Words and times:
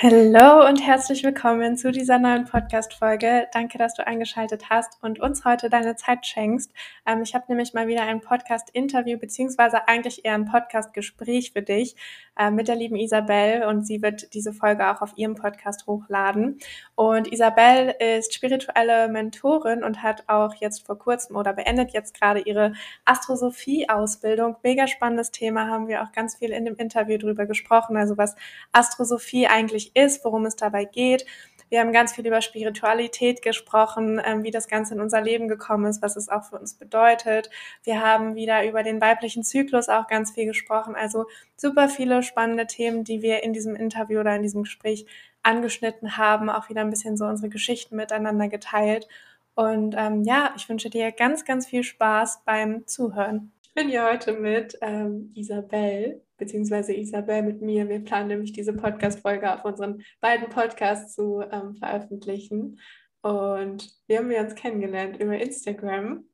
Hallo 0.00 0.64
und 0.64 0.80
herzlich 0.80 1.24
willkommen 1.24 1.76
zu 1.76 1.90
dieser 1.90 2.20
neuen 2.20 2.44
Podcast-Folge. 2.44 3.48
Danke, 3.52 3.78
dass 3.78 3.94
du 3.94 4.06
eingeschaltet 4.06 4.70
hast 4.70 5.02
und 5.02 5.18
uns 5.18 5.44
heute 5.44 5.70
deine 5.70 5.96
Zeit 5.96 6.24
schenkst. 6.24 6.72
Ähm, 7.04 7.22
ich 7.22 7.34
habe 7.34 7.46
nämlich 7.48 7.74
mal 7.74 7.88
wieder 7.88 8.02
ein 8.02 8.20
Podcast-Interview 8.20 9.18
beziehungsweise 9.18 9.88
eigentlich 9.88 10.24
eher 10.24 10.34
ein 10.34 10.44
Podcast-Gespräch 10.44 11.50
für 11.50 11.62
dich 11.62 11.96
äh, 12.38 12.50
mit 12.50 12.68
der 12.68 12.76
lieben 12.76 12.96
Isabel 12.96 13.64
und 13.64 13.86
sie 13.86 14.00
wird 14.02 14.32
diese 14.34 14.52
Folge 14.52 14.90
auch 14.90 15.02
auf 15.02 15.12
ihrem 15.16 15.34
Podcast 15.34 15.86
hochladen. 15.86 16.58
Und 16.94 17.32
Isabel 17.32 17.94
ist 17.98 18.32
spirituelle 18.32 19.08
Mentorin 19.08 19.84
und 19.84 20.02
hat 20.02 20.24
auch 20.28 20.54
jetzt 20.54 20.86
vor 20.86 20.98
kurzem 20.98 21.36
oder 21.36 21.52
beendet 21.52 21.92
jetzt 21.92 22.18
gerade 22.18 22.40
ihre 22.40 22.72
Astrosophie-Ausbildung. 23.04 24.56
Mega 24.62 24.86
spannendes 24.86 25.30
Thema, 25.30 25.68
haben 25.68 25.88
wir 25.88 26.02
auch 26.02 26.12
ganz 26.12 26.36
viel 26.36 26.50
in 26.50 26.64
dem 26.64 26.76
Interview 26.76 27.18
drüber 27.18 27.46
gesprochen, 27.46 27.96
also 27.96 28.16
was 28.16 28.36
Astrosophie 28.72 29.46
eigentlich 29.46 29.94
ist, 29.96 30.24
worum 30.24 30.46
es 30.46 30.56
dabei 30.56 30.84
geht. 30.84 31.26
Wir 31.68 31.80
haben 31.80 31.92
ganz 31.92 32.14
viel 32.14 32.26
über 32.26 32.40
Spiritualität 32.40 33.42
gesprochen, 33.42 34.20
ähm, 34.24 34.42
wie 34.42 34.50
das 34.50 34.68
Ganze 34.68 34.94
in 34.94 35.00
unser 35.00 35.20
Leben 35.20 35.48
gekommen 35.48 35.86
ist, 35.86 36.02
was 36.02 36.16
es 36.16 36.28
auch 36.28 36.44
für 36.44 36.58
uns 36.58 36.74
bedeutet. 36.74 37.50
Wir 37.84 38.00
haben 38.00 38.34
wieder 38.34 38.66
über 38.66 38.82
den 38.82 39.00
weiblichen 39.00 39.42
Zyklus 39.42 39.88
auch 39.88 40.06
ganz 40.06 40.32
viel 40.32 40.46
gesprochen. 40.46 40.94
Also 40.94 41.26
super 41.56 41.88
viele 41.88 42.22
spannende 42.22 42.66
Themen, 42.66 43.04
die 43.04 43.22
wir 43.22 43.42
in 43.42 43.52
diesem 43.52 43.76
Interview 43.76 44.20
oder 44.20 44.34
in 44.34 44.42
diesem 44.42 44.62
Gespräch 44.62 45.06
angeschnitten 45.42 46.16
haben, 46.16 46.50
auch 46.50 46.68
wieder 46.68 46.80
ein 46.80 46.90
bisschen 46.90 47.16
so 47.16 47.24
unsere 47.24 47.48
Geschichten 47.48 47.96
miteinander 47.96 48.48
geteilt. 48.48 49.08
Und 49.54 49.94
ähm, 49.98 50.22
ja, 50.22 50.52
ich 50.56 50.68
wünsche 50.68 50.90
dir 50.90 51.10
ganz, 51.12 51.44
ganz 51.44 51.66
viel 51.66 51.82
Spaß 51.82 52.42
beim 52.44 52.86
Zuhören. 52.86 53.52
Ich 53.62 53.74
bin 53.74 53.88
hier 53.88 54.04
heute 54.04 54.32
mit 54.32 54.78
ähm, 54.80 55.32
Isabel 55.34 56.22
beziehungsweise 56.38 56.94
Isabel 56.94 57.42
mit 57.42 57.60
mir. 57.60 57.88
Wir 57.88 58.00
planen 58.00 58.28
nämlich 58.28 58.52
diese 58.52 58.72
Podcast-Folge 58.72 59.52
auf 59.52 59.64
unseren 59.64 60.02
beiden 60.20 60.48
Podcasts 60.48 61.14
zu 61.14 61.42
ähm, 61.50 61.74
veröffentlichen. 61.74 62.80
Und 63.20 63.92
wir 64.06 64.18
haben 64.18 64.32
uns 64.32 64.54
kennengelernt 64.54 65.20
über 65.20 65.36
Instagram. 65.36 66.24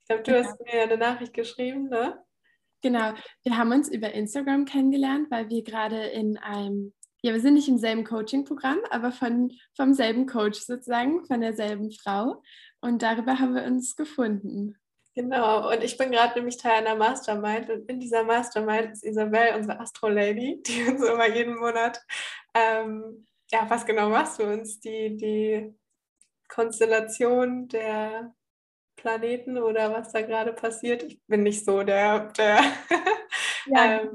Ich 0.00 0.08
glaube, 0.08 0.22
du 0.22 0.32
ja. 0.32 0.44
hast 0.44 0.58
mir 0.60 0.82
eine 0.82 0.96
Nachricht 0.96 1.34
geschrieben, 1.34 1.88
ne? 1.88 2.18
Genau, 2.82 3.12
wir 3.44 3.58
haben 3.58 3.72
uns 3.72 3.90
über 3.90 4.12
Instagram 4.12 4.64
kennengelernt, 4.64 5.30
weil 5.30 5.50
wir 5.50 5.62
gerade 5.62 6.02
in 6.06 6.38
einem, 6.38 6.94
ja, 7.22 7.34
wir 7.34 7.40
sind 7.40 7.54
nicht 7.54 7.68
im 7.68 7.76
selben 7.76 8.04
Coaching-Programm, 8.04 8.78
aber 8.90 9.12
von, 9.12 9.52
vom 9.76 9.92
selben 9.92 10.26
Coach 10.26 10.60
sozusagen, 10.60 11.26
von 11.26 11.42
derselben 11.42 11.92
Frau. 11.92 12.42
Und 12.80 13.02
darüber 13.02 13.38
haben 13.38 13.54
wir 13.54 13.64
uns 13.64 13.96
gefunden. 13.96 14.79
Genau, 15.14 15.70
und 15.72 15.82
ich 15.82 15.98
bin 15.98 16.12
gerade 16.12 16.34
nämlich 16.34 16.56
Teil 16.56 16.86
einer 16.86 16.94
Mastermind 16.94 17.68
und 17.68 17.88
in 17.90 17.98
dieser 17.98 18.22
Mastermind 18.22 18.92
ist 18.92 19.04
Isabel, 19.04 19.56
unsere 19.56 19.80
Astro-Lady, 19.80 20.62
die 20.66 20.84
uns 20.84 21.02
immer 21.02 21.28
jeden 21.28 21.56
Monat, 21.56 22.00
ähm, 22.54 23.26
ja, 23.50 23.68
was 23.68 23.84
genau 23.84 24.08
machst 24.08 24.38
du 24.38 24.44
uns? 24.44 24.78
Die, 24.78 25.16
die 25.16 25.74
Konstellation 26.48 27.66
der 27.68 28.32
Planeten 28.96 29.58
oder 29.58 29.92
was 29.92 30.12
da 30.12 30.22
gerade 30.22 30.52
passiert? 30.52 31.02
Ich 31.02 31.20
bin 31.26 31.42
nicht 31.42 31.64
so 31.64 31.82
der, 31.82 32.26
der 32.32 32.62
ja, 33.66 34.00
ähm, 34.00 34.10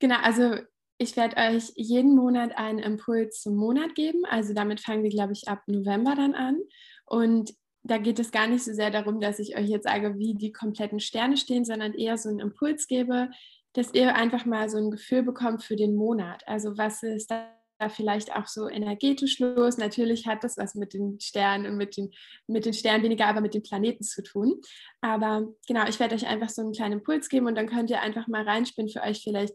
genau, 0.00 0.16
also 0.22 0.56
ich 0.98 1.16
werde 1.16 1.36
euch 1.36 1.72
jeden 1.74 2.14
Monat 2.14 2.56
einen 2.56 2.78
Impuls 2.78 3.40
zum 3.40 3.56
Monat 3.56 3.94
geben. 3.94 4.24
Also 4.24 4.54
damit 4.54 4.80
fangen 4.80 5.02
wir, 5.02 5.10
glaube 5.10 5.32
ich, 5.32 5.48
ab 5.48 5.62
November 5.66 6.14
dann 6.14 6.34
an. 6.34 6.60
Und 7.06 7.52
da 7.84 7.98
geht 7.98 8.18
es 8.18 8.30
gar 8.30 8.46
nicht 8.46 8.64
so 8.64 8.72
sehr 8.72 8.90
darum, 8.90 9.20
dass 9.20 9.38
ich 9.38 9.56
euch 9.56 9.68
jetzt 9.68 9.84
sage, 9.84 10.18
wie 10.18 10.34
die 10.34 10.52
kompletten 10.52 11.00
Sterne 11.00 11.36
stehen, 11.36 11.64
sondern 11.64 11.94
eher 11.94 12.16
so 12.16 12.28
einen 12.28 12.38
Impuls 12.38 12.86
gebe, 12.86 13.28
dass 13.72 13.94
ihr 13.94 14.14
einfach 14.14 14.44
mal 14.44 14.68
so 14.68 14.78
ein 14.78 14.90
Gefühl 14.90 15.22
bekommt 15.22 15.64
für 15.64 15.76
den 15.76 15.96
Monat. 15.96 16.46
Also 16.46 16.76
was 16.76 17.02
ist 17.02 17.30
da 17.30 17.48
vielleicht 17.88 18.36
auch 18.36 18.46
so 18.46 18.68
energetisch 18.68 19.40
los? 19.40 19.78
Natürlich 19.78 20.26
hat 20.26 20.44
das 20.44 20.56
was 20.56 20.76
mit 20.76 20.94
den 20.94 21.18
Sternen 21.18 21.66
und 21.66 21.76
mit 21.76 21.96
den, 21.96 22.12
mit 22.46 22.66
den 22.66 22.74
Sternen 22.74 23.02
weniger, 23.02 23.26
aber 23.26 23.40
mit 23.40 23.54
den 23.54 23.62
Planeten 23.62 24.04
zu 24.04 24.22
tun. 24.22 24.60
Aber 25.00 25.48
genau, 25.66 25.86
ich 25.88 25.98
werde 25.98 26.14
euch 26.14 26.26
einfach 26.26 26.50
so 26.50 26.62
einen 26.62 26.72
kleinen 26.72 27.00
Impuls 27.00 27.28
geben 27.28 27.46
und 27.46 27.56
dann 27.56 27.68
könnt 27.68 27.90
ihr 27.90 28.00
einfach 28.00 28.28
mal 28.28 28.44
reinspinnen 28.44 28.90
für 28.90 29.02
euch 29.02 29.22
vielleicht. 29.22 29.54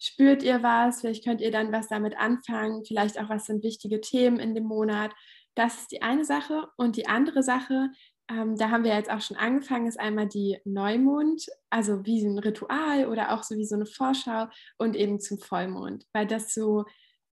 Spürt 0.00 0.42
ihr 0.42 0.62
was? 0.62 1.00
Vielleicht 1.00 1.24
könnt 1.24 1.40
ihr 1.40 1.50
dann 1.50 1.72
was 1.72 1.88
damit 1.88 2.16
anfangen. 2.18 2.84
Vielleicht 2.84 3.18
auch, 3.18 3.28
was 3.30 3.46
sind 3.46 3.62
wichtige 3.62 4.00
Themen 4.00 4.38
in 4.38 4.54
dem 4.54 4.64
Monat 4.64 5.12
das 5.54 5.82
ist 5.82 5.92
die 5.92 6.02
eine 6.02 6.24
Sache. 6.24 6.68
Und 6.76 6.96
die 6.96 7.06
andere 7.06 7.42
Sache, 7.42 7.90
ähm, 8.30 8.56
da 8.56 8.70
haben 8.70 8.84
wir 8.84 8.94
jetzt 8.94 9.10
auch 9.10 9.20
schon 9.20 9.36
angefangen, 9.36 9.86
ist 9.86 10.00
einmal 10.00 10.26
die 10.26 10.58
Neumond, 10.64 11.46
also 11.70 12.04
wie 12.06 12.24
ein 12.24 12.38
Ritual 12.38 13.08
oder 13.08 13.32
auch 13.32 13.42
so 13.42 13.56
wie 13.56 13.66
so 13.66 13.74
eine 13.74 13.86
Vorschau 13.86 14.46
und 14.78 14.96
eben 14.96 15.20
zum 15.20 15.38
Vollmond, 15.38 16.06
weil 16.12 16.26
das 16.26 16.54
so 16.54 16.84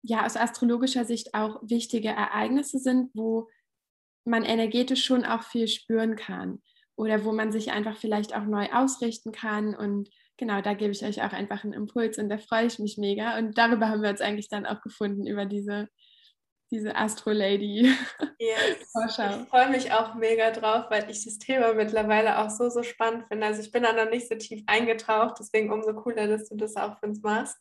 ja 0.04 0.26
aus 0.26 0.38
astrologischer 0.38 1.06
Sicht 1.06 1.34
auch 1.34 1.60
wichtige 1.64 2.10
Ereignisse 2.10 2.78
sind, 2.78 3.10
wo 3.16 3.50
man 4.26 4.44
energetisch 4.44 5.04
schon 5.04 5.26
auch 5.26 5.44
viel 5.44 5.68
spüren 5.68 6.16
kann 6.16 6.62
oder 6.96 7.26
wo 7.26 7.32
man 7.32 7.52
sich 7.52 7.72
einfach 7.72 7.98
vielleicht 7.98 8.36
auch 8.36 8.46
neu 8.46 8.68
ausrichten 8.72 9.32
kann 9.32 9.76
und 9.76 10.10
genau, 10.38 10.62
da 10.62 10.74
gebe 10.74 10.92
ich 10.92 11.04
euch 11.04 11.24
auch 11.24 11.34
einfach 11.34 11.64
einen 11.64 11.74
Impuls 11.74 12.20
und 12.20 12.30
da 12.30 12.38
freue 12.38 12.68
ich 12.68 12.78
mich 12.78 12.98
mega 12.98 13.40
und 13.40 13.58
darüber 13.58 13.90
haben 13.90 14.04
wir 14.04 14.10
uns 14.12 14.22
eigentlich 14.22 14.50
dann 14.50 14.68
auch 14.68 14.82
gefunden 14.82 15.26
über 15.26 15.46
diese 15.46 15.88
diese 16.76 16.96
Astro-Lady. 16.96 17.94
Yes. 18.40 18.94
Ich 19.08 19.50
freue 19.50 19.70
mich 19.70 19.92
auch 19.92 20.16
mega 20.16 20.52
drauf, 20.52 20.86
weil 20.90 21.10
ich 21.10 21.26
das 21.26 21.38
Thema 21.38 21.74
mittlerweile 21.74 22.40
auch 22.40 22.50
so, 22.50 22.70
so 22.70 22.82
spannend 22.84 23.26
finde. 23.28 23.46
Also 23.46 23.62
ich 23.62 23.72
bin 23.72 23.84
da 23.84 23.94
noch 23.94 24.10
nicht 24.10 24.28
so 24.28 24.36
tief 24.36 24.64
eingetaucht, 24.68 25.36
deswegen 25.40 25.72
umso 25.72 25.94
cooler, 25.94 26.28
dass 26.28 26.50
du 26.50 26.56
das 26.56 26.76
auch 26.76 26.98
für 27.00 27.08
uns 27.08 27.22
machst. 27.22 27.58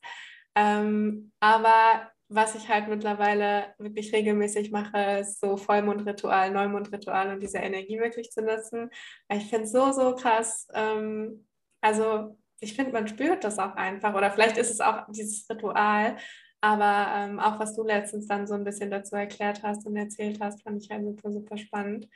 Ähm, 0.54 1.32
aber 1.40 2.10
was 2.28 2.54
ich 2.54 2.68
halt 2.68 2.88
mittlerweile 2.88 3.74
wirklich 3.78 4.12
regelmäßig 4.12 4.70
mache, 4.70 5.20
ist 5.20 5.40
so 5.40 5.56
Vollmondritual, 5.56 6.50
Neumondritual 6.50 7.34
und 7.34 7.40
diese 7.40 7.58
Energie 7.58 7.98
wirklich 7.98 8.30
zu 8.30 8.42
nutzen. 8.42 8.90
Ich 9.28 9.50
finde 9.50 9.64
es 9.64 9.72
so, 9.72 9.92
so 9.92 10.14
krass. 10.14 10.66
Ähm, 10.72 11.46
also 11.80 12.38
ich 12.60 12.74
finde, 12.74 12.92
man 12.92 13.08
spürt 13.08 13.44
das 13.44 13.58
auch 13.58 13.74
einfach. 13.76 14.14
Oder 14.14 14.30
vielleicht 14.30 14.56
ist 14.56 14.70
es 14.70 14.80
auch 14.80 15.04
dieses 15.08 15.48
Ritual, 15.50 16.16
aber 16.64 17.14
ähm, 17.14 17.38
auch 17.40 17.58
was 17.58 17.76
du 17.76 17.82
letztens 17.82 18.26
dann 18.26 18.46
so 18.46 18.54
ein 18.54 18.64
bisschen 18.64 18.90
dazu 18.90 19.16
erklärt 19.16 19.62
hast 19.62 19.84
und 19.84 19.96
erzählt 19.96 20.40
hast, 20.40 20.62
fand 20.62 20.82
ich 20.82 20.90
halt 20.90 21.04
super, 21.04 21.30
super 21.30 21.58
spannend. 21.58 22.08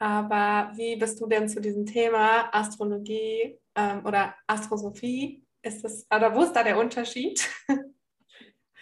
Aber 0.00 0.72
wie 0.76 0.96
bist 0.96 1.20
du 1.20 1.28
denn 1.28 1.48
zu 1.48 1.60
diesem 1.60 1.86
Thema 1.86 2.52
Astrologie 2.52 3.56
ähm, 3.76 4.04
oder 4.04 4.34
Astrosophie? 4.48 5.46
Ist 5.62 5.84
das, 5.84 6.08
oder 6.12 6.34
wo 6.34 6.42
ist 6.42 6.54
da 6.54 6.64
der 6.64 6.78
Unterschied? 6.78 7.48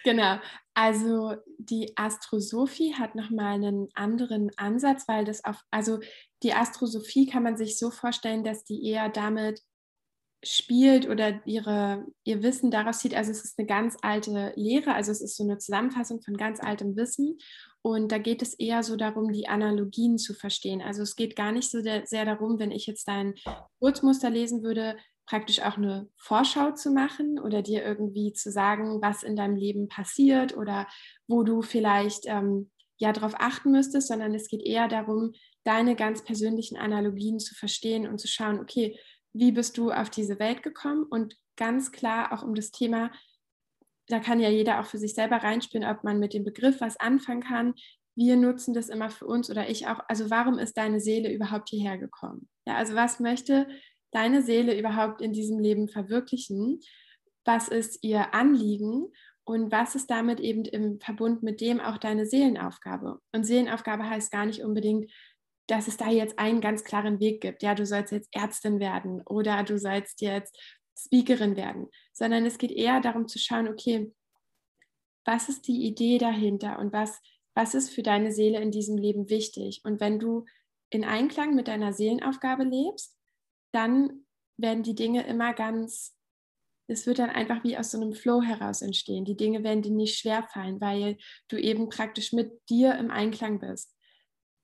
Genau, 0.05 0.35
also 0.73 1.33
die 1.59 1.93
Astrosophie 1.95 2.93
hat 2.93 3.15
nochmal 3.15 3.53
einen 3.53 3.87
anderen 3.93 4.51
Ansatz, 4.57 5.07
weil 5.07 5.23
das 5.23 5.45
auf, 5.45 5.55
also 5.71 5.99
die 6.43 6.53
Astrosophie 6.53 7.25
kann 7.25 7.41
man 7.41 7.55
sich 7.55 7.79
so 7.79 7.89
vorstellen, 7.89 8.43
dass 8.43 8.65
die 8.65 8.85
eher 8.85 9.07
damit 9.07 9.61
spielt 10.43 11.09
oder 11.09 11.45
ihre, 11.45 12.05
ihr 12.23 12.43
Wissen 12.43 12.71
daraus 12.71 12.99
zieht. 12.99 13.15
Also 13.15 13.31
es 13.31 13.43
ist 13.43 13.57
eine 13.57 13.67
ganz 13.67 13.97
alte 14.01 14.53
Lehre, 14.55 14.93
also 14.93 15.11
es 15.11 15.21
ist 15.21 15.37
so 15.37 15.43
eine 15.43 15.57
Zusammenfassung 15.57 16.21
von 16.21 16.37
ganz 16.37 16.61
altem 16.61 16.95
Wissen. 16.95 17.37
Und 17.81 18.11
da 18.11 18.17
geht 18.17 18.41
es 18.41 18.53
eher 18.53 18.83
so 18.83 18.95
darum, 18.95 19.31
die 19.31 19.47
Analogien 19.47 20.17
zu 20.17 20.33
verstehen. 20.33 20.81
Also 20.81 21.01
es 21.01 21.15
geht 21.15 21.35
gar 21.35 21.51
nicht 21.51 21.69
so 21.69 21.81
sehr 21.81 22.25
darum, 22.25 22.59
wenn 22.59 22.71
ich 22.71 22.87
jetzt 22.87 23.07
dein 23.07 23.35
Kurzmuster 23.79 24.29
lesen 24.29 24.63
würde, 24.63 24.95
praktisch 25.25 25.61
auch 25.61 25.77
eine 25.77 26.09
Vorschau 26.17 26.71
zu 26.71 26.91
machen 26.91 27.39
oder 27.39 27.61
dir 27.61 27.83
irgendwie 27.83 28.33
zu 28.33 28.51
sagen, 28.51 29.01
was 29.01 29.23
in 29.23 29.35
deinem 29.35 29.55
Leben 29.55 29.87
passiert 29.87 30.55
oder 30.55 30.87
wo 31.27 31.43
du 31.43 31.61
vielleicht 31.61 32.25
ähm, 32.25 32.71
ja 32.97 33.11
darauf 33.11 33.35
achten 33.37 33.71
müsstest, 33.71 34.07
sondern 34.07 34.33
es 34.33 34.47
geht 34.47 34.61
eher 34.61 34.87
darum, 34.87 35.33
deine 35.63 35.95
ganz 35.95 36.23
persönlichen 36.23 36.77
Analogien 36.77 37.39
zu 37.39 37.55
verstehen 37.55 38.07
und 38.07 38.19
zu 38.19 38.27
schauen, 38.27 38.59
okay, 38.59 38.97
wie 39.33 39.51
bist 39.51 39.77
du 39.77 39.91
auf 39.91 40.09
diese 40.09 40.39
Welt 40.39 40.63
gekommen 40.63 41.03
und 41.03 41.35
ganz 41.57 41.91
klar 41.91 42.31
auch 42.31 42.43
um 42.43 42.55
das 42.55 42.71
Thema, 42.71 43.11
da 44.07 44.19
kann 44.19 44.39
ja 44.39 44.49
jeder 44.49 44.79
auch 44.79 44.85
für 44.85 44.97
sich 44.97 45.13
selber 45.13 45.37
reinspielen, 45.37 45.87
ob 45.87 46.03
man 46.03 46.19
mit 46.19 46.33
dem 46.33 46.43
Begriff 46.43 46.81
was 46.81 46.99
anfangen 46.99 47.41
kann. 47.41 47.73
Wir 48.15 48.35
nutzen 48.35 48.73
das 48.73 48.89
immer 48.89 49.09
für 49.09 49.25
uns 49.25 49.49
oder 49.49 49.69
ich 49.69 49.87
auch. 49.87 49.99
Also 50.07 50.29
warum 50.29 50.59
ist 50.59 50.77
deine 50.77 50.99
Seele 50.99 51.33
überhaupt 51.33 51.69
hierher 51.69 51.97
gekommen? 51.97 52.47
Ja, 52.67 52.75
also 52.75 52.95
was 52.95 53.19
möchte 53.19 53.67
deine 54.11 54.41
Seele 54.41 54.77
überhaupt 54.77 55.21
in 55.21 55.33
diesem 55.33 55.59
Leben 55.59 55.87
verwirklichen? 55.87 56.79
Was 57.45 57.67
ist 57.69 58.03
ihr 58.03 58.33
Anliegen? 58.33 59.07
Und 59.45 59.71
was 59.71 59.95
ist 59.95 60.09
damit 60.09 60.39
eben 60.39 60.63
im 60.63 60.99
Verbund 61.01 61.43
mit 61.43 61.59
dem 61.59 61.81
auch 61.81 61.97
deine 61.97 62.25
Seelenaufgabe? 62.25 63.19
Und 63.33 63.45
Seelenaufgabe 63.45 64.09
heißt 64.09 64.31
gar 64.31 64.45
nicht 64.45 64.63
unbedingt, 64.63 65.11
dass 65.67 65.87
es 65.87 65.97
da 65.97 66.09
jetzt 66.09 66.39
einen 66.39 66.61
ganz 66.61 66.83
klaren 66.83 67.19
Weg 67.19 67.41
gibt. 67.41 67.63
Ja, 67.63 67.75
du 67.75 67.85
sollst 67.85 68.11
jetzt 68.11 68.29
Ärztin 68.33 68.79
werden 68.79 69.21
oder 69.21 69.63
du 69.63 69.77
sollst 69.77 70.21
jetzt 70.21 70.57
Speakerin 70.97 71.55
werden, 71.55 71.87
sondern 72.11 72.45
es 72.45 72.57
geht 72.57 72.71
eher 72.71 73.01
darum 73.01 73.27
zu 73.27 73.39
schauen, 73.39 73.67
okay, 73.67 74.13
was 75.25 75.49
ist 75.49 75.67
die 75.67 75.85
Idee 75.85 76.17
dahinter 76.17 76.79
und 76.79 76.91
was, 76.91 77.19
was 77.55 77.75
ist 77.75 77.91
für 77.91 78.03
deine 78.03 78.31
Seele 78.31 78.59
in 78.61 78.71
diesem 78.71 78.97
Leben 78.97 79.29
wichtig? 79.29 79.81
Und 79.83 79.99
wenn 79.99 80.19
du 80.19 80.45
in 80.89 81.05
Einklang 81.05 81.55
mit 81.55 81.67
deiner 81.67 81.93
Seelenaufgabe 81.93 82.63
lebst, 82.63 83.17
dann 83.71 84.25
werden 84.57 84.83
die 84.83 84.95
Dinge 84.95 85.25
immer 85.25 85.53
ganz 85.53 86.15
es 86.87 87.07
wird 87.07 87.19
dann 87.19 87.29
einfach 87.29 87.63
wie 87.63 87.77
aus 87.77 87.91
so 87.91 87.97
einem 87.99 88.13
Flow 88.13 88.41
heraus 88.41 88.81
entstehen. 88.81 89.25
Die 89.25 89.37
Dinge 89.37 89.63
werden 89.63 89.81
dir 89.81 89.91
nicht 89.91 90.19
schwer 90.19 90.43
fallen, 90.43 90.81
weil 90.81 91.17
du 91.47 91.57
eben 91.57 91.89
praktisch 91.89 92.33
mit 92.33 92.51
dir 92.69 92.95
im 92.95 93.09
Einklang 93.09 93.59
bist. 93.59 93.92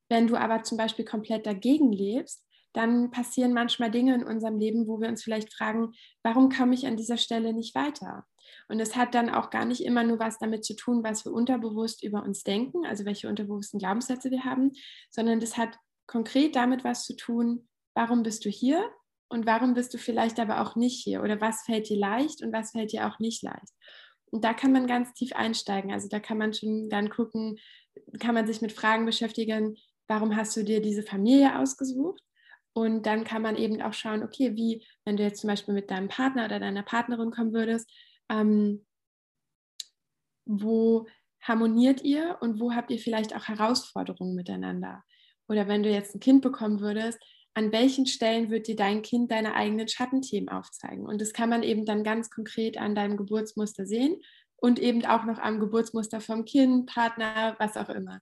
Wenn 0.10 0.28
du 0.28 0.36
aber 0.36 0.64
zum 0.64 0.78
Beispiel 0.78 1.06
komplett 1.06 1.46
dagegen 1.46 1.92
lebst, 1.92 2.46
dann 2.74 3.12
passieren 3.12 3.54
manchmal 3.54 3.90
Dinge 3.90 4.14
in 4.16 4.24
unserem 4.24 4.58
Leben, 4.58 4.88
wo 4.88 5.00
wir 5.00 5.10
uns 5.10 5.24
vielleicht 5.24 5.54
fragen, 5.54 5.94
warum 6.24 6.50
komme 6.50 6.76
ich 6.76 6.86
an 6.86 6.98
dieser 6.98 7.18
Stelle 7.18 7.54
nicht 7.54 7.74
weiter? 7.76 8.26
Und 8.68 8.80
es 8.80 8.96
hat 8.96 9.16
dann 9.16 9.30
auch 9.30 9.50
gar 9.50 9.66
nicht 9.66 9.84
immer 9.84 10.04
nur 10.04 10.20
was 10.20 10.38
damit 10.38 10.64
zu 10.64 10.76
tun, 10.76 11.04
was 11.04 11.26
wir 11.26 11.32
unterbewusst 11.32 12.04
über 12.04 12.24
uns 12.24 12.44
denken, 12.44 12.86
also 12.86 13.06
welche 13.06 13.28
unterbewussten 13.28 13.80
Glaubenssätze 13.80 14.32
wir 14.32 14.44
haben, 14.44 14.72
sondern 15.10 15.40
das 15.40 15.58
hat 15.58 15.78
konkret 16.08 16.56
damit 16.56 16.84
was 16.84 17.06
zu 17.06 17.16
tun, 17.16 17.68
warum 17.96 18.24
bist 18.24 18.46
du 18.46 18.50
hier 18.50 18.90
und 19.30 19.46
warum 19.46 19.74
bist 19.74 19.94
du 19.94 19.98
vielleicht 19.98 20.40
aber 20.40 20.62
auch 20.62 20.76
nicht 20.76 21.04
hier 21.04 21.22
oder 21.22 21.40
was 21.42 21.64
fällt 21.64 21.90
dir 21.90 21.98
leicht 21.98 22.44
und 22.44 22.52
was 22.52 22.72
fällt 22.72 22.92
dir 22.92 23.08
auch 23.08 23.20
nicht 23.20 23.44
leicht. 23.44 23.74
Und 24.32 24.44
da 24.44 24.54
kann 24.54 24.72
man 24.72 24.88
ganz 24.88 25.14
tief 25.14 25.34
einsteigen. 25.34 25.92
Also 25.92 26.08
da 26.08 26.20
kann 26.20 26.38
man 26.38 26.54
schon 26.54 26.90
dann 26.90 27.10
gucken, 27.10 27.58
kann 28.20 28.36
man 28.36 28.46
sich 28.46 28.62
mit 28.62 28.72
Fragen 28.72 29.06
beschäftigen, 29.06 29.76
warum 30.10 30.36
hast 30.36 30.58
du 30.58 30.64
dir 30.64 30.82
diese 30.82 31.04
Familie 31.04 31.58
ausgesucht? 31.58 32.22
Und 32.74 33.06
dann 33.06 33.24
kann 33.24 33.42
man 33.42 33.56
eben 33.56 33.82
auch 33.82 33.94
schauen, 33.94 34.24
okay, 34.24 34.56
wie, 34.56 34.86
wenn 35.06 35.18
du 35.18 35.24
jetzt 35.24 35.42
zum 35.42 35.48
Beispiel 35.48 35.74
mit 35.74 35.90
deinem 35.90 36.08
Partner 36.08 36.46
oder 36.46 36.60
deiner 36.60 36.84
Partnerin 36.84 37.32
kommen 37.32 37.54
würdest, 37.54 37.90
ähm, 38.30 38.86
wo 40.46 41.08
harmoniert 41.42 42.04
ihr 42.04 42.38
und 42.42 42.60
wo 42.60 42.74
habt 42.74 42.92
ihr 42.92 43.00
vielleicht 43.00 43.36
auch 43.36 43.48
Herausforderungen 43.48 44.36
miteinander? 44.36 45.04
Oder 45.48 45.68
wenn 45.68 45.84
du 45.84 45.90
jetzt 45.90 46.16
ein 46.16 46.20
Kind 46.20 46.42
bekommen 46.42 46.80
würdest, 46.80 47.20
an 47.54 47.72
welchen 47.72 48.06
Stellen 48.06 48.50
wird 48.50 48.68
dir 48.68 48.76
dein 48.76 49.02
Kind 49.02 49.32
deine 49.32 49.54
eigenen 49.56 49.88
Schattenthemen 49.88 50.50
aufzeigen? 50.50 51.06
Und 51.06 51.22
das 51.22 51.34
kann 51.34 51.50
man 51.50 51.64
eben 51.64 51.86
dann 51.86 52.04
ganz 52.04 52.30
konkret 52.30 52.78
an 52.78 52.96
deinem 52.96 53.18
Geburtsmuster 53.18 53.86
sehen 53.86 54.22
und 54.58 54.80
eben 54.80 55.06
auch 55.06 55.26
noch 55.26 55.40
am 55.40 55.60
Geburtsmuster 55.60 56.22
vom 56.22 56.46
Kind, 56.46 56.88
Partner, 56.88 57.56
was 57.60 57.78
auch 57.78 57.90
immer. 57.90 58.22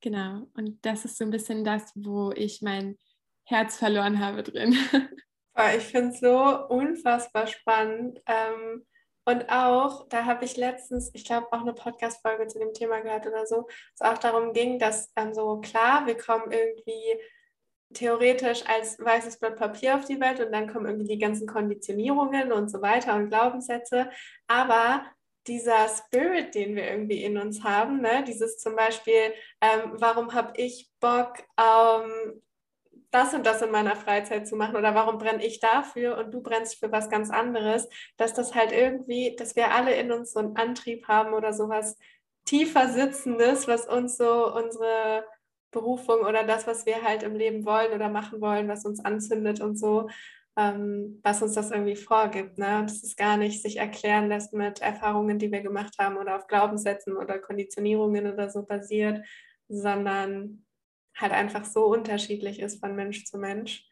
Genau. 0.00 0.48
Und 0.54 0.84
das 0.84 1.04
ist 1.04 1.18
so 1.18 1.24
ein 1.24 1.30
bisschen 1.30 1.64
das, 1.64 1.92
wo 1.94 2.30
ich 2.32 2.62
mein 2.62 2.96
Herz 3.44 3.76
verloren 3.76 4.20
habe 4.20 4.42
drin. 4.42 4.76
Ich 5.76 5.86
finde 5.86 6.10
es 6.10 6.20
so 6.20 6.68
unfassbar 6.68 7.48
spannend. 7.48 8.22
Ähm, 8.26 8.86
und 9.24 9.50
auch, 9.50 10.08
da 10.08 10.24
habe 10.24 10.44
ich 10.44 10.56
letztens, 10.56 11.10
ich 11.14 11.24
glaube, 11.24 11.48
auch 11.50 11.60
eine 11.62 11.74
Podcast-Folge 11.74 12.46
zu 12.46 12.60
dem 12.60 12.72
Thema 12.72 13.00
gehört 13.00 13.26
oder 13.26 13.44
so, 13.44 13.66
es 13.92 14.00
auch 14.00 14.18
darum 14.18 14.52
ging, 14.52 14.78
dass 14.78 15.12
ähm, 15.16 15.34
so 15.34 15.60
klar, 15.60 16.06
wir 16.06 16.16
kommen 16.16 16.52
irgendwie 16.52 17.20
theoretisch 17.92 18.64
als 18.66 18.98
weißes 18.98 19.38
Blatt 19.38 19.56
Papier 19.56 19.96
auf 19.96 20.04
die 20.04 20.20
Welt 20.20 20.40
und 20.40 20.52
dann 20.52 20.72
kommen 20.72 20.86
irgendwie 20.86 21.08
die 21.08 21.18
ganzen 21.18 21.46
Konditionierungen 21.46 22.52
und 22.52 22.70
so 22.70 22.80
weiter 22.80 23.16
und 23.16 23.28
Glaubenssätze. 23.28 24.10
Aber 24.46 25.04
dieser 25.48 25.88
Spirit, 25.88 26.54
den 26.54 26.76
wir 26.76 26.90
irgendwie 26.90 27.24
in 27.24 27.38
uns 27.38 27.64
haben, 27.64 28.00
ne? 28.00 28.24
dieses 28.26 28.58
zum 28.58 28.76
Beispiel, 28.76 29.32
ähm, 29.60 29.92
warum 29.94 30.34
habe 30.34 30.52
ich 30.56 30.90
Bock, 31.00 31.38
ähm, 31.58 32.42
das 33.10 33.32
und 33.32 33.46
das 33.46 33.62
in 33.62 33.70
meiner 33.70 33.96
Freizeit 33.96 34.46
zu 34.46 34.54
machen 34.56 34.76
oder 34.76 34.94
warum 34.94 35.18
brenne 35.18 35.44
ich 35.44 35.60
dafür 35.60 36.18
und 36.18 36.30
du 36.30 36.42
brennst 36.42 36.78
für 36.78 36.92
was 36.92 37.08
ganz 37.08 37.30
anderes, 37.30 37.88
dass 38.18 38.34
das 38.34 38.54
halt 38.54 38.72
irgendwie, 38.72 39.34
dass 39.36 39.56
wir 39.56 39.70
alle 39.72 39.94
in 39.94 40.12
uns 40.12 40.32
so 40.32 40.40
einen 40.40 40.56
Antrieb 40.56 41.08
haben 41.08 41.32
oder 41.32 41.52
sowas 41.52 41.96
tiefer 42.44 42.88
sitzendes, 42.88 43.66
was 43.66 43.86
uns 43.86 44.16
so 44.16 44.54
unsere 44.54 45.24
Berufung 45.70 46.20
oder 46.20 46.44
das, 46.44 46.66
was 46.66 46.86
wir 46.86 47.02
halt 47.02 47.22
im 47.22 47.34
Leben 47.34 47.64
wollen 47.64 47.92
oder 47.92 48.08
machen 48.08 48.40
wollen, 48.40 48.68
was 48.68 48.84
uns 48.84 49.04
anzündet 49.04 49.60
und 49.60 49.78
so, 49.78 50.08
ähm, 50.58 51.20
was 51.22 51.40
uns 51.40 51.54
das 51.54 51.70
irgendwie 51.70 51.94
vorgibt. 51.94 52.58
Ne? 52.58 52.82
Dass 52.82 53.04
es 53.04 53.14
gar 53.14 53.36
nicht 53.36 53.62
sich 53.62 53.76
erklären 53.76 54.28
lässt 54.28 54.52
mit 54.52 54.80
Erfahrungen, 54.80 55.38
die 55.38 55.52
wir 55.52 55.60
gemacht 55.60 55.94
haben 56.00 56.16
oder 56.16 56.36
auf 56.36 56.48
Glaubenssätzen 56.48 57.16
oder 57.16 57.38
Konditionierungen 57.38 58.30
oder 58.30 58.50
so 58.50 58.66
basiert, 58.66 59.24
sondern 59.68 60.66
halt 61.16 61.32
einfach 61.32 61.64
so 61.64 61.86
unterschiedlich 61.86 62.58
ist 62.58 62.80
von 62.80 62.96
Mensch 62.96 63.24
zu 63.24 63.38
Mensch. 63.38 63.88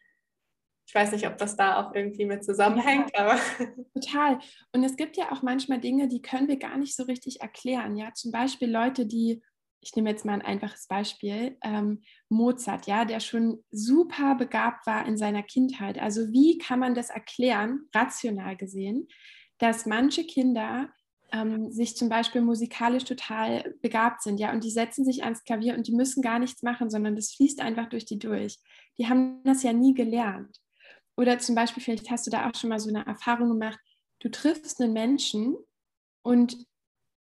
Ich 0.85 0.95
weiß 0.95 1.13
nicht, 1.13 1.27
ob 1.27 1.37
das 1.37 1.55
da 1.55 1.81
auch 1.81 1.95
irgendwie 1.95 2.25
mit 2.25 2.43
zusammenhängt, 2.43 3.11
ja, 3.13 3.25
aber. 3.25 3.39
Total. 3.93 4.39
Und 4.73 4.83
es 4.83 4.97
gibt 4.97 5.15
ja 5.15 5.31
auch 5.31 5.41
manchmal 5.41 5.79
Dinge, 5.79 6.09
die 6.09 6.21
können 6.21 6.49
wir 6.49 6.57
gar 6.57 6.77
nicht 6.77 6.95
so 6.95 7.03
richtig 7.03 7.41
erklären. 7.41 7.95
Ja, 7.95 8.13
zum 8.13 8.31
Beispiel 8.31 8.69
Leute, 8.69 9.05
die 9.05 9.41
ich 9.87 9.95
nehme 9.95 10.09
jetzt 10.09 10.25
mal 10.25 10.33
ein 10.33 10.41
einfaches 10.41 10.87
Beispiel, 10.87 11.57
ähm, 11.63 12.01
Mozart, 12.27 12.87
ja, 12.87 13.05
der 13.05 13.21
schon 13.21 13.63
super 13.71 14.35
begabt 14.35 14.85
war 14.85 15.05
in 15.05 15.17
seiner 15.17 15.43
Kindheit. 15.43 15.97
Also 15.97 16.33
wie 16.33 16.57
kann 16.57 16.79
man 16.79 16.93
das 16.93 17.09
erklären, 17.09 17.87
rational 17.95 18.57
gesehen, 18.57 19.07
dass 19.59 19.85
manche 19.85 20.25
Kinder 20.25 20.89
ähm, 21.31 21.71
sich 21.71 21.95
zum 21.95 22.09
Beispiel 22.09 22.41
musikalisch 22.41 23.05
total 23.05 23.75
begabt 23.81 24.23
sind, 24.23 24.41
ja, 24.41 24.51
und 24.51 24.65
die 24.65 24.71
setzen 24.71 25.05
sich 25.05 25.23
ans 25.23 25.45
Klavier 25.45 25.75
und 25.75 25.87
die 25.87 25.95
müssen 25.95 26.21
gar 26.21 26.39
nichts 26.39 26.63
machen, 26.63 26.89
sondern 26.89 27.15
das 27.15 27.31
fließt 27.31 27.61
einfach 27.61 27.87
durch 27.87 28.03
die 28.03 28.19
durch. 28.19 28.59
Die 28.97 29.07
haben 29.07 29.41
das 29.45 29.63
ja 29.63 29.71
nie 29.71 29.93
gelernt. 29.93 30.59
Oder 31.15 31.39
zum 31.39 31.55
Beispiel, 31.55 31.81
vielleicht 31.81 32.11
hast 32.11 32.27
du 32.27 32.31
da 32.31 32.49
auch 32.49 32.55
schon 32.55 32.69
mal 32.69 32.79
so 32.79 32.89
eine 32.89 33.05
Erfahrung 33.05 33.49
gemacht, 33.49 33.79
du 34.19 34.29
triffst 34.29 34.81
einen 34.81 34.91
Menschen 34.91 35.55
und 36.23 36.57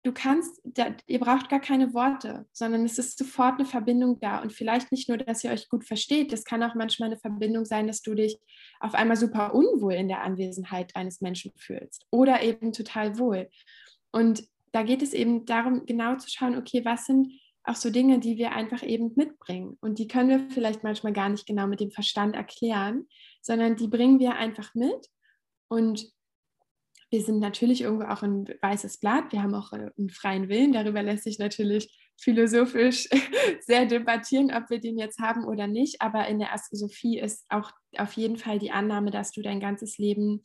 du 0.06 0.12
kannst, 0.14 0.62
da, 0.64 0.96
ihr 1.08 1.20
braucht 1.20 1.50
gar 1.50 1.60
keine 1.60 1.94
Worte, 1.96 2.46
sondern 2.52 2.86
es 2.86 3.00
ist 3.00 3.18
sofort 3.18 3.56
eine 3.56 3.66
Verbindung 3.66 4.20
da. 4.20 4.40
Und 4.40 4.54
vielleicht 4.54 4.92
nicht 4.92 5.10
nur, 5.10 5.18
dass 5.18 5.44
ihr 5.44 5.52
euch 5.52 5.68
gut 5.68 5.84
versteht, 5.84 6.32
das 6.32 6.44
kann 6.44 6.62
auch 6.62 6.76
manchmal 6.76 7.10
eine 7.10 7.18
Verbindung 7.18 7.66
sein, 7.66 7.88
dass 7.88 8.02
du 8.02 8.14
dich 8.14 8.38
auf 8.80 8.94
einmal 8.94 9.18
super 9.18 9.56
unwohl 9.56 9.94
in 9.94 10.08
der 10.08 10.22
Anwesenheit 10.22 10.96
eines 10.96 11.22
Menschen 11.22 11.52
fühlst 11.58 12.06
oder 12.12 12.44
eben 12.44 12.72
total 12.72 13.18
wohl. 13.18 13.50
Und 14.12 14.44
da 14.72 14.84
geht 14.84 15.02
es 15.02 15.14
eben 15.14 15.46
darum, 15.46 15.86
genau 15.86 16.18
zu 16.18 16.30
schauen, 16.30 16.56
okay, 16.56 16.86
was 16.86 17.06
sind 17.06 17.32
auch 17.64 17.76
so 17.76 17.90
Dinge, 17.90 18.20
die 18.20 18.38
wir 18.38 18.52
einfach 18.52 18.84
eben 18.84 19.14
mitbringen. 19.16 19.76
Und 19.82 19.98
die 19.98 20.08
können 20.08 20.30
wir 20.30 20.52
vielleicht 20.52 20.84
manchmal 20.84 21.14
gar 21.14 21.30
nicht 21.30 21.48
genau 21.48 21.66
mit 21.66 21.80
dem 21.80 21.90
Verstand 21.90 22.36
erklären, 22.36 23.08
sondern 23.42 23.76
die 23.76 23.88
bringen 23.88 24.20
wir 24.20 24.36
einfach 24.36 24.76
mit. 24.76 25.08
Und 25.68 26.15
wir 27.16 27.24
sind 27.24 27.40
natürlich 27.40 27.80
irgendwo 27.80 28.04
auch 28.08 28.24
ein 28.24 28.46
weißes 28.62 28.98
Blatt. 28.98 29.32
Wir 29.32 29.42
haben 29.42 29.56
auch 29.56 29.72
äh, 29.72 29.90
einen 29.98 30.10
freien 30.10 30.50
Willen. 30.50 30.74
Darüber 30.74 31.02
lässt 31.02 31.24
sich 31.24 31.40
natürlich 31.40 31.98
philosophisch 32.20 33.08
sehr 33.62 33.86
debattieren, 33.86 34.52
ob 34.54 34.70
wir 34.70 34.82
den 34.82 34.98
jetzt 34.98 35.20
haben 35.20 35.46
oder 35.46 35.66
nicht. 35.66 36.02
Aber 36.02 36.28
in 36.28 36.40
der 36.40 36.54
Astrosophie 36.54 37.18
ist 37.18 37.46
auch 37.48 37.72
auf 37.98 38.12
jeden 38.14 38.36
Fall 38.36 38.60
die 38.60 38.72
Annahme, 38.72 39.12
dass 39.12 39.32
du 39.32 39.42
dein 39.42 39.62
ganzes 39.62 39.98
Leben, 39.98 40.44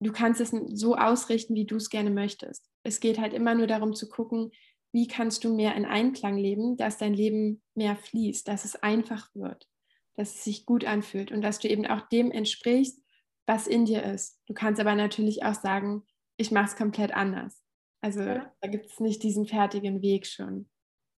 du 0.00 0.10
kannst 0.10 0.40
es 0.40 0.54
so 0.72 0.96
ausrichten, 0.96 1.54
wie 1.54 1.66
du 1.66 1.76
es 1.76 1.90
gerne 1.90 2.10
möchtest. 2.10 2.66
Es 2.82 2.98
geht 2.98 3.18
halt 3.18 3.34
immer 3.34 3.54
nur 3.54 3.66
darum 3.66 3.94
zu 3.94 4.08
gucken, 4.08 4.52
wie 4.94 5.06
kannst 5.06 5.44
du 5.44 5.54
mehr 5.54 5.74
in 5.74 5.84
Einklang 5.84 6.38
leben, 6.38 6.78
dass 6.78 6.96
dein 6.96 7.12
Leben 7.12 7.60
mehr 7.74 7.96
fließt, 7.96 8.48
dass 8.48 8.64
es 8.64 8.74
einfach 8.76 9.28
wird, 9.34 9.68
dass 10.16 10.34
es 10.36 10.44
sich 10.44 10.64
gut 10.64 10.86
anfühlt 10.86 11.30
und 11.30 11.42
dass 11.42 11.58
du 11.58 11.68
eben 11.68 11.84
auch 11.84 12.08
dem 12.08 12.30
entsprichst, 12.30 13.03
was 13.46 13.66
in 13.66 13.84
dir 13.84 14.02
ist. 14.02 14.40
Du 14.46 14.54
kannst 14.54 14.80
aber 14.80 14.94
natürlich 14.94 15.44
auch 15.44 15.54
sagen, 15.54 16.06
ich 16.36 16.50
mache 16.50 16.66
es 16.66 16.76
komplett 16.76 17.14
anders. 17.14 17.62
Also 18.00 18.22
ja. 18.22 18.52
da 18.60 18.68
gibt 18.68 18.86
es 18.86 19.00
nicht 19.00 19.22
diesen 19.22 19.46
fertigen 19.46 20.02
Weg 20.02 20.26
schon. 20.26 20.68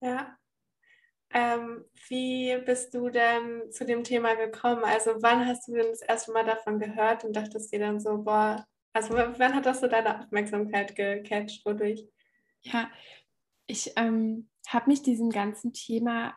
Ja. 0.01 0.37
Ähm, 1.33 1.85
wie 2.09 2.57
bist 2.65 2.95
du 2.95 3.09
denn 3.09 3.73
zu 3.73 3.85
dem 3.85 4.05
Thema 4.05 4.35
gekommen? 4.35 4.85
Also 4.85 5.13
wann 5.21 5.47
hast 5.47 5.67
du 5.67 5.73
denn 5.73 5.89
das 5.89 6.03
erste 6.03 6.33
Mal 6.33 6.45
davon 6.45 6.79
gehört 6.79 7.25
und 7.25 7.35
dachtest 7.35 7.73
dir 7.73 7.81
dann 7.81 8.01
so, 8.01 8.19
boah, 8.23 8.65
also 8.93 9.15
wann 9.15 9.55
hat 9.55 9.67
das 9.67 9.81
so 9.81 9.89
deine 9.89 10.21
Aufmerksamkeit 10.21 10.95
gecatcht, 10.95 11.67
wodurch? 11.67 12.07
Ja, 12.63 12.91
ich 13.67 13.93
ähm, 13.97 14.49
habe 14.69 14.91
mich 14.91 15.03
diesem 15.03 15.31
ganzen 15.31 15.73
Thema, 15.73 16.37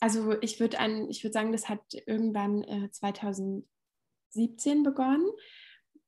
also 0.00 0.40
ich 0.40 0.58
würde 0.58 0.78
würd 0.78 1.32
sagen, 1.32 1.52
das 1.52 1.68
hat 1.68 1.82
irgendwann 2.06 2.62
äh, 2.64 2.90
2000 2.90 3.66
17 4.36 4.82
begonnen, 4.82 5.28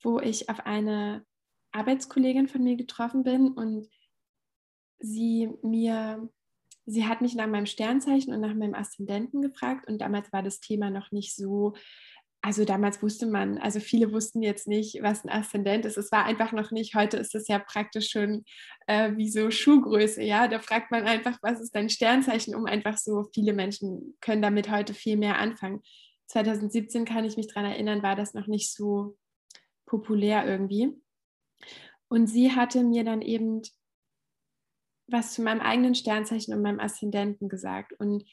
wo 0.02 0.20
ich 0.20 0.49
auf 0.49 0.66
eine 0.66 1.25
Arbeitskollegin 1.73 2.49
von 2.49 2.62
mir 2.62 2.76
getroffen 2.76 3.25
bin 3.25 3.49
und 3.49 3.88
sie 5.00 5.50
mir, 5.62 6.28
sie 6.87 7.06
hat 7.06 7.20
mich 7.20 7.35
nach 7.35 7.47
meinem 7.47 7.66
Sternzeichen 7.66 8.32
und 8.32 8.40
nach 8.40 8.54
meinem 8.54 8.75
Aszendenten 8.75 9.42
gefragt 9.42 9.88
und 9.88 9.99
damals 9.99 10.32
war 10.32 10.42
das 10.42 10.61
Thema 10.61 10.90
noch 10.90 11.11
nicht 11.12 11.35
so, 11.35 11.75
also 12.40 12.64
damals 12.64 13.02
wusste 13.02 13.26
man, 13.26 13.58
also 13.58 13.80
viele 13.80 14.12
wussten 14.12 14.42
jetzt 14.42 14.68
nicht, 14.68 15.02
was 15.02 15.25
ein 15.25 15.30
Aszendent 15.30 15.85
ist. 15.85 15.99
Es 15.99 16.12
war 16.12 16.25
einfach 16.25 16.52
noch 16.52 16.70
nicht, 16.70 16.94
heute 16.94 17.16
ist 17.16 17.35
es 17.35 17.49
ja 17.49 17.58
praktisch 17.58 18.11
schon 18.11 18.44
äh, 18.87 19.16
wie 19.16 19.28
so 19.28 19.50
Schuhgröße, 19.50 20.23
ja. 20.23 20.47
Da 20.47 20.61
fragt 20.61 20.92
man 20.92 21.04
einfach, 21.04 21.38
was 21.42 21.61
ist 21.61 21.75
dein 21.75 21.90
Sternzeichen, 21.90 22.54
um 22.54 22.66
einfach 22.66 22.97
so, 22.97 23.25
viele 23.35 23.52
Menschen 23.52 24.16
können 24.20 24.42
damit 24.42 24.70
heute 24.70 24.94
viel 24.94 25.16
mehr 25.16 25.38
anfangen. 25.38 25.82
2017 26.28 27.04
kann 27.04 27.25
ich 27.25 27.37
mich 27.37 27.49
daran 27.49 27.70
erinnern, 27.70 28.02
war 28.02 28.16
das 28.16 28.35
noch 28.35 28.47
nicht 28.47 28.73
so 28.73 29.16
populär 29.87 30.47
irgendwie. 30.47 30.92
Und 32.08 32.26
sie 32.26 32.52
hatte 32.52 32.82
mir 32.85 33.04
dann 33.04 33.23
eben 33.23 33.62
was 35.11 35.32
zu 35.32 35.42
meinem 35.42 35.61
eigenen 35.61 35.94
Sternzeichen 35.94 36.54
und 36.54 36.62
meinem 36.62 36.80
Aszendenten 36.80 37.49
gesagt. 37.49 37.94
Und 37.99 38.25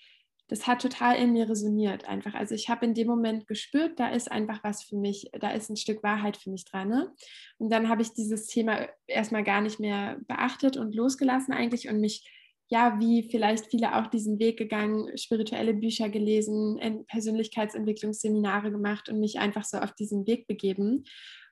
das 0.48 0.68
hat 0.68 0.82
total 0.82 1.16
in 1.16 1.34
mir 1.34 1.50
resoniert 1.50 2.06
einfach. 2.06 2.36
Also 2.36 2.54
ich 2.54 2.70
habe 2.70 2.86
in 2.86 2.94
dem 2.94 3.08
Moment 3.08 3.48
gespürt, 3.48 4.00
da 4.00 4.10
ist 4.10 4.32
einfach 4.32 4.64
was 4.64 4.84
für 4.84 4.98
mich, 4.98 5.32
da 5.40 5.52
ist 5.52 5.70
ein 5.70 5.78
Stück 5.78 6.04
Wahrheit 6.04 6.38
für 6.38 6.52
mich 6.52 6.66
dran. 6.66 6.90
Ne? 6.90 7.14
Und 7.58 7.72
dann 7.72 7.90
habe 7.90 8.04
ich 8.04 8.14
dieses 8.14 8.46
Thema 8.46 8.88
erstmal 9.08 9.44
gar 9.44 9.62
nicht 9.62 9.80
mehr 9.80 10.20
beachtet 10.28 10.78
und 10.78 10.94
losgelassen 10.94 11.54
eigentlich 11.54 11.90
und 11.90 12.00
mich, 12.00 12.30
ja, 12.70 13.00
wie 13.00 13.30
vielleicht 13.30 13.68
viele 13.68 13.96
auch 13.96 14.08
diesen 14.08 14.40
Weg 14.40 14.58
gegangen, 14.58 15.16
spirituelle 15.18 15.74
Bücher 15.74 16.10
gelesen, 16.10 17.06
Persönlichkeitsentwicklungsseminare 17.08 18.72
gemacht 18.72 19.08
und 19.10 19.20
mich 19.20 19.40
einfach 19.40 19.64
so 19.64 19.78
auf 19.78 19.94
diesen 19.94 20.26
Weg 20.26 20.48
begeben. 20.48 21.04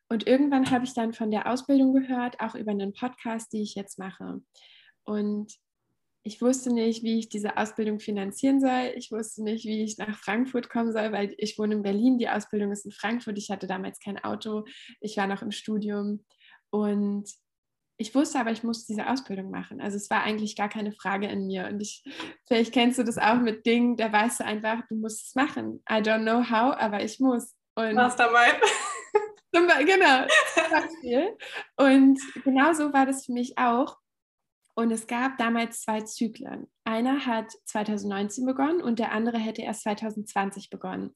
Und 0.09 0.27
irgendwann 0.27 0.69
habe 0.71 0.85
ich 0.85 0.93
dann 0.93 1.13
von 1.13 1.31
der 1.31 1.49
Ausbildung 1.51 1.93
gehört, 1.93 2.39
auch 2.39 2.55
über 2.55 2.71
einen 2.71 2.93
Podcast, 2.93 3.53
die 3.53 3.61
ich 3.61 3.75
jetzt 3.75 3.99
mache. 3.99 4.41
Und 5.03 5.53
ich 6.23 6.41
wusste 6.41 6.73
nicht, 6.73 7.03
wie 7.03 7.19
ich 7.19 7.29
diese 7.29 7.57
Ausbildung 7.57 7.99
finanzieren 7.99 8.61
soll. 8.61 8.93
Ich 8.95 9.11
wusste 9.11 9.43
nicht, 9.43 9.65
wie 9.65 9.83
ich 9.83 9.97
nach 9.97 10.17
Frankfurt 10.17 10.69
kommen 10.69 10.93
soll, 10.93 11.11
weil 11.11 11.35
ich 11.37 11.59
wohne 11.59 11.75
in 11.75 11.83
Berlin. 11.83 12.17
Die 12.17 12.29
Ausbildung 12.29 12.71
ist 12.71 12.85
in 12.85 12.91
Frankfurt. 12.91 13.37
Ich 13.37 13.49
hatte 13.49 13.67
damals 13.67 13.99
kein 13.99 14.23
Auto. 14.23 14.63
Ich 15.01 15.17
war 15.17 15.27
noch 15.27 15.41
im 15.41 15.51
Studium. 15.51 16.23
Und 16.69 17.29
ich 17.97 18.15
wusste 18.15 18.39
aber, 18.39 18.51
ich 18.51 18.63
muss 18.63 18.85
diese 18.85 19.07
Ausbildung 19.07 19.51
machen. 19.51 19.79
Also 19.79 19.97
es 19.97 20.09
war 20.09 20.23
eigentlich 20.23 20.55
gar 20.55 20.69
keine 20.69 20.91
Frage 20.91 21.27
in 21.27 21.45
mir. 21.45 21.67
Und 21.67 21.81
ich, 21.81 22.03
vielleicht 22.47 22.73
kennst 22.73 22.97
du 22.97 23.03
das 23.03 23.17
auch 23.17 23.39
mit 23.39 23.65
Dingen, 23.65 23.97
da 23.97 24.11
weißt 24.11 24.39
du 24.39 24.45
einfach, 24.45 24.81
du 24.89 24.95
musst 24.95 25.27
es 25.27 25.35
machen. 25.35 25.83
I 25.89 25.95
don't 25.95 26.23
know 26.23 26.41
how, 26.49 26.75
aber 26.77 27.03
ich 27.03 27.19
muss. 27.19 27.55
Und 27.75 27.93
Mastermind. 27.93 28.59
genau. 29.85 30.25
Und 31.77 32.19
genauso 32.43 32.93
war 32.93 33.05
das 33.05 33.25
für 33.25 33.33
mich 33.33 33.57
auch. 33.57 33.97
Und 34.75 34.91
es 34.91 35.05
gab 35.05 35.37
damals 35.37 35.81
zwei 35.81 36.01
Zyklen. 36.01 36.67
Einer 36.83 37.27
hat 37.27 37.51
2019 37.65 38.45
begonnen 38.45 38.81
und 38.81 38.97
der 38.97 39.11
andere 39.11 39.37
hätte 39.37 39.61
erst 39.61 39.83
2020 39.83 40.71
begonnen. 40.71 41.13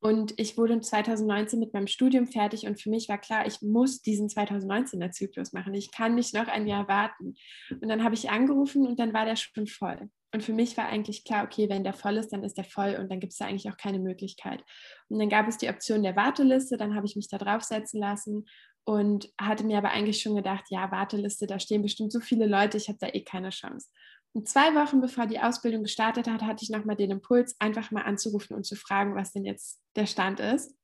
Und 0.00 0.34
ich 0.36 0.58
wurde 0.58 0.78
2019 0.78 1.58
mit 1.58 1.72
meinem 1.72 1.86
Studium 1.86 2.26
fertig 2.26 2.66
und 2.66 2.80
für 2.80 2.90
mich 2.90 3.08
war 3.08 3.18
klar, 3.18 3.46
ich 3.46 3.62
muss 3.62 4.02
diesen 4.02 4.28
2019er 4.28 5.10
Zyklus 5.10 5.52
machen. 5.52 5.74
Ich 5.74 5.90
kann 5.90 6.14
nicht 6.14 6.34
noch 6.34 6.48
ein 6.48 6.66
Jahr 6.66 6.86
warten. 6.86 7.34
Und 7.70 7.88
dann 7.88 8.04
habe 8.04 8.14
ich 8.14 8.30
angerufen 8.30 8.86
und 8.86 9.00
dann 9.00 9.14
war 9.14 9.24
der 9.24 9.36
schon 9.36 9.66
voll. 9.66 10.10
Und 10.32 10.42
für 10.42 10.52
mich 10.52 10.76
war 10.76 10.86
eigentlich 10.86 11.24
klar, 11.24 11.44
okay, 11.44 11.68
wenn 11.70 11.82
der 11.82 11.94
voll 11.94 12.18
ist, 12.18 12.32
dann 12.32 12.44
ist 12.44 12.58
der 12.58 12.64
voll 12.64 12.96
und 13.00 13.10
dann 13.10 13.20
gibt 13.20 13.32
es 13.32 13.38
da 13.38 13.46
eigentlich 13.46 13.70
auch 13.70 13.76
keine 13.78 13.98
Möglichkeit. 13.98 14.62
Und 15.08 15.18
dann 15.18 15.30
gab 15.30 15.48
es 15.48 15.56
die 15.56 15.68
Option 15.68 16.02
der 16.02 16.14
Warteliste, 16.14 16.76
dann 16.76 16.94
habe 16.94 17.06
ich 17.06 17.16
mich 17.16 17.28
da 17.28 17.38
draufsetzen 17.38 18.00
lassen 18.00 18.44
und 18.84 19.30
hatte 19.40 19.64
mir 19.64 19.78
aber 19.78 19.90
eigentlich 19.90 20.20
schon 20.20 20.36
gedacht, 20.36 20.66
ja, 20.68 20.90
Warteliste, 20.90 21.46
da 21.46 21.58
stehen 21.58 21.82
bestimmt 21.82 22.12
so 22.12 22.20
viele 22.20 22.46
Leute, 22.46 22.76
ich 22.76 22.88
habe 22.88 22.98
da 23.00 23.08
eh 23.08 23.24
keine 23.24 23.50
Chance. 23.50 23.88
Und 24.36 24.50
zwei 24.50 24.74
Wochen 24.74 25.00
bevor 25.00 25.26
die 25.26 25.40
Ausbildung 25.40 25.82
gestartet 25.82 26.28
hat, 26.28 26.42
hatte 26.42 26.62
ich 26.62 26.68
nochmal 26.68 26.94
den 26.94 27.10
Impuls, 27.10 27.56
einfach 27.58 27.90
mal 27.90 28.02
anzurufen 28.02 28.54
und 28.54 28.66
zu 28.66 28.76
fragen, 28.76 29.14
was 29.14 29.32
denn 29.32 29.46
jetzt 29.46 29.80
der 29.96 30.04
Stand 30.04 30.40
ist. 30.40 30.76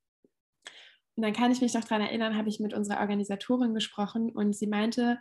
Und 1.17 1.23
dann 1.23 1.35
kann 1.35 1.53
ich 1.53 1.61
mich 1.61 1.75
noch 1.75 1.85
daran 1.85 2.01
erinnern, 2.01 2.35
habe 2.35 2.49
ich 2.49 2.61
mit 2.61 2.73
unserer 2.73 3.01
Organisatorin 3.01 3.75
gesprochen 3.75 4.31
und 4.31 4.57
sie 4.57 4.67
meinte, 4.67 5.21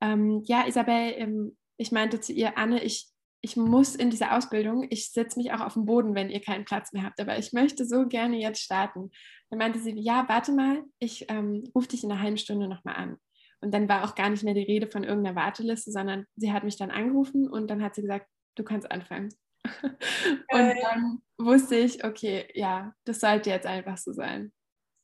ähm, 0.00 0.42
ja, 0.44 0.66
Isabel, 0.66 1.14
ähm, 1.18 1.56
ich 1.76 1.92
meinte 1.92 2.18
zu 2.18 2.32
ihr, 2.32 2.58
Anne, 2.58 2.82
ich 2.82 3.12
ich 3.40 3.56
muss 3.56 3.94
in 3.94 4.10
diese 4.10 4.32
Ausbildung, 4.32 4.88
ich 4.90 5.12
setze 5.12 5.38
mich 5.38 5.52
auch 5.52 5.60
auf 5.60 5.74
den 5.74 5.86
Boden, 5.86 6.16
wenn 6.16 6.28
ihr 6.30 6.40
keinen 6.40 6.64
Platz 6.64 6.92
mehr 6.92 7.04
habt, 7.04 7.20
aber 7.20 7.38
ich 7.38 7.52
möchte 7.52 7.84
so 7.84 8.08
gerne 8.08 8.36
jetzt 8.36 8.60
starten. 8.60 9.12
Dann 9.50 9.60
meinte 9.60 9.78
sie, 9.78 9.92
ja, 9.92 10.28
warte 10.28 10.50
mal, 10.50 10.82
ich 10.98 11.26
ähm, 11.28 11.62
rufe 11.72 11.86
dich 11.86 12.02
in 12.02 12.10
einer 12.10 12.20
halben 12.20 12.38
Stunde 12.38 12.66
nochmal 12.66 12.96
an. 12.96 13.18
Und 13.60 13.72
dann 13.72 13.88
war 13.88 14.04
auch 14.04 14.14
gar 14.14 14.30
nicht 14.30 14.44
mehr 14.44 14.54
die 14.54 14.62
Rede 14.62 14.86
von 14.86 15.04
irgendeiner 15.04 15.36
Warteliste, 15.36 15.90
sondern 15.90 16.26
sie 16.36 16.52
hat 16.52 16.64
mich 16.64 16.76
dann 16.76 16.90
angerufen 16.90 17.48
und 17.48 17.68
dann 17.68 17.82
hat 17.82 17.94
sie 17.94 18.02
gesagt, 18.02 18.28
du 18.54 18.64
kannst 18.64 18.90
anfangen. 18.90 19.34
und 19.64 20.74
dann 20.82 21.22
wusste 21.38 21.76
ich, 21.76 22.04
okay, 22.04 22.48
ja, 22.54 22.92
das 23.04 23.20
sollte 23.20 23.50
jetzt 23.50 23.66
einfach 23.66 23.98
so 23.98 24.12
sein. 24.12 24.52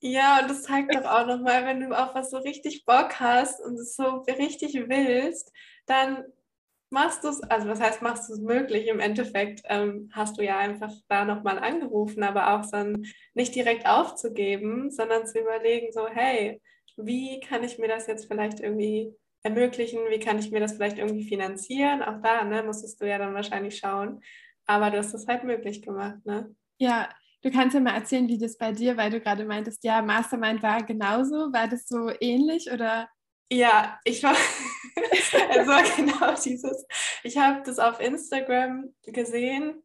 Ja, 0.00 0.40
und 0.40 0.50
das 0.50 0.62
zeigt 0.64 0.94
doch 0.94 1.04
auch 1.04 1.26
nochmal, 1.26 1.64
wenn 1.64 1.80
du 1.80 1.98
auf 1.98 2.14
was 2.14 2.30
so 2.30 2.36
richtig 2.38 2.84
Bock 2.84 3.20
hast 3.20 3.60
und 3.60 3.74
es 3.74 3.96
so 3.96 4.18
richtig 4.28 4.74
willst, 4.74 5.50
dann 5.86 6.24
machst 6.90 7.24
du 7.24 7.28
es, 7.28 7.42
also 7.42 7.68
was 7.68 7.80
heißt, 7.80 8.02
machst 8.02 8.28
du 8.28 8.34
es 8.34 8.40
möglich? 8.40 8.86
Im 8.86 9.00
Endeffekt 9.00 9.62
ähm, 9.64 10.10
hast 10.12 10.38
du 10.38 10.44
ja 10.44 10.58
einfach 10.58 10.92
da 11.08 11.24
nochmal 11.24 11.58
angerufen, 11.58 12.22
aber 12.22 12.54
auch 12.54 12.70
dann 12.70 13.04
nicht 13.34 13.54
direkt 13.54 13.86
aufzugeben, 13.86 14.90
sondern 14.90 15.26
zu 15.26 15.40
überlegen, 15.40 15.92
so, 15.92 16.06
hey, 16.06 16.60
wie 16.96 17.40
kann 17.40 17.64
ich 17.64 17.78
mir 17.78 17.88
das 17.88 18.06
jetzt 18.06 18.26
vielleicht 18.26 18.60
irgendwie 18.60 19.14
ermöglichen? 19.42 20.00
Wie 20.10 20.18
kann 20.18 20.38
ich 20.38 20.50
mir 20.50 20.60
das 20.60 20.72
vielleicht 20.72 20.98
irgendwie 20.98 21.28
finanzieren? 21.28 22.02
Auch 22.02 22.20
da, 22.22 22.44
ne, 22.44 22.62
musstest 22.62 23.00
du 23.00 23.08
ja 23.08 23.18
dann 23.18 23.34
wahrscheinlich 23.34 23.78
schauen. 23.78 24.22
Aber 24.66 24.90
du 24.90 24.98
hast 24.98 25.12
es 25.14 25.26
halt 25.26 25.44
möglich 25.44 25.82
gemacht, 25.82 26.24
ne? 26.24 26.54
Ja, 26.78 27.08
du 27.42 27.50
kannst 27.50 27.74
ja 27.74 27.80
mal 27.80 27.94
erzählen, 27.94 28.28
wie 28.28 28.38
das 28.38 28.56
bei 28.56 28.72
dir, 28.72 28.96
weil 28.96 29.10
du 29.10 29.20
gerade 29.20 29.44
meintest, 29.44 29.84
ja, 29.84 30.00
Mastermind 30.00 30.62
war 30.62 30.82
genauso. 30.82 31.52
War 31.52 31.68
das 31.68 31.86
so 31.86 32.10
ähnlich 32.20 32.70
oder? 32.72 33.08
Ja, 33.52 34.00
ich 34.04 34.22
war, 34.22 34.34
es 34.96 35.66
war 35.66 35.82
genau 35.96 36.34
dieses, 36.42 36.86
ich 37.22 37.36
habe 37.36 37.62
das 37.64 37.78
auf 37.78 38.00
Instagram 38.00 38.94
gesehen 39.02 39.82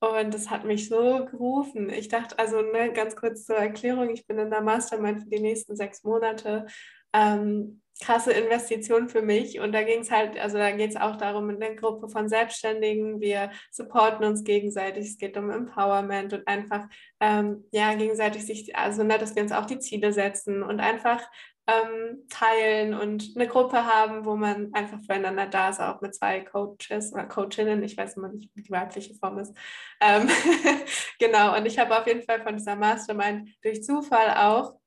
und 0.00 0.32
das 0.32 0.50
hat 0.50 0.64
mich 0.64 0.88
so 0.88 1.26
gerufen. 1.26 1.90
Ich 1.90 2.08
dachte, 2.08 2.38
also 2.38 2.62
ne, 2.62 2.92
ganz 2.92 3.16
kurz 3.16 3.44
zur 3.44 3.56
Erklärung, 3.56 4.10
ich 4.10 4.26
bin 4.26 4.38
in 4.38 4.50
der 4.50 4.60
Mastermind 4.60 5.22
für 5.22 5.28
die 5.28 5.40
nächsten 5.40 5.76
sechs 5.76 6.04
Monate. 6.04 6.66
Ähm, 7.12 7.80
krasse 8.00 8.32
Investition 8.32 9.08
für 9.08 9.22
mich. 9.22 9.60
Und 9.60 9.72
da 9.72 9.82
ging 9.82 10.00
es 10.00 10.10
halt, 10.10 10.38
also 10.38 10.56
da 10.58 10.70
geht 10.70 10.90
es 10.90 10.96
auch 10.96 11.16
darum, 11.16 11.50
in 11.50 11.60
der 11.60 11.74
Gruppe 11.74 12.08
von 12.08 12.28
Selbstständigen, 12.28 13.20
wir 13.20 13.50
supporten 13.70 14.24
uns 14.24 14.44
gegenseitig, 14.44 15.06
es 15.06 15.18
geht 15.18 15.36
um 15.36 15.50
Empowerment 15.50 16.32
und 16.32 16.46
einfach, 16.46 16.86
ähm, 17.20 17.64
ja, 17.72 17.94
gegenseitig 17.94 18.46
sich, 18.46 18.76
also 18.76 19.02
ne, 19.02 19.18
dass 19.18 19.34
wir 19.34 19.42
uns 19.42 19.52
auch 19.52 19.66
die 19.66 19.80
Ziele 19.80 20.12
setzen 20.12 20.62
und 20.62 20.80
einfach 20.80 21.28
ähm, 21.68 22.24
teilen 22.30 22.94
und 22.94 23.32
eine 23.36 23.46
Gruppe 23.46 23.84
haben, 23.84 24.24
wo 24.24 24.36
man 24.36 24.72
einfach 24.72 24.98
füreinander 25.00 25.46
da 25.46 25.68
ist, 25.68 25.80
auch 25.80 26.00
mit 26.00 26.14
zwei 26.14 26.40
Coaches 26.40 27.12
oder 27.12 27.24
Coachinnen. 27.24 27.82
Ich 27.82 27.96
weiß 27.96 28.16
immer 28.16 28.28
nicht, 28.28 28.50
wie 28.54 28.62
die 28.62 28.70
weibliche 28.70 29.14
Form 29.14 29.38
ist. 29.38 29.54
Ähm, 30.00 30.28
genau, 31.18 31.54
und 31.56 31.66
ich 31.66 31.78
habe 31.78 31.96
auf 31.98 32.06
jeden 32.06 32.22
Fall 32.22 32.42
von 32.42 32.56
dieser 32.56 32.74
Mastermind 32.74 33.50
durch 33.62 33.84
Zufall 33.84 34.34
auch, 34.38 34.80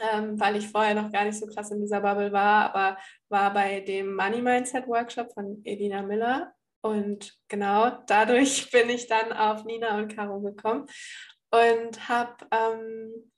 ähm, 0.00 0.40
weil 0.40 0.56
ich 0.56 0.68
vorher 0.68 0.94
noch 0.94 1.12
gar 1.12 1.24
nicht 1.24 1.38
so 1.38 1.46
krass 1.46 1.70
in 1.72 1.82
dieser 1.82 2.00
Bubble 2.00 2.32
war, 2.32 2.74
aber 2.74 2.98
war 3.28 3.52
bei 3.52 3.80
dem 3.80 4.16
Money 4.16 4.40
Mindset 4.40 4.86
Workshop 4.86 5.32
von 5.34 5.60
Edina 5.64 6.00
Miller. 6.02 6.54
Und 6.80 7.36
genau 7.48 7.90
dadurch 8.06 8.70
bin 8.72 8.88
ich 8.88 9.08
dann 9.08 9.34
auf 9.34 9.64
Nina 9.64 9.98
und 9.98 10.14
Caro 10.14 10.40
gekommen 10.40 10.86
und 11.50 12.08
habe 12.08 12.46
ähm, 12.50 13.30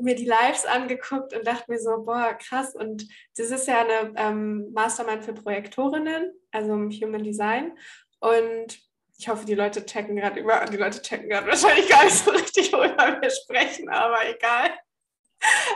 mir 0.00 0.14
die 0.14 0.26
Lives 0.26 0.66
angeguckt 0.66 1.34
und 1.34 1.46
dachte 1.46 1.70
mir 1.70 1.78
so, 1.78 2.02
boah, 2.04 2.34
krass. 2.34 2.74
Und 2.74 3.06
das 3.36 3.50
ist 3.50 3.66
ja 3.66 3.80
eine 3.80 4.12
ähm, 4.16 4.72
Mastermind 4.72 5.24
für 5.24 5.32
Projektorinnen, 5.32 6.32
also 6.50 6.74
im 6.74 6.90
Human 6.90 7.22
Design. 7.22 7.76
Und 8.20 8.78
ich 9.18 9.28
hoffe, 9.28 9.46
die 9.46 9.54
Leute 9.54 9.86
checken 9.86 10.16
gerade 10.16 10.40
über, 10.40 10.64
die 10.64 10.76
Leute 10.76 11.00
checken 11.00 11.28
gerade 11.28 11.46
wahrscheinlich 11.46 11.88
gar 11.88 12.04
nicht 12.04 12.16
so 12.16 12.30
richtig, 12.30 12.72
worüber 12.72 13.20
wir 13.20 13.30
sprechen, 13.30 13.88
aber 13.88 14.18
egal. 14.28 14.70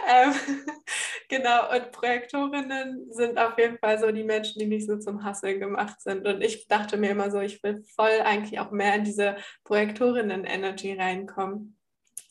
ähm, 0.09 0.35
genau, 1.29 1.73
und 1.73 1.93
Projektorinnen 1.93 3.13
sind 3.13 3.39
auf 3.39 3.59
jeden 3.59 3.79
Fall 3.79 3.99
so 3.99 4.11
die 4.11 4.25
Menschen, 4.25 4.59
die 4.59 4.67
nicht 4.67 4.87
so 4.87 4.99
zum 4.99 5.25
Hasseln 5.25 5.61
gemacht 5.61 6.01
sind. 6.01 6.27
Und 6.27 6.43
ich 6.43 6.67
dachte 6.69 6.97
mir 6.97 7.11
immer 7.11 7.31
so, 7.31 7.41
ich 7.41 7.63
will 7.63 7.85
voll 7.95 8.21
eigentlich 8.25 8.59
auch 8.61 8.71
mehr 8.71 8.95
in 8.95 9.05
diese 9.05 9.37
Projektorinnen-Energy 9.65 10.95
reinkommen. 10.95 11.76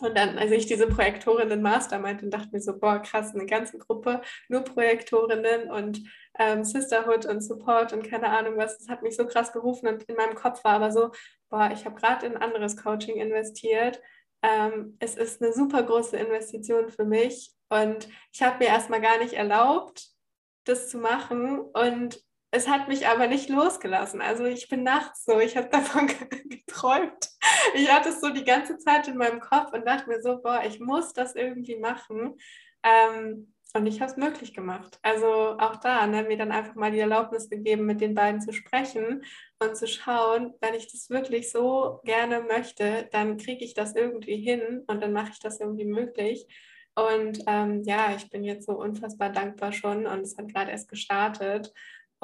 Und 0.02 0.18
dann, 0.18 0.38
als 0.38 0.52
ich 0.52 0.66
diese 0.66 0.88
Projektorinnen 0.88 1.62
Mastermind 1.62 2.22
und 2.22 2.32
dachte 2.32 2.50
mir 2.52 2.60
so, 2.60 2.78
boah, 2.78 3.00
krass, 3.00 3.34
eine 3.34 3.46
ganze 3.46 3.78
Gruppe, 3.78 4.22
nur 4.50 4.62
Projektorinnen 4.62 5.72
und 5.72 6.02
ähm, 6.38 6.66
Sisterhood 6.66 7.26
und 7.26 7.42
Support 7.42 7.94
und 7.94 8.04
keine 8.04 8.30
Ahnung 8.30 8.58
was, 8.58 8.78
das 8.78 8.90
hat 8.90 9.04
mich 9.04 9.16
so 9.16 9.26
krass 9.26 9.54
gerufen 9.54 9.88
und 9.88 10.04
in 10.04 10.16
meinem 10.16 10.36
Kopf 10.36 10.64
war 10.66 10.74
aber 10.74 10.92
so, 10.92 11.12
boah, 11.50 11.70
ich 11.72 11.86
habe 11.86 11.96
gerade 11.96 12.26
in 12.26 12.36
anderes 12.36 12.76
Coaching 12.76 13.16
investiert. 13.16 14.02
Ähm, 14.42 14.98
es 15.00 15.16
ist 15.16 15.42
eine 15.42 15.54
super 15.54 15.84
große 15.84 16.18
Investition 16.18 16.90
für 16.90 17.06
mich 17.06 17.54
und 17.70 18.10
ich 18.34 18.42
habe 18.44 18.60
mir 18.60 18.68
erstmal 18.68 19.02
gar 19.02 19.18
nicht 19.18 19.34
erlaubt, 19.34 20.10
das 20.66 20.90
zu 20.90 20.98
machen 20.98 21.60
und 21.60 22.22
es 22.56 22.70
hat 22.70 22.88
mich 22.88 23.06
aber 23.08 23.28
nicht 23.28 23.50
losgelassen. 23.50 24.22
Also 24.22 24.46
ich 24.46 24.70
bin 24.70 24.84
nachts 24.84 25.26
so, 25.26 25.40
ich 25.40 25.58
habe 25.58 25.70
davon 25.72 26.08
geträumt. 26.08 27.30
Ich 27.76 27.92
hatte 27.92 28.10
es 28.10 28.22
so 28.22 28.30
die 28.30 28.46
ganze 28.46 28.78
Zeit 28.78 29.08
in 29.08 29.18
meinem 29.18 29.42
Kopf 29.42 29.74
und 29.74 29.86
dachte 29.86 30.10
mir 30.10 30.22
so, 30.22 30.42
boah, 30.42 30.64
ich 30.66 30.80
muss 30.80 31.14
das 31.14 31.36
irgendwie 31.36 31.78
machen. 31.78 32.38
Ähm, 32.84 33.54
und 33.74 33.88
ich 33.88 34.00
habe 34.00 34.10
es 34.10 34.16
möglich 34.16 34.54
gemacht. 34.54 34.98
Also 35.02 35.58
auch 35.60 35.76
da, 35.76 36.08
ne, 36.08 36.24
mir 36.24 36.38
dann 36.38 36.54
einfach 36.54 36.76
mal 36.76 36.92
die 36.92 37.00
Erlaubnis 37.00 37.50
gegeben, 37.50 37.86
mit 37.86 38.00
den 38.00 38.16
beiden 38.16 38.40
zu 38.40 38.54
sprechen 38.54 39.26
und 39.60 39.76
zu 39.76 39.86
schauen, 39.86 40.54
wenn 40.62 40.76
ich 40.76 40.90
das 40.90 41.10
wirklich 41.10 41.52
so 41.52 42.00
gerne 42.06 42.40
möchte, 42.40 43.10
dann 43.12 43.36
kriege 43.36 43.66
ich 43.66 43.74
das 43.74 43.94
irgendwie 43.94 44.38
hin 44.38 44.84
und 44.88 45.04
dann 45.04 45.12
mache 45.12 45.32
ich 45.34 45.40
das 45.40 45.60
irgendwie 45.60 45.86
möglich. 45.86 46.48
Und 46.96 47.44
ähm, 47.48 47.84
ja, 47.84 48.16
ich 48.16 48.30
bin 48.30 48.46
jetzt 48.46 48.66
so 48.66 48.72
unfassbar 48.80 49.30
dankbar 49.30 49.74
schon 49.74 50.08
und 50.08 50.22
es 50.22 50.38
hat 50.38 50.48
gerade 50.54 50.72
erst 50.72 50.88
gestartet 50.88 51.74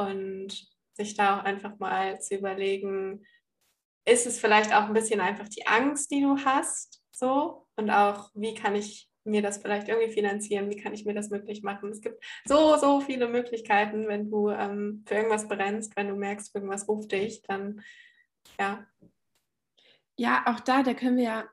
und 0.07 0.67
sich 0.93 1.15
da 1.15 1.39
auch 1.39 1.43
einfach 1.43 1.79
mal 1.79 2.19
zu 2.19 2.35
überlegen, 2.35 3.25
ist 4.05 4.25
es 4.25 4.39
vielleicht 4.39 4.73
auch 4.73 4.83
ein 4.83 4.93
bisschen 4.93 5.21
einfach 5.21 5.47
die 5.47 5.67
Angst, 5.67 6.11
die 6.11 6.21
du 6.21 6.37
hast, 6.43 7.01
so 7.11 7.67
und 7.75 7.89
auch, 7.89 8.29
wie 8.33 8.55
kann 8.55 8.75
ich 8.75 9.09
mir 9.23 9.41
das 9.41 9.59
vielleicht 9.59 9.87
irgendwie 9.87 10.11
finanzieren, 10.11 10.69
wie 10.69 10.77
kann 10.77 10.93
ich 10.93 11.05
mir 11.05 11.13
das 11.13 11.29
möglich 11.29 11.61
machen. 11.61 11.91
Es 11.91 12.01
gibt 12.01 12.23
so, 12.45 12.75
so 12.77 13.01
viele 13.01 13.27
Möglichkeiten, 13.27 14.07
wenn 14.07 14.31
du 14.31 14.49
ähm, 14.49 15.03
für 15.07 15.15
irgendwas 15.15 15.47
brennst, 15.47 15.95
wenn 15.95 16.07
du 16.07 16.15
merkst, 16.15 16.55
irgendwas 16.55 16.87
ruft 16.87 17.11
dich, 17.11 17.41
dann 17.43 17.81
ja. 18.59 18.85
Ja, 20.17 20.43
auch 20.47 20.59
da, 20.59 20.81
da 20.83 20.93
können 20.93 21.17
wir 21.17 21.23
ja 21.23 21.49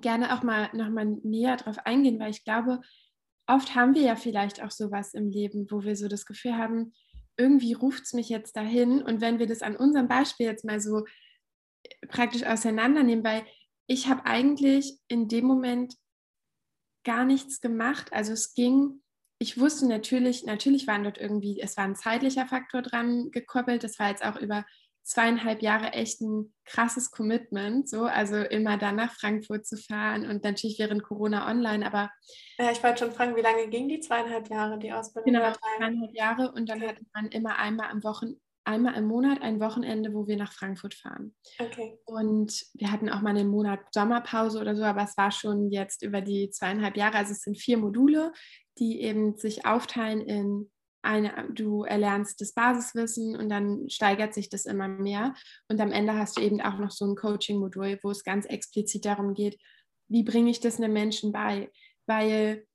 gerne 0.00 0.34
auch 0.34 0.42
mal 0.42 0.70
nochmal 0.72 1.06
näher 1.22 1.56
drauf 1.56 1.78
eingehen, 1.84 2.18
weil 2.20 2.30
ich 2.30 2.44
glaube, 2.44 2.80
oft 3.46 3.74
haben 3.74 3.94
wir 3.94 4.02
ja 4.02 4.16
vielleicht 4.16 4.62
auch 4.62 4.70
sowas 4.70 5.14
im 5.14 5.30
Leben, 5.30 5.70
wo 5.70 5.82
wir 5.82 5.96
so 5.96 6.08
das 6.08 6.26
Gefühl 6.26 6.56
haben, 6.56 6.92
irgendwie 7.38 7.72
ruft 7.72 8.04
es 8.04 8.12
mich 8.12 8.28
jetzt 8.28 8.56
dahin. 8.56 9.00
Und 9.02 9.20
wenn 9.20 9.38
wir 9.38 9.46
das 9.46 9.62
an 9.62 9.76
unserem 9.76 10.08
Beispiel 10.08 10.46
jetzt 10.46 10.64
mal 10.64 10.80
so 10.80 11.04
praktisch 12.08 12.44
auseinandernehmen, 12.44 13.24
weil 13.24 13.46
ich 13.86 14.08
habe 14.08 14.26
eigentlich 14.26 14.98
in 15.08 15.28
dem 15.28 15.46
Moment 15.46 15.94
gar 17.04 17.24
nichts 17.24 17.60
gemacht. 17.60 18.12
Also 18.12 18.32
es 18.32 18.54
ging, 18.54 19.02
ich 19.38 19.58
wusste 19.58 19.86
natürlich, 19.86 20.44
natürlich 20.44 20.86
waren 20.86 21.04
dort 21.04 21.16
irgendwie, 21.16 21.60
es 21.60 21.76
war 21.76 21.84
ein 21.84 21.96
zeitlicher 21.96 22.46
Faktor 22.46 22.82
dran 22.82 23.30
gekoppelt. 23.30 23.82
Das 23.84 23.98
war 23.98 24.10
jetzt 24.10 24.24
auch 24.24 24.36
über 24.36 24.66
zweieinhalb 25.08 25.62
Jahre 25.62 25.94
echt 25.94 26.20
ein 26.20 26.52
krasses 26.66 27.10
Commitment, 27.10 27.88
so, 27.88 28.04
also 28.04 28.36
immer 28.36 28.76
dann 28.76 28.96
nach 28.96 29.12
Frankfurt 29.12 29.66
zu 29.66 29.78
fahren 29.78 30.28
und 30.28 30.44
natürlich 30.44 30.78
während 30.78 31.02
Corona 31.02 31.50
online, 31.50 31.84
aber. 31.86 32.10
Ja, 32.58 32.70
ich 32.70 32.82
wollte 32.82 33.04
schon 33.04 33.12
fragen, 33.12 33.34
wie 33.34 33.40
lange 33.40 33.68
ging 33.68 33.88
die 33.88 34.00
zweieinhalb 34.00 34.50
Jahre, 34.50 34.78
die 34.78 34.92
Ausbildung? 34.92 35.32
Genau, 35.32 35.50
zweieinhalb 35.50 36.14
Jahre 36.14 36.52
und 36.52 36.68
dann 36.68 36.82
okay. 36.82 36.88
hatte 36.88 37.06
man 37.14 37.26
immer 37.28 37.56
einmal 37.56 37.90
am 37.90 38.04
Wochen, 38.04 38.34
einmal 38.64 38.96
im 38.96 39.06
Monat 39.06 39.40
ein 39.40 39.60
Wochenende, 39.60 40.12
wo 40.12 40.26
wir 40.26 40.36
nach 40.36 40.52
Frankfurt 40.52 40.92
fahren. 40.92 41.34
Okay. 41.58 41.98
Und 42.04 42.66
wir 42.74 42.92
hatten 42.92 43.08
auch 43.08 43.22
mal 43.22 43.30
einen 43.30 43.48
Monat 43.48 43.80
Sommerpause 43.92 44.60
oder 44.60 44.76
so, 44.76 44.82
aber 44.82 45.04
es 45.04 45.16
war 45.16 45.30
schon 45.30 45.70
jetzt 45.70 46.02
über 46.02 46.20
die 46.20 46.50
zweieinhalb 46.50 46.98
Jahre. 46.98 47.16
Also 47.16 47.32
es 47.32 47.40
sind 47.40 47.56
vier 47.56 47.78
Module, 47.78 48.32
die 48.78 49.00
eben 49.00 49.38
sich 49.38 49.64
aufteilen 49.64 50.20
in 50.20 50.70
eine, 51.02 51.48
du 51.52 51.84
erlernst 51.84 52.40
das 52.40 52.52
Basiswissen 52.52 53.36
und 53.36 53.48
dann 53.48 53.88
steigert 53.88 54.34
sich 54.34 54.48
das 54.48 54.66
immer 54.66 54.88
mehr. 54.88 55.34
Und 55.68 55.80
am 55.80 55.92
Ende 55.92 56.14
hast 56.14 56.36
du 56.36 56.42
eben 56.42 56.60
auch 56.60 56.78
noch 56.78 56.90
so 56.90 57.06
ein 57.06 57.16
Coaching-Modul, 57.16 57.98
wo 58.02 58.10
es 58.10 58.24
ganz 58.24 58.46
explizit 58.46 59.04
darum 59.04 59.34
geht, 59.34 59.58
wie 60.08 60.22
bringe 60.22 60.50
ich 60.50 60.60
das 60.60 60.78
einem 60.78 60.92
Menschen 60.92 61.32
bei? 61.32 61.70
Weil 62.06 62.66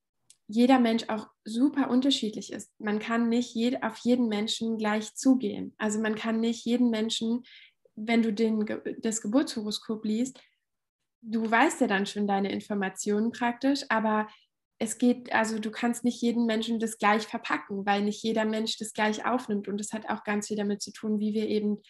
jeder 0.48 0.80
Mensch 0.80 1.06
auch 1.08 1.27
super 1.44 1.89
unterschiedlich 1.89 2.51
ist. 2.51 2.72
Man 2.80 3.00
kann 3.00 3.30
nicht 3.30 3.56
jed 3.56 3.82
auf 3.84 3.98
jeden 4.03 4.27
Menschen 4.27 4.77
gleich 4.77 5.15
zugehen. 5.15 5.74
Also 5.77 6.00
man 6.00 6.15
kann 6.15 6.39
nicht 6.39 6.65
jeden 6.65 6.89
Menschen, 6.89 7.44
wenn 7.96 8.22
du 8.22 8.34
den, 8.34 8.65
das 9.01 9.22
Geburtshoroskop 9.22 10.06
liest, 10.06 10.39
du 11.22 11.50
weißt 11.50 11.82
ja 11.82 11.88
dann 11.88 12.06
schon 12.06 12.27
deine 12.27 12.51
Informationen 12.51 13.32
praktisch, 13.32 13.84
aber 13.89 14.27
es 14.84 14.98
geht, 14.98 15.34
also 15.34 15.60
du 15.60 15.72
kannst 15.72 16.04
nicht 16.04 16.22
jeden 16.22 16.46
Menschen 16.46 16.80
das 16.80 16.98
gleich 16.98 17.24
verpacken, 17.24 17.86
weil 17.86 18.04
nicht 18.04 18.22
jeder 18.24 18.46
Mensch 18.46 18.78
das 18.78 18.94
gleich 18.94 19.25
aufnimmt. 19.25 19.68
Und 19.68 19.80
das 19.80 19.94
hat 19.94 20.10
auch 20.10 20.24
ganz 20.24 20.48
viel 20.48 20.58
damit 20.58 20.82
zu 20.82 20.92
tun, 20.92 21.20
wie 21.20 21.34
wir 21.34 21.48
eben 21.48 21.82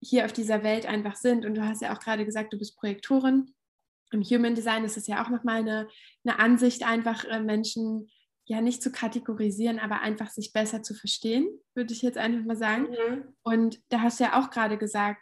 hier 0.00 0.24
auf 0.24 0.32
dieser 0.32 0.62
Welt 0.62 0.86
einfach 0.86 1.16
sind. 1.16 1.44
Und 1.44 1.54
du 1.54 1.66
hast 1.66 1.82
ja 1.82 1.94
auch 1.94 2.00
gerade 2.00 2.24
gesagt, 2.24 2.52
du 2.52 2.58
bist 2.58 2.76
Projektorin 2.76 3.52
im 4.10 4.22
Human 4.22 4.54
Design 4.54 4.84
ist 4.84 4.96
es 4.96 5.06
ja 5.06 5.22
auch 5.24 5.28
nochmal 5.28 5.60
eine, 5.60 5.88
eine 6.24 6.38
Ansicht, 6.38 6.84
einfach 6.84 7.24
äh, 7.24 7.40
Menschen 7.40 8.10
ja 8.44 8.60
nicht 8.60 8.82
zu 8.82 8.90
kategorisieren, 8.90 9.78
aber 9.78 10.00
einfach 10.00 10.30
sich 10.30 10.52
besser 10.52 10.82
zu 10.82 10.94
verstehen, 10.94 11.46
würde 11.74 11.92
ich 11.92 12.02
jetzt 12.02 12.16
einfach 12.16 12.44
mal 12.46 12.56
sagen. 12.56 12.84
Mhm. 12.84 13.34
Und 13.42 13.80
da 13.90 14.00
hast 14.00 14.20
du 14.20 14.24
ja 14.24 14.40
auch 14.40 14.50
gerade 14.50 14.78
gesagt, 14.78 15.20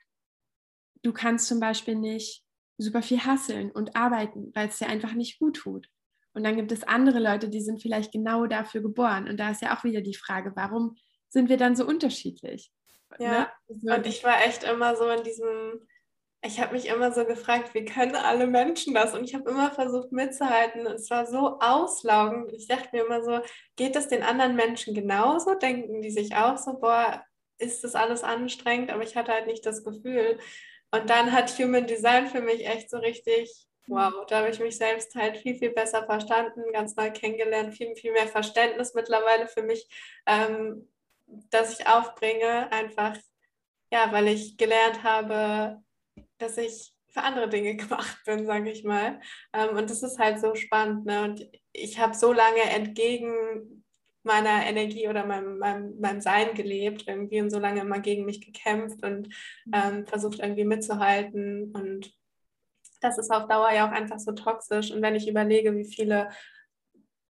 du 1.03 1.13
kannst 1.13 1.49
zum 1.49 1.59
Beispiel 1.59 1.97
nicht 1.97 2.45
super 2.79 3.03
viel 3.03 3.21
hasseln 3.21 3.73
und 3.73 3.97
arbeiten, 3.97 4.53
weil 4.55 4.69
es 4.69 4.79
dir 4.79 4.89
einfach 4.89 5.15
nicht 5.15 5.39
gut 5.41 5.57
tut. 5.57 5.89
Und 6.37 6.45
dann 6.45 6.57
gibt 6.57 6.71
es 6.71 6.85
andere 6.85 7.19
Leute, 7.19 7.49
die 7.49 7.61
sind 7.61 7.83
vielleicht 7.83 8.13
genau 8.13 8.47
dafür 8.47 8.83
geboren. 8.83 9.29
Und 9.29 9.39
da 9.39 9.51
ist 9.51 9.63
ja 9.63 9.77
auch 9.77 9.85
wieder 9.85 10.03
die 10.03 10.15
Frage, 10.15 10.53
warum 10.55 10.97
sind 11.29 11.49
wir 11.49 11.57
dann 11.57 11.75
so 11.75 11.87
unterschiedlich? 11.87 12.71
Ja, 13.19 13.51
ne? 13.69 13.97
und 13.97 14.07
ich 14.07 14.23
war 14.23 14.45
echt 14.45 14.63
immer 14.65 14.95
so 14.97 15.09
in 15.09 15.23
diesem 15.23 15.81
ich 16.47 16.61
habe 16.61 16.75
mich 16.75 16.87
immer 16.87 17.13
so 17.13 17.25
gefragt, 17.25 17.75
wie 17.75 17.85
können 17.85 18.15
alle 18.15 18.47
Menschen 18.47 18.95
das? 18.95 19.15
Und 19.15 19.25
ich 19.25 19.35
habe 19.35 19.51
immer 19.51 19.71
versucht 19.73 20.13
mitzuhalten. 20.13 20.87
Es 20.87 21.11
war 21.11 21.27
so 21.27 21.59
auslaugend. 21.61 22.53
Ich 22.53 22.69
dachte 22.69 22.91
mir 22.93 23.05
immer 23.05 23.23
so, 23.23 23.41
geht 23.77 23.97
es 23.97 24.09
den 24.09 24.23
anderen 24.23 24.55
Menschen 24.55 24.95
genauso? 24.95 25.55
Denken 25.55 26.03
die 26.03 26.11
sich 26.11 26.35
auch 26.37 26.57
so, 26.57 26.79
boah, 26.79 27.25
ist 27.59 27.85
das 27.85 27.95
alles 27.95 28.23
anstrengend? 28.23 28.91
Aber 28.91 29.03
ich 29.03 29.17
hatte 29.17 29.33
halt 29.33 29.47
nicht 29.47 29.67
das 29.67 29.85
Gefühl. 29.85 30.39
Und 30.91 31.11
dann 31.11 31.33
hat 31.33 31.59
Human 31.59 31.87
Design 31.87 32.29
für 32.29 32.41
mich 32.41 32.67
echt 32.67 32.91
so 32.91 32.99
richtig, 32.99 33.66
wow, 33.87 34.25
da 34.27 34.39
habe 34.39 34.51
ich 34.51 34.61
mich 34.61 34.77
selbst 34.77 35.15
halt 35.15 35.37
viel, 35.39 35.55
viel 35.55 35.71
besser 35.71 36.05
verstanden, 36.05 36.63
ganz 36.73 36.97
neu 36.97 37.11
kennengelernt, 37.11 37.75
viel, 37.75 37.95
viel 37.97 38.13
mehr 38.13 38.29
Verständnis 38.29 38.95
mittlerweile 38.95 39.49
für 39.49 39.63
mich, 39.63 39.89
ähm, 40.27 40.89
dass 41.51 41.79
ich 41.79 41.87
aufbringe, 41.87 42.71
einfach, 42.73 43.17
ja, 43.91 44.13
weil 44.13 44.29
ich 44.29 44.57
gelernt 44.57 45.03
habe, 45.03 45.83
dass 46.39 46.59
ich 46.59 46.93
für 47.09 47.23
andere 47.23 47.49
Dinge 47.49 47.77
gemacht 47.77 48.19
bin, 48.27 48.47
sage 48.47 48.71
ich 48.71 48.85
mal. 48.85 49.21
Ähm, 49.53 49.77
und 49.77 49.91
das 49.91 50.03
ist 50.03 50.19
halt 50.19 50.41
so 50.41 50.55
spannend. 50.55 51.07
Ne? 51.07 51.25
Und 51.25 51.49
ich 51.73 51.99
habe 51.99 52.15
so 52.15 52.33
lange 52.33 52.63
entgegen 52.63 53.85
meiner 54.23 54.67
Energie 54.67 55.09
oder 55.09 55.25
meinem, 55.25 55.59
meinem, 55.59 56.01
meinem 56.01 56.21
Sein 56.21 56.55
gelebt 56.55 57.05
irgendwie 57.07 57.41
und 57.41 57.51
so 57.51 57.61
lange 57.61 57.81
immer 57.81 58.01
gegen 58.01 58.25
mich 58.25 58.45
gekämpft 58.45 59.05
und 59.05 59.33
ähm, 59.73 60.05
versucht 60.07 60.41
irgendwie 60.41 60.65
mitzuhalten. 60.65 61.73
Und 61.73 62.13
das 63.07 63.19
ist 63.19 63.31
auf 63.31 63.47
Dauer 63.47 63.71
ja 63.71 63.87
auch 63.87 63.93
einfach 63.93 64.19
so 64.19 64.33
toxisch. 64.33 64.91
Und 64.91 65.03
wenn 65.03 65.15
ich 65.15 65.29
überlege, 65.29 65.77
wie 65.77 65.85
viele 65.85 66.31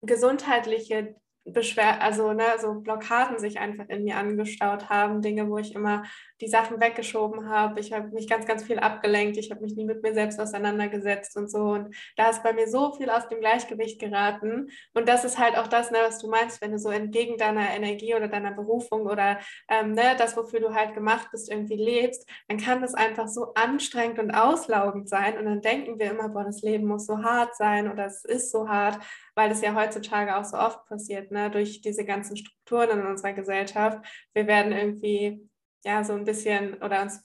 gesundheitliche 0.01 1.15
Beschwer 1.45 2.01
also 2.01 2.31
ne, 2.31 2.45
so 2.59 2.73
Blockaden 2.75 3.37
sich 3.37 3.59
einfach 3.59 3.89
in 3.89 4.03
mir 4.05 4.15
angestaut 4.17 4.89
haben, 4.89 5.21
Dinge, 5.21 5.49
wo 5.49 5.57
ich 5.57 5.75
immer 5.75 6.03
die 6.39 6.47
Sachen 6.47 6.79
weggeschoben 6.79 7.49
habe. 7.49 7.79
Ich 7.79 7.91
habe 7.91 8.09
mich 8.09 8.29
ganz, 8.29 8.45
ganz 8.45 8.63
viel 8.63 8.79
abgelenkt. 8.79 9.37
Ich 9.37 9.51
habe 9.51 9.61
mich 9.61 9.75
nie 9.75 9.85
mit 9.85 10.03
mir 10.03 10.13
selbst 10.13 10.39
auseinandergesetzt 10.39 11.35
und 11.35 11.51
so. 11.51 11.59
Und 11.71 11.95
da 12.15 12.29
ist 12.29 12.43
bei 12.43 12.53
mir 12.53 12.67
so 12.67 12.93
viel 12.93 13.09
aus 13.09 13.27
dem 13.27 13.39
Gleichgewicht 13.39 13.99
geraten. 13.99 14.69
Und 14.93 15.09
das 15.09 15.25
ist 15.25 15.37
halt 15.37 15.57
auch 15.57 15.67
das, 15.67 15.91
ne, 15.91 15.97
was 16.01 16.19
du 16.19 16.29
meinst, 16.29 16.61
wenn 16.61 16.71
du 16.71 16.79
so 16.79 16.89
entgegen 16.89 17.37
deiner 17.37 17.69
Energie 17.71 18.15
oder 18.15 18.27
deiner 18.29 18.51
Berufung 18.51 19.01
oder 19.01 19.39
ähm, 19.69 19.91
ne, 19.91 20.15
das, 20.17 20.37
wofür 20.37 20.61
du 20.61 20.73
halt 20.73 20.93
gemacht 20.93 21.27
bist, 21.31 21.51
irgendwie 21.51 21.77
lebst, 21.77 22.29
dann 22.47 22.57
kann 22.57 22.81
das 22.81 22.93
einfach 22.93 23.27
so 23.27 23.53
anstrengend 23.53 24.19
und 24.19 24.31
auslaugend 24.31 25.09
sein. 25.09 25.37
Und 25.37 25.45
dann 25.45 25.61
denken 25.61 25.99
wir 25.99 26.11
immer, 26.11 26.29
boah, 26.29 26.45
das 26.45 26.61
Leben 26.61 26.87
muss 26.87 27.05
so 27.05 27.21
hart 27.21 27.55
sein 27.55 27.91
oder 27.91 28.05
es 28.05 28.23
ist 28.23 28.51
so 28.51 28.69
hart, 28.69 28.99
weil 29.35 29.49
das 29.49 29.61
ja 29.61 29.75
heutzutage 29.75 30.35
auch 30.37 30.45
so 30.45 30.57
oft 30.57 30.85
passiert, 30.85 31.31
ne, 31.31 31.49
durch 31.49 31.81
diese 31.81 32.05
ganzen 32.05 32.37
Strukturen 32.37 32.99
in 32.99 33.05
unserer 33.05 33.33
Gesellschaft. 33.33 33.99
Wir 34.33 34.47
werden 34.47 34.71
irgendwie 34.71 35.49
ja, 35.83 36.03
so 36.03 36.13
ein 36.13 36.23
bisschen 36.23 36.75
oder 36.81 37.01
uns, 37.01 37.23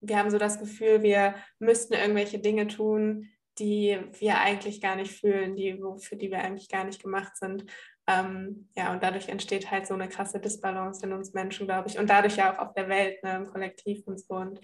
wir 0.00 0.18
haben 0.18 0.30
so 0.30 0.38
das 0.38 0.58
Gefühl, 0.58 1.02
wir 1.02 1.34
müssten 1.58 1.94
irgendwelche 1.94 2.38
Dinge 2.38 2.66
tun, 2.66 3.30
die 3.58 3.98
wir 4.18 4.38
eigentlich 4.38 4.80
gar 4.80 4.96
nicht 4.96 5.12
fühlen, 5.12 5.56
die, 5.56 5.80
für 6.00 6.16
die 6.16 6.30
wir 6.30 6.40
eigentlich 6.40 6.68
gar 6.68 6.84
nicht 6.84 7.02
gemacht 7.02 7.36
sind. 7.36 7.64
Ähm, 8.06 8.68
ja, 8.76 8.92
und 8.92 9.02
dadurch 9.02 9.28
entsteht 9.28 9.70
halt 9.70 9.86
so 9.86 9.94
eine 9.94 10.08
krasse 10.08 10.38
Disbalance 10.38 11.04
in 11.04 11.12
uns 11.12 11.32
Menschen, 11.32 11.66
glaube 11.66 11.88
ich. 11.88 11.98
Und 11.98 12.10
dadurch 12.10 12.36
ja 12.36 12.54
auch 12.54 12.58
auf 12.58 12.74
der 12.74 12.88
Welt, 12.88 13.22
ne, 13.24 13.36
im 13.36 13.46
Kollektiv 13.46 14.06
und 14.06 14.20
so. 14.20 14.34
Und 14.34 14.60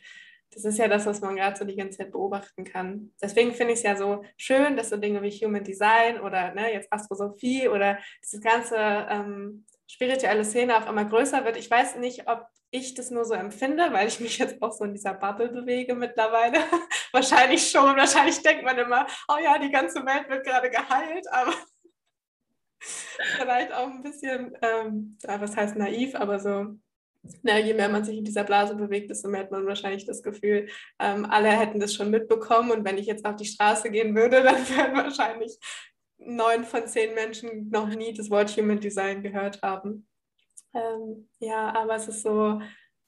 das 0.55 0.65
ist 0.65 0.79
ja 0.79 0.89
das, 0.89 1.07
was 1.07 1.21
man 1.21 1.37
gerade 1.37 1.57
so 1.57 1.65
die 1.65 1.77
ganze 1.77 1.99
Zeit 1.99 2.13
beobachten 2.13 2.65
kann. 2.65 3.13
Deswegen 3.23 3.55
finde 3.55 3.73
ich 3.73 3.79
es 3.79 3.85
ja 3.85 3.97
so 3.97 4.23
schön, 4.37 4.77
dass 4.77 4.91
so 4.91 4.97
Dinge 4.97 5.23
wie 5.23 5.31
Human 5.31 5.65
Design 5.65 6.21
oder 6.21 6.55
ne, 6.55 6.73
jetzt 6.73 6.93
Astrosophie 6.93 7.69
oder 7.69 7.99
dieses 8.23 8.41
ganze 8.41 8.77
ähm, 8.77 9.65
spirituelle 9.91 10.45
Szene 10.45 10.77
auch 10.77 10.89
immer 10.89 11.05
größer 11.05 11.45
wird. 11.45 11.57
Ich 11.57 11.71
weiß 11.71 11.97
nicht, 11.97 12.29
ob 12.29 12.47
ich 12.71 12.95
das 12.95 13.11
nur 13.11 13.25
so 13.25 13.35
empfinde, 13.35 13.93
weil 13.93 14.09
ich 14.09 14.21
mich 14.21 14.39
jetzt 14.39 14.61
auch 14.63 14.73
so 14.73 14.85
in 14.85 14.95
dieser 14.95 15.15
Bubble 15.15 15.49
bewege 15.49 15.95
mittlerweile. 15.95 16.59
wahrscheinlich 17.13 17.71
schon. 17.71 17.97
Wahrscheinlich 17.97 18.43
denkt 18.43 18.65
man 18.65 18.79
immer, 18.79 19.07
oh 19.29 19.39
ja, 19.43 19.59
die 19.59 19.71
ganze 19.71 20.05
Welt 20.05 20.29
wird 20.29 20.45
gerade 20.45 20.71
geheilt, 20.71 21.27
aber 21.31 21.53
vielleicht 23.39 23.73
auch 23.73 23.89
ein 23.89 24.03
bisschen, 24.03 24.57
ähm, 24.63 25.19
was 25.23 25.57
heißt 25.57 25.77
naiv, 25.77 26.15
aber 26.15 26.39
so, 26.41 26.79
na, 27.43 27.59
je 27.59 27.75
mehr 27.75 27.89
man 27.89 28.05
sich 28.05 28.19
in 28.19 28.25
dieser 28.25 28.45
Blase 28.45 28.75
bewegt, 28.75 29.11
desto 29.11 29.29
mehr 29.29 29.43
hat 29.43 29.51
man 29.51 29.67
wahrscheinlich 29.67 30.07
das 30.07 30.23
Gefühl, 30.23 30.69
ähm, 30.99 31.25
alle 31.25 31.49
hätten 31.49 31.81
das 31.81 31.95
schon 31.95 32.11
mitbekommen 32.11 32.71
und 32.71 32.85
wenn 32.85 32.99
ich 32.99 33.07
jetzt 33.07 33.25
auf 33.25 33.37
die 33.37 33.45
Straße 33.45 33.91
gehen 33.91 34.15
würde, 34.15 34.43
dann 34.43 34.69
würden 34.69 34.97
wahrscheinlich 34.97 35.59
neun 36.19 36.65
von 36.65 36.87
zehn 36.87 37.15
Menschen 37.15 37.71
noch 37.71 37.89
nie 37.89 38.13
das 38.13 38.31
Wort 38.31 38.57
Human 38.57 38.81
Design 38.81 39.23
gehört 39.23 39.63
haben. 39.63 40.07
Ähm, 40.75 41.29
ja, 41.41 41.75
aber 41.75 41.97
es 41.97 42.09
ist 42.09 42.23
so 42.23 42.61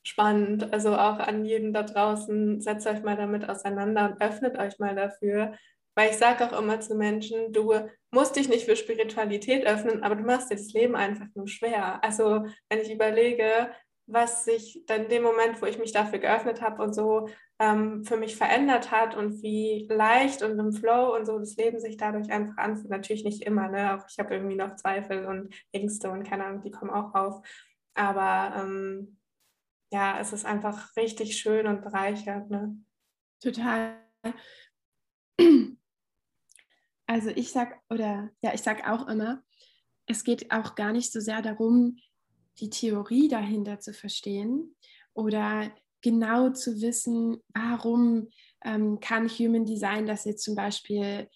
spannend. 0.03 0.73
Also 0.73 0.95
auch 0.95 1.19
an 1.19 1.45
jeden 1.45 1.73
da 1.73 1.83
draußen, 1.83 2.61
setzt 2.61 2.87
euch 2.87 3.03
mal 3.03 3.17
damit 3.17 3.49
auseinander 3.49 4.11
und 4.11 4.21
öffnet 4.21 4.59
euch 4.59 4.79
mal 4.79 4.95
dafür. 4.95 5.55
Weil 5.97 6.11
ich 6.11 6.17
sage 6.17 6.45
auch 6.45 6.61
immer 6.61 6.81
zu 6.81 6.97
Menschen, 6.97 7.53
du 7.53 7.73
musst 8.11 8.35
dich 8.35 8.49
nicht 8.49 8.65
für 8.65 8.75
Spiritualität 8.75 9.65
öffnen, 9.65 10.03
aber 10.03 10.17
du 10.17 10.25
machst 10.25 10.51
dir 10.51 10.57
das 10.57 10.73
Leben 10.73 10.97
einfach 10.97 11.27
nur 11.35 11.47
schwer. 11.47 12.03
Also 12.03 12.47
wenn 12.69 12.81
ich 12.81 12.93
überlege, 12.93 13.71
was 14.07 14.45
sich 14.45 14.85
dann 14.87 15.05
in 15.05 15.09
dem 15.09 15.23
Moment, 15.23 15.61
wo 15.63 15.67
ich 15.67 15.79
mich 15.79 15.93
dafür 15.93 16.19
geöffnet 16.19 16.61
habe 16.63 16.83
und 16.83 16.95
so 16.95 17.29
ähm, 17.59 18.05
für 18.05 18.17
mich 18.17 18.37
verändert 18.37 18.91
hat 18.91 19.17
und 19.17 19.43
wie 19.43 19.87
leicht 19.91 20.43
und 20.43 20.59
im 20.59 20.73
Flow 20.73 21.15
und 21.15 21.25
so 21.27 21.39
das 21.39 21.57
Leben 21.57 21.81
sich 21.81 21.97
dadurch 21.97 22.31
einfach 22.31 22.57
anfühlt. 22.59 22.91
Natürlich 22.91 23.25
nicht 23.25 23.43
immer, 23.43 23.69
ne? 23.69 23.95
Auch 23.95 24.07
ich 24.09 24.19
habe 24.19 24.35
irgendwie 24.35 24.57
noch 24.57 24.77
Zweifel 24.77 25.27
und 25.27 25.55
Ängste 25.73 26.11
und 26.11 26.25
keine 26.25 26.45
Ahnung, 26.45 26.63
die 26.63 26.71
kommen 26.71 26.91
auch 26.91 27.15
auf. 27.15 27.47
Aber 27.95 28.55
ähm, 28.57 29.19
ja, 29.93 30.19
es 30.21 30.33
ist 30.33 30.45
einfach 30.45 30.97
richtig 30.97 31.37
schön 31.39 31.67
und 31.67 31.83
bereichert. 31.83 32.51
Ne? 32.51 32.77
Total. 33.41 33.97
Also 37.07 37.29
ich 37.29 37.53
sag, 37.53 37.81
oder 37.91 38.31
ja, 38.41 38.55
ich 38.55 38.63
sag 38.63 38.89
auch 38.89 39.07
immer, 39.09 39.43
es 40.07 40.25
geht 40.25 40.51
auch 40.51 40.75
gar 40.75 40.91
nicht 40.91 41.13
so 41.13 41.21
sehr 41.21 41.43
darum, 41.43 41.99
die 42.61 42.71
Theorie 42.71 43.29
dahinter 43.29 43.81
zu 43.81 43.93
verstehen 43.93 44.75
oder 45.13 45.71
genau 46.03 46.51
zu 46.51 46.81
wissen, 46.83 47.39
warum 47.55 48.29
ähm, 48.65 49.01
kann 49.01 49.29
Human 49.29 49.65
Design 49.65 50.07
das 50.07 50.25
jetzt 50.25 50.45
zum 50.45 50.55
Beispiel, 50.55 51.29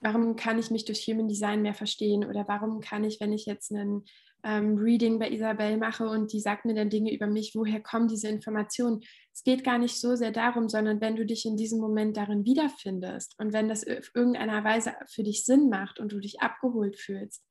warum 0.00 0.36
kann 0.36 0.58
ich 0.58 0.70
mich 0.70 0.84
durch 0.84 1.06
Human 1.06 1.28
Design 1.28 1.62
mehr 1.62 1.74
verstehen 1.74 2.24
oder 2.24 2.48
warum 2.48 2.80
kann 2.80 3.04
ich, 3.04 3.20
wenn 3.20 3.32
ich 3.32 3.46
jetzt 3.46 3.72
einen 3.72 4.04
ähm, 4.42 4.76
Reading 4.78 5.18
bei 5.18 5.30
Isabel 5.30 5.76
mache 5.76 6.08
und 6.08 6.32
die 6.32 6.40
sagt 6.40 6.64
mir 6.64 6.74
dann 6.74 6.88
Dinge 6.88 7.12
über 7.12 7.26
mich, 7.26 7.54
woher 7.54 7.80
kommen 7.80 8.08
diese 8.08 8.28
Informationen. 8.28 9.02
Es 9.34 9.42
geht 9.42 9.64
gar 9.64 9.78
nicht 9.78 10.00
so 10.00 10.14
sehr 10.16 10.30
darum, 10.30 10.68
sondern 10.68 11.00
wenn 11.00 11.16
du 11.16 11.26
dich 11.26 11.44
in 11.44 11.56
diesem 11.56 11.80
Moment 11.80 12.16
darin 12.16 12.44
wiederfindest 12.44 13.34
und 13.38 13.52
wenn 13.52 13.68
das 13.68 13.86
auf 13.86 14.10
irgendeiner 14.14 14.62
Weise 14.64 14.94
für 15.08 15.24
dich 15.24 15.44
Sinn 15.44 15.68
macht 15.68 15.98
und 15.98 16.12
du 16.12 16.20
dich 16.20 16.40
abgeholt 16.40 16.96
fühlst, 16.96 17.42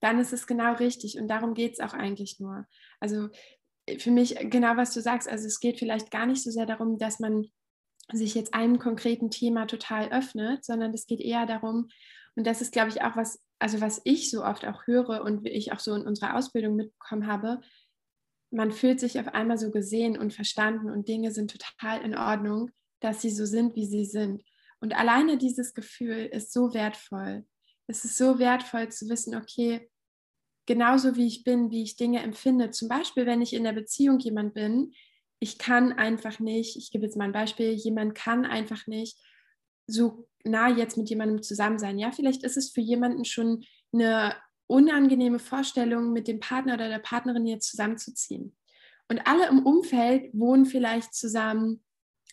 dann 0.00 0.18
ist 0.18 0.32
es 0.32 0.46
genau 0.46 0.74
richtig 0.74 1.18
und 1.18 1.28
darum 1.28 1.54
geht 1.54 1.74
es 1.74 1.80
auch 1.80 1.94
eigentlich 1.94 2.38
nur. 2.40 2.66
Also 3.00 3.28
für 3.98 4.10
mich 4.10 4.36
genau, 4.50 4.76
was 4.76 4.92
du 4.92 5.00
sagst, 5.00 5.28
also 5.28 5.46
es 5.46 5.60
geht 5.60 5.78
vielleicht 5.78 6.10
gar 6.10 6.26
nicht 6.26 6.42
so 6.42 6.50
sehr 6.50 6.66
darum, 6.66 6.98
dass 6.98 7.20
man 7.20 7.46
sich 8.12 8.34
jetzt 8.34 8.54
einem 8.54 8.78
konkreten 8.78 9.30
Thema 9.30 9.66
total 9.66 10.08
öffnet, 10.10 10.64
sondern 10.64 10.94
es 10.94 11.06
geht 11.06 11.20
eher 11.20 11.46
darum, 11.46 11.88
und 12.38 12.46
das 12.46 12.60
ist, 12.60 12.70
glaube 12.70 12.90
ich, 12.90 13.02
auch 13.02 13.16
was, 13.16 13.42
also 13.58 13.80
was 13.80 14.00
ich 14.04 14.30
so 14.30 14.44
oft 14.44 14.64
auch 14.64 14.86
höre 14.86 15.24
und 15.24 15.42
wie 15.42 15.48
ich 15.48 15.72
auch 15.72 15.80
so 15.80 15.92
in 15.96 16.06
unserer 16.06 16.36
Ausbildung 16.36 16.76
mitbekommen 16.76 17.26
habe, 17.26 17.60
man 18.52 18.70
fühlt 18.70 19.00
sich 19.00 19.18
auf 19.18 19.26
einmal 19.34 19.58
so 19.58 19.72
gesehen 19.72 20.16
und 20.16 20.32
verstanden 20.32 20.88
und 20.88 21.08
Dinge 21.08 21.32
sind 21.32 21.50
total 21.50 22.00
in 22.02 22.16
Ordnung, 22.16 22.70
dass 23.00 23.22
sie 23.22 23.30
so 23.30 23.44
sind, 23.44 23.74
wie 23.74 23.86
sie 23.86 24.04
sind. 24.04 24.44
Und 24.78 24.96
alleine 24.96 25.36
dieses 25.36 25.74
Gefühl 25.74 26.26
ist 26.26 26.52
so 26.52 26.72
wertvoll. 26.74 27.44
Es 27.88 28.04
ist 28.04 28.16
so 28.16 28.38
wertvoll 28.38 28.90
zu 28.90 29.08
wissen, 29.08 29.34
okay, 29.34 29.90
genauso 30.66 31.16
wie 31.16 31.26
ich 31.26 31.42
bin, 31.42 31.70
wie 31.70 31.82
ich 31.82 31.96
Dinge 31.96 32.22
empfinde. 32.22 32.70
Zum 32.70 32.88
Beispiel, 32.88 33.26
wenn 33.26 33.42
ich 33.42 33.54
in 33.54 33.64
der 33.64 33.72
Beziehung 33.72 34.18
jemand 34.18 34.54
bin, 34.54 34.92
ich 35.40 35.58
kann 35.58 35.92
einfach 35.92 36.38
nicht, 36.38 36.76
ich 36.76 36.90
gebe 36.90 37.04
jetzt 37.04 37.16
mal 37.16 37.24
ein 37.24 37.32
Beispiel, 37.32 37.72
jemand 37.72 38.14
kann 38.14 38.44
einfach 38.44 38.86
nicht 38.86 39.18
so 39.86 40.28
nah 40.44 40.68
jetzt 40.68 40.96
mit 40.96 41.08
jemandem 41.08 41.42
zusammen 41.42 41.78
sein. 41.78 41.98
Ja, 41.98 42.12
vielleicht 42.12 42.44
ist 42.44 42.56
es 42.56 42.70
für 42.70 42.80
jemanden 42.80 43.24
schon 43.24 43.64
eine 43.92 44.34
unangenehme 44.66 45.38
Vorstellung, 45.38 46.12
mit 46.12 46.28
dem 46.28 46.40
Partner 46.40 46.74
oder 46.74 46.88
der 46.88 46.98
Partnerin 46.98 47.46
jetzt 47.46 47.70
zusammenzuziehen. 47.70 48.54
Und 49.08 49.26
alle 49.26 49.48
im 49.48 49.64
Umfeld 49.64 50.30
wohnen 50.34 50.66
vielleicht 50.66 51.14
zusammen 51.14 51.82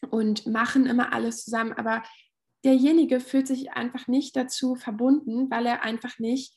und 0.09 0.45
machen 0.45 0.85
immer 0.85 1.13
alles 1.13 1.45
zusammen, 1.45 1.71
aber 1.71 2.03
derjenige 2.65 3.19
fühlt 3.19 3.47
sich 3.47 3.71
einfach 3.71 4.07
nicht 4.07 4.35
dazu 4.35 4.75
verbunden, 4.75 5.49
weil 5.49 5.65
er 5.65 5.83
einfach 5.83 6.19
nicht 6.19 6.53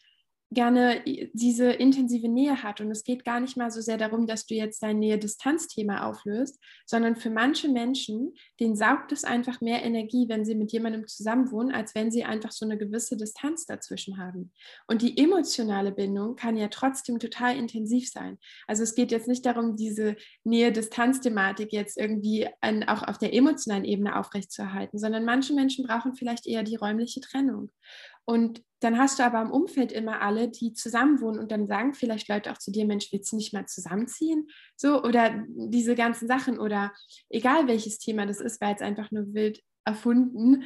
gerne 0.51 1.03
diese 1.35 1.71
intensive 1.71 2.29
Nähe 2.29 2.63
hat. 2.63 2.81
Und 2.81 2.91
es 2.91 3.05
geht 3.05 3.25
gar 3.25 3.39
nicht 3.41 3.57
mal 3.57 3.71
so 3.71 3.81
sehr 3.81 3.99
darum, 3.99 4.27
dass 4.27 4.47
du 4.47 4.55
jetzt 4.55 4.83
dein 4.83 4.99
Nähe-Distanz-Thema 4.99 6.07
auflöst, 6.07 6.59
sondern 6.87 7.17
für 7.17 7.29
manche 7.29 7.69
Menschen, 7.69 8.35
denen 8.59 8.75
saugt 8.75 9.13
es 9.13 9.25
einfach 9.25 9.61
mehr 9.61 9.85
Energie, 9.85 10.27
wenn 10.29 10.45
sie 10.45 10.55
mit 10.55 10.73
jemandem 10.73 11.07
zusammenwohnen, 11.07 11.75
als 11.75 11.95
wenn 11.95 12.11
sie 12.11 12.25
einfach 12.25 12.51
so 12.51 12.65
eine 12.65 12.79
gewisse 12.79 13.17
Distanz 13.17 13.67
dazwischen 13.67 14.17
haben. 14.17 14.53
Und 14.87 15.03
die 15.03 15.19
emotionale 15.19 15.93
Bindung 15.93 16.37
kann 16.37 16.57
ja 16.57 16.69
trotzdem 16.69 17.19
total 17.19 17.57
intensiv 17.57 18.09
sein. 18.11 18.39
Also 18.67 18.83
es 18.83 18.95
geht 18.95 19.11
jetzt 19.11 19.29
nicht 19.29 19.45
darum, 19.45 19.77
diese 19.77 20.17
Nähe-Distanz-Thematik 20.45 21.73
jetzt 21.73 21.99
irgendwie 21.99 22.49
an, 22.63 22.85
auch 22.85 23.03
auf 23.03 23.19
der 23.19 23.35
emotionalen 23.35 23.85
Ebene 23.85 24.19
aufrechtzuerhalten, 24.19 24.99
sondern 24.99 25.27
manche 25.27 25.53
Menschen 25.53 25.87
brauchen 25.87 26.15
vielleicht 26.15 26.47
eher 26.47 26.63
die 26.63 26.77
räumliche 26.77 27.21
Trennung. 27.21 27.71
Und 28.29 28.63
dann 28.81 28.99
hast 28.99 29.19
du 29.19 29.25
aber 29.25 29.41
im 29.41 29.51
Umfeld 29.51 29.91
immer 29.91 30.21
alle, 30.21 30.51
die 30.51 30.75
zusammenwohnen 30.75 31.41
und 31.41 31.51
dann 31.51 31.67
sagen 31.67 31.95
vielleicht 31.95 32.29
Leute 32.29 32.53
auch 32.53 32.59
zu 32.59 32.71
dir, 32.71 32.85
Mensch, 32.85 33.11
willst 33.11 33.33
du 33.33 33.37
nicht 33.37 33.55
mal 33.55 33.65
zusammenziehen? 33.65 34.51
So, 34.77 35.03
oder 35.03 35.47
diese 35.49 35.95
ganzen 35.95 36.29
Sachen 36.29 36.59
oder 36.59 36.93
egal 37.31 37.67
welches 37.69 37.99
Thema 37.99 38.27
das 38.27 38.41
ist, 38.41 38.61
weil 38.61 38.75
es 38.75 38.83
einfach 38.83 39.11
nur 39.13 39.33
wild 39.33 39.63
erfunden. 39.87 40.65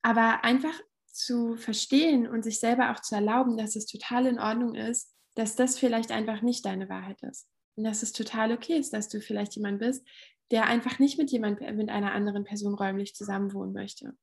Aber 0.00 0.42
einfach 0.42 0.72
zu 1.06 1.56
verstehen 1.56 2.26
und 2.26 2.44
sich 2.44 2.60
selber 2.60 2.90
auch 2.90 3.00
zu 3.00 3.14
erlauben, 3.14 3.58
dass 3.58 3.76
es 3.76 3.84
total 3.84 4.24
in 4.24 4.38
Ordnung 4.38 4.74
ist, 4.74 5.14
dass 5.34 5.54
das 5.54 5.78
vielleicht 5.78 6.12
einfach 6.12 6.40
nicht 6.40 6.64
deine 6.64 6.88
Wahrheit 6.88 7.22
ist. 7.24 7.46
Und 7.76 7.84
dass 7.84 8.02
es 8.02 8.12
total 8.12 8.52
okay 8.52 8.78
ist, 8.78 8.94
dass 8.94 9.10
du 9.10 9.20
vielleicht 9.20 9.54
jemand 9.54 9.80
bist, 9.80 10.02
der 10.50 10.64
einfach 10.64 10.98
nicht 10.98 11.18
mit 11.18 11.30
jemand, 11.30 11.60
mit 11.60 11.90
einer 11.90 12.12
anderen 12.12 12.44
Person 12.44 12.74
räumlich 12.74 13.14
zusammenwohnen 13.14 13.74
möchte. 13.74 14.16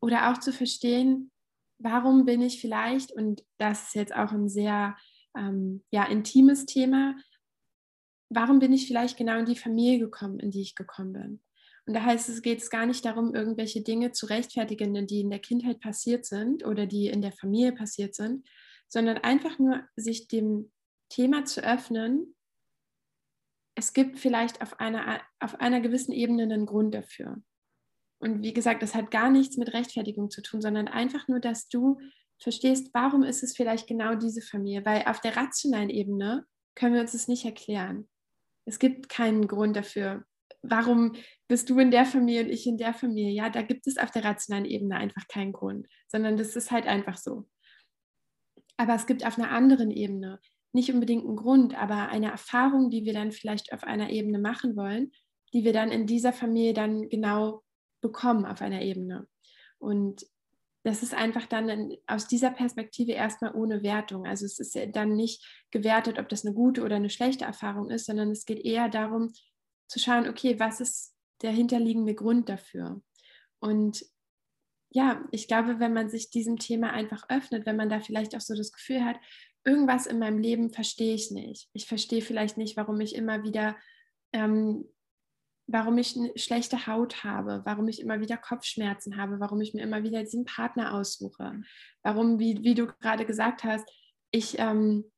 Oder 0.00 0.32
auch 0.32 0.38
zu 0.38 0.50
verstehen, 0.50 1.30
warum 1.78 2.24
bin 2.24 2.40
ich 2.40 2.60
vielleicht, 2.60 3.12
und 3.12 3.44
das 3.58 3.88
ist 3.88 3.94
jetzt 3.94 4.14
auch 4.14 4.32
ein 4.32 4.48
sehr 4.48 4.96
ähm, 5.36 5.82
ja, 5.90 6.04
intimes 6.04 6.66
Thema, 6.66 7.16
warum 8.28 8.58
bin 8.58 8.72
ich 8.72 8.86
vielleicht 8.86 9.16
genau 9.16 9.38
in 9.38 9.46
die 9.46 9.56
Familie 9.56 9.98
gekommen, 9.98 10.38
in 10.40 10.50
die 10.50 10.62
ich 10.62 10.74
gekommen 10.74 11.12
bin? 11.12 11.40
Und 11.86 11.94
da 11.94 12.02
heißt 12.02 12.28
es, 12.30 12.40
geht 12.40 12.62
es 12.62 12.70
gar 12.70 12.86
nicht 12.86 13.04
darum, 13.04 13.34
irgendwelche 13.34 13.82
Dinge 13.82 14.12
zu 14.12 14.26
rechtfertigen, 14.26 15.06
die 15.06 15.20
in 15.20 15.30
der 15.30 15.38
Kindheit 15.38 15.80
passiert 15.80 16.24
sind 16.24 16.64
oder 16.64 16.86
die 16.86 17.08
in 17.08 17.20
der 17.20 17.32
Familie 17.32 17.72
passiert 17.72 18.14
sind, 18.14 18.46
sondern 18.88 19.18
einfach 19.18 19.58
nur 19.58 19.82
sich 19.94 20.28
dem 20.28 20.72
Thema 21.10 21.44
zu 21.44 21.62
öffnen. 21.62 22.34
Es 23.74 23.92
gibt 23.92 24.18
vielleicht 24.18 24.62
auf 24.62 24.80
einer, 24.80 25.20
auf 25.40 25.60
einer 25.60 25.80
gewissen 25.80 26.12
Ebene 26.12 26.44
einen 26.44 26.64
Grund 26.64 26.94
dafür. 26.94 27.42
Und 28.24 28.42
wie 28.42 28.54
gesagt, 28.54 28.82
das 28.82 28.94
hat 28.94 29.10
gar 29.10 29.30
nichts 29.30 29.58
mit 29.58 29.74
Rechtfertigung 29.74 30.30
zu 30.30 30.40
tun, 30.40 30.62
sondern 30.62 30.88
einfach 30.88 31.28
nur, 31.28 31.40
dass 31.40 31.68
du 31.68 31.98
verstehst, 32.42 32.88
warum 32.94 33.22
ist 33.22 33.42
es 33.42 33.54
vielleicht 33.54 33.86
genau 33.86 34.14
diese 34.14 34.40
Familie? 34.40 34.86
Weil 34.86 35.04
auf 35.04 35.20
der 35.20 35.36
rationalen 35.36 35.90
Ebene 35.90 36.46
können 36.74 36.94
wir 36.94 37.02
uns 37.02 37.12
das 37.12 37.28
nicht 37.28 37.44
erklären. 37.44 38.08
Es 38.64 38.78
gibt 38.78 39.10
keinen 39.10 39.46
Grund 39.46 39.76
dafür. 39.76 40.24
Warum 40.62 41.16
bist 41.48 41.68
du 41.68 41.78
in 41.78 41.90
der 41.90 42.06
Familie 42.06 42.44
und 42.44 42.48
ich 42.48 42.66
in 42.66 42.78
der 42.78 42.94
Familie? 42.94 43.30
Ja, 43.30 43.50
da 43.50 43.60
gibt 43.60 43.86
es 43.86 43.98
auf 43.98 44.10
der 44.10 44.24
rationalen 44.24 44.64
Ebene 44.64 44.96
einfach 44.96 45.28
keinen 45.28 45.52
Grund, 45.52 45.86
sondern 46.08 46.38
das 46.38 46.56
ist 46.56 46.70
halt 46.70 46.86
einfach 46.86 47.18
so. 47.18 47.46
Aber 48.78 48.94
es 48.94 49.06
gibt 49.06 49.26
auf 49.26 49.38
einer 49.38 49.50
anderen 49.50 49.90
Ebene 49.90 50.40
nicht 50.72 50.90
unbedingt 50.90 51.26
einen 51.26 51.36
Grund, 51.36 51.74
aber 51.74 52.08
eine 52.08 52.30
Erfahrung, 52.30 52.88
die 52.88 53.04
wir 53.04 53.12
dann 53.12 53.32
vielleicht 53.32 53.74
auf 53.74 53.84
einer 53.84 54.08
Ebene 54.08 54.38
machen 54.38 54.76
wollen, 54.76 55.12
die 55.52 55.62
wir 55.62 55.74
dann 55.74 55.92
in 55.92 56.06
dieser 56.06 56.32
Familie 56.32 56.72
dann 56.72 57.10
genau 57.10 57.63
bekommen 58.04 58.44
auf 58.44 58.60
einer 58.60 58.82
Ebene. 58.82 59.26
Und 59.78 60.26
das 60.84 61.02
ist 61.02 61.14
einfach 61.14 61.46
dann 61.46 61.94
aus 62.06 62.28
dieser 62.28 62.50
Perspektive 62.50 63.12
erstmal 63.12 63.54
ohne 63.54 63.82
Wertung. 63.82 64.26
Also 64.26 64.44
es 64.44 64.58
ist 64.58 64.78
dann 64.92 65.16
nicht 65.16 65.42
gewertet, 65.70 66.18
ob 66.18 66.28
das 66.28 66.44
eine 66.44 66.54
gute 66.54 66.82
oder 66.82 66.96
eine 66.96 67.08
schlechte 67.08 67.46
Erfahrung 67.46 67.90
ist, 67.90 68.04
sondern 68.04 68.30
es 68.30 68.44
geht 68.44 68.62
eher 68.62 68.90
darum 68.90 69.32
zu 69.88 69.98
schauen, 69.98 70.28
okay, 70.28 70.60
was 70.60 70.80
ist 70.80 71.16
der 71.40 71.52
hinterliegende 71.52 72.14
Grund 72.14 72.50
dafür? 72.50 73.00
Und 73.60 74.04
ja, 74.90 75.24
ich 75.30 75.48
glaube, 75.48 75.80
wenn 75.80 75.94
man 75.94 76.10
sich 76.10 76.28
diesem 76.28 76.58
Thema 76.58 76.92
einfach 76.92 77.24
öffnet, 77.30 77.64
wenn 77.64 77.76
man 77.76 77.88
da 77.88 78.00
vielleicht 78.00 78.36
auch 78.36 78.42
so 78.42 78.54
das 78.54 78.70
Gefühl 78.70 79.04
hat, 79.06 79.16
irgendwas 79.64 80.06
in 80.06 80.18
meinem 80.18 80.38
Leben 80.38 80.70
verstehe 80.70 81.14
ich 81.14 81.30
nicht. 81.30 81.70
Ich 81.72 81.86
verstehe 81.86 82.20
vielleicht 82.20 82.58
nicht, 82.58 82.76
warum 82.76 83.00
ich 83.00 83.14
immer 83.14 83.42
wieder 83.42 83.74
ähm, 84.34 84.86
warum 85.66 85.98
ich 85.98 86.16
eine 86.16 86.32
schlechte 86.36 86.86
Haut 86.86 87.24
habe, 87.24 87.62
warum 87.64 87.88
ich 87.88 88.00
immer 88.00 88.20
wieder 88.20 88.36
Kopfschmerzen 88.36 89.16
habe, 89.16 89.40
warum 89.40 89.60
ich 89.60 89.74
mir 89.74 89.82
immer 89.82 90.02
wieder 90.02 90.22
diesen 90.22 90.44
Partner 90.44 90.94
aussuche, 90.94 91.62
warum, 92.02 92.38
wie, 92.38 92.62
wie 92.62 92.74
du 92.74 92.86
gerade 92.86 93.24
gesagt 93.24 93.64
hast, 93.64 93.88
ich 94.30 94.58
ähm, 94.58 95.10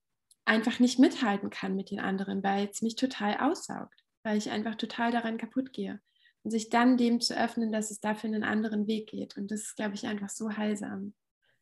einfach 0.44 0.78
nicht 0.78 0.98
mithalten 0.98 1.50
kann 1.50 1.74
mit 1.74 1.90
den 1.90 2.00
anderen, 2.00 2.42
weil 2.42 2.68
es 2.68 2.82
mich 2.82 2.96
total 2.96 3.36
aussaugt, 3.38 4.04
weil 4.22 4.38
ich 4.38 4.50
einfach 4.50 4.76
total 4.76 5.10
daran 5.10 5.38
kaputt 5.38 5.72
gehe. 5.72 6.00
Und 6.42 6.52
sich 6.52 6.68
dann 6.68 6.96
dem 6.96 7.20
zu 7.20 7.36
öffnen, 7.36 7.72
dass 7.72 7.90
es 7.90 7.98
dafür 7.98 8.28
einen 8.28 8.44
anderen 8.44 8.86
Weg 8.86 9.08
geht. 9.08 9.36
Und 9.36 9.50
das 9.50 9.62
ist, 9.62 9.76
glaube 9.76 9.96
ich, 9.96 10.06
einfach 10.06 10.28
so 10.28 10.56
heilsam. 10.56 11.12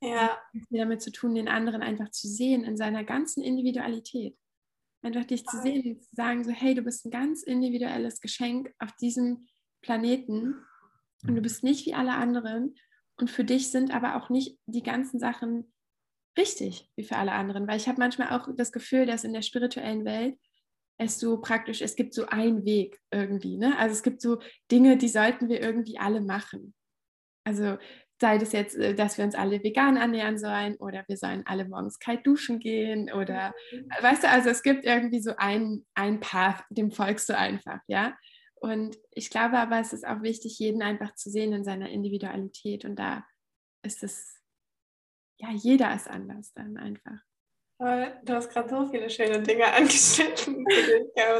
Ja. 0.03 0.39
Damit 0.69 1.01
zu 1.01 1.11
tun, 1.11 1.35
den 1.35 1.49
anderen 1.49 1.81
einfach 1.83 2.11
zu 2.11 2.29
sehen 2.29 2.65
in 2.65 2.77
seiner 2.77 3.03
ganzen 3.03 3.43
Individualität. 3.43 4.37
Einfach 5.05 5.25
dich 5.25 5.45
zu 5.45 5.61
sehen, 5.61 6.01
zu 6.01 6.17
sagen, 6.17 6.45
so, 6.45 6.51
hey, 6.51 6.75
du 6.75 6.83
bist 6.83 7.05
ein 7.05 7.11
ganz 7.11 7.43
individuelles 7.43 8.21
Geschenk 8.21 8.73
auf 8.79 8.93
diesem 8.97 9.47
Planeten 9.83 10.55
und 11.27 11.37
du 11.37 11.43
bist 11.43 11.63
nicht 11.63 11.87
wie 11.87 11.95
alle 11.95 12.15
anderen. 12.15 12.75
Und 13.17 13.31
für 13.31 13.45
dich 13.45 13.71
sind 13.71 13.95
aber 13.95 14.17
auch 14.17 14.31
nicht 14.31 14.59
die 14.67 14.83
ganzen 14.83 15.21
Sachen 15.21 15.73
richtig 16.39 16.91
wie 16.97 17.05
für 17.05 17.17
alle 17.17 17.33
anderen. 17.33 17.69
Weil 17.69 17.77
ich 17.77 17.87
habe 17.87 18.01
manchmal 18.01 18.31
auch 18.31 18.49
das 18.57 18.73
Gefühl, 18.73 19.07
dass 19.07 19.25
in 19.25 19.33
der 19.33 19.43
spirituellen 19.43 20.05
Welt 20.05 20.39
es 20.99 21.19
so 21.19 21.41
praktisch, 21.41 21.83
es 21.83 21.97
gibt 21.97 22.15
so 22.15 22.27
einen 22.27 22.65
Weg 22.65 23.01
irgendwie. 23.11 23.57
Ne? 23.57 23.77
Also 23.79 23.95
es 23.95 24.03
gibt 24.03 24.21
so 24.21 24.41
Dinge, 24.71 24.97
die 24.97 25.09
sollten 25.09 25.49
wir 25.49 25.61
irgendwie 25.61 25.99
alle 25.99 26.21
machen. 26.21 26.75
Also 27.45 27.79
sei 28.25 28.39
das 28.39 28.53
jetzt, 28.53 28.75
äh, 28.77 28.95
dass 28.95 29.19
wir 29.19 29.25
uns 29.27 29.35
alle 29.35 29.63
vegan 29.63 29.99
ernähren 29.99 30.39
sollen 30.39 30.77
oder 30.77 31.05
wir 31.09 31.19
sollen 31.19 31.43
alle 31.45 31.69
morgens 31.69 31.99
kalt 31.99 32.27
duschen 32.27 32.59
gehen 32.59 33.13
oder 33.13 33.53
mhm. 33.71 33.91
weißt 34.01 34.25
du, 34.25 34.31
also 34.31 34.49
es 34.49 34.63
gibt 34.63 34.87
irgendwie 34.87 35.21
so 35.21 35.37
einen, 35.37 35.85
einen 35.95 36.21
Path, 36.21 36.65
dem 36.71 36.91
folgst 36.91 37.29
du 37.29 37.37
einfach, 37.37 37.81
ja. 37.87 38.17
Und 38.55 38.97
ich 39.11 39.29
glaube 39.29 39.59
aber, 39.59 39.79
es 39.79 39.93
ist 39.93 40.07
auch 40.07 40.23
wichtig, 40.23 40.59
jeden 40.59 40.81
einfach 40.81 41.15
zu 41.17 41.29
sehen 41.29 41.53
in 41.53 41.65
seiner 41.65 41.91
Individualität 41.91 42.87
und 42.87 42.97
da 42.97 43.27
ist 43.83 44.03
es, 44.03 44.41
ja, 45.39 45.51
jeder 45.51 45.95
ist 45.95 46.09
anders 46.09 46.55
dann 46.55 46.79
einfach. 46.79 47.21
Du 47.79 48.33
hast 48.33 48.51
gerade 48.51 48.69
so 48.69 48.87
viele 48.87 49.11
schöne 49.11 49.41
Dinge 49.41 49.67
angeschnitten, 49.73 50.65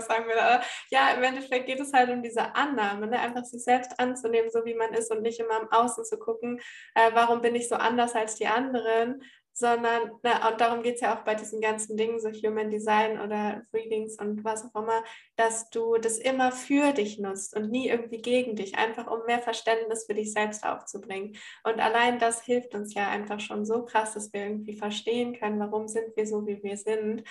sagen 0.01 0.27
wir 0.27 0.35
da. 0.35 0.63
Ja, 0.91 1.15
im 1.15 1.23
Endeffekt 1.23 1.67
geht 1.67 1.79
es 1.79 1.93
halt 1.93 2.11
um 2.11 2.23
diese 2.23 2.55
Annahme, 2.57 3.07
ne? 3.07 3.21
einfach 3.21 3.45
sich 3.45 3.63
selbst 3.63 3.99
anzunehmen, 4.01 4.51
so 4.51 4.65
wie 4.65 4.75
man 4.75 4.93
ist 4.95 5.13
und 5.13 5.23
nicht 5.23 5.39
immer 5.39 5.61
im 5.61 5.71
Außen 5.71 6.05
zu 6.05 6.19
gucken, 6.19 6.61
äh, 6.95 7.11
warum 7.13 7.41
bin 7.41 7.55
ich 7.55 7.69
so 7.69 7.77
anders 7.77 8.15
als 8.15 8.35
die 8.35 8.49
anderen, 8.49 9.23
sondern, 9.57 10.11
na, 10.25 10.51
und 10.51 10.61
darum 10.61 10.83
geht 10.83 10.97
es 10.97 11.01
ja 11.01 11.17
auch 11.17 11.23
bei 11.23 11.37
diesen 11.37 11.61
ganzen 11.61 11.97
Dingen, 11.97 12.19
so 12.19 12.29
Human 12.29 12.71
Design 12.71 13.21
oder 13.21 13.63
Readings 13.73 14.19
und 14.19 14.45
was 14.45 14.65
auch 14.65 14.83
immer, 14.83 15.05
dass 15.37 15.71
du 15.71 15.97
das 15.97 16.19
immer 16.19 16.51
für 16.51 16.93
dich 16.93 17.21
nutzt 17.21 17.57
und 17.57 17.71
nie 17.71 17.89
irgendwie 17.89 18.21
gegen 18.21 18.57
dich, 18.57 18.77
einfach 18.77 19.07
um 19.07 19.25
mehr 19.27 19.39
Verständnis 19.39 20.07
für 20.07 20.15
dich 20.15 20.33
selbst 20.33 20.67
aufzubringen. 20.67 21.37
Und 21.63 21.79
allein 21.79 22.19
das 22.19 22.43
hilft 22.43 22.75
uns 22.75 22.95
ja 22.95 23.09
einfach 23.09 23.39
schon 23.39 23.65
so 23.65 23.85
krass, 23.85 24.15
dass 24.15 24.33
wir 24.33 24.43
irgendwie 24.43 24.77
verstehen 24.77 25.39
können, 25.39 25.61
warum 25.61 25.87
sind 25.87 26.17
wir 26.17 26.27
so, 26.27 26.45
wie 26.49 26.61
wir 26.61 26.77
sind. 26.77 27.23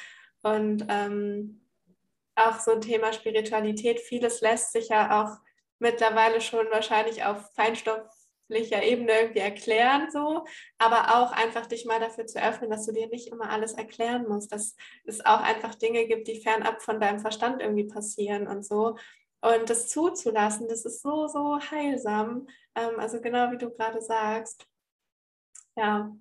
Und 0.43 0.85
ähm, 0.87 1.61
auch 2.35 2.59
so 2.59 2.71
ein 2.71 2.81
Thema 2.81 3.11
Spiritualität, 3.11 3.99
vieles 3.99 4.39
lässt 4.39 4.71
sich 4.71 4.87
ja 4.87 5.23
auch 5.23 5.39
mittlerweile 5.79 6.39
schon 6.39 6.65
wahrscheinlich 6.71 7.25
auf 7.25 7.51
Feinstoff 7.53 8.22
wissenschaftlicher 8.53 8.83
Ebene 8.83 9.11
irgendwie 9.19 9.39
erklären, 9.39 10.09
so, 10.11 10.45
aber 10.77 11.15
auch 11.17 11.31
einfach 11.31 11.65
dich 11.65 11.85
mal 11.85 11.99
dafür 11.99 12.25
zu 12.25 12.41
öffnen, 12.41 12.69
dass 12.69 12.85
du 12.85 12.91
dir 12.91 13.07
nicht 13.07 13.27
immer 13.27 13.49
alles 13.49 13.73
erklären 13.73 14.27
musst, 14.27 14.51
dass 14.51 14.75
es 15.05 15.25
auch 15.25 15.41
einfach 15.41 15.75
Dinge 15.75 16.05
gibt, 16.07 16.27
die 16.27 16.41
fernab 16.41 16.81
von 16.81 16.99
deinem 16.99 17.19
Verstand 17.19 17.61
irgendwie 17.61 17.87
passieren 17.87 18.47
und 18.47 18.65
so. 18.65 18.97
Und 19.41 19.69
das 19.69 19.89
zuzulassen, 19.89 20.67
das 20.69 20.85
ist 20.85 21.01
so, 21.01 21.27
so 21.27 21.59
heilsam. 21.59 22.47
Ähm, 22.75 22.97
also 22.97 23.19
genau 23.19 23.51
wie 23.51 23.57
du 23.57 23.69
gerade 23.71 24.01
sagst. 24.01 24.65
Ja. 25.75 26.15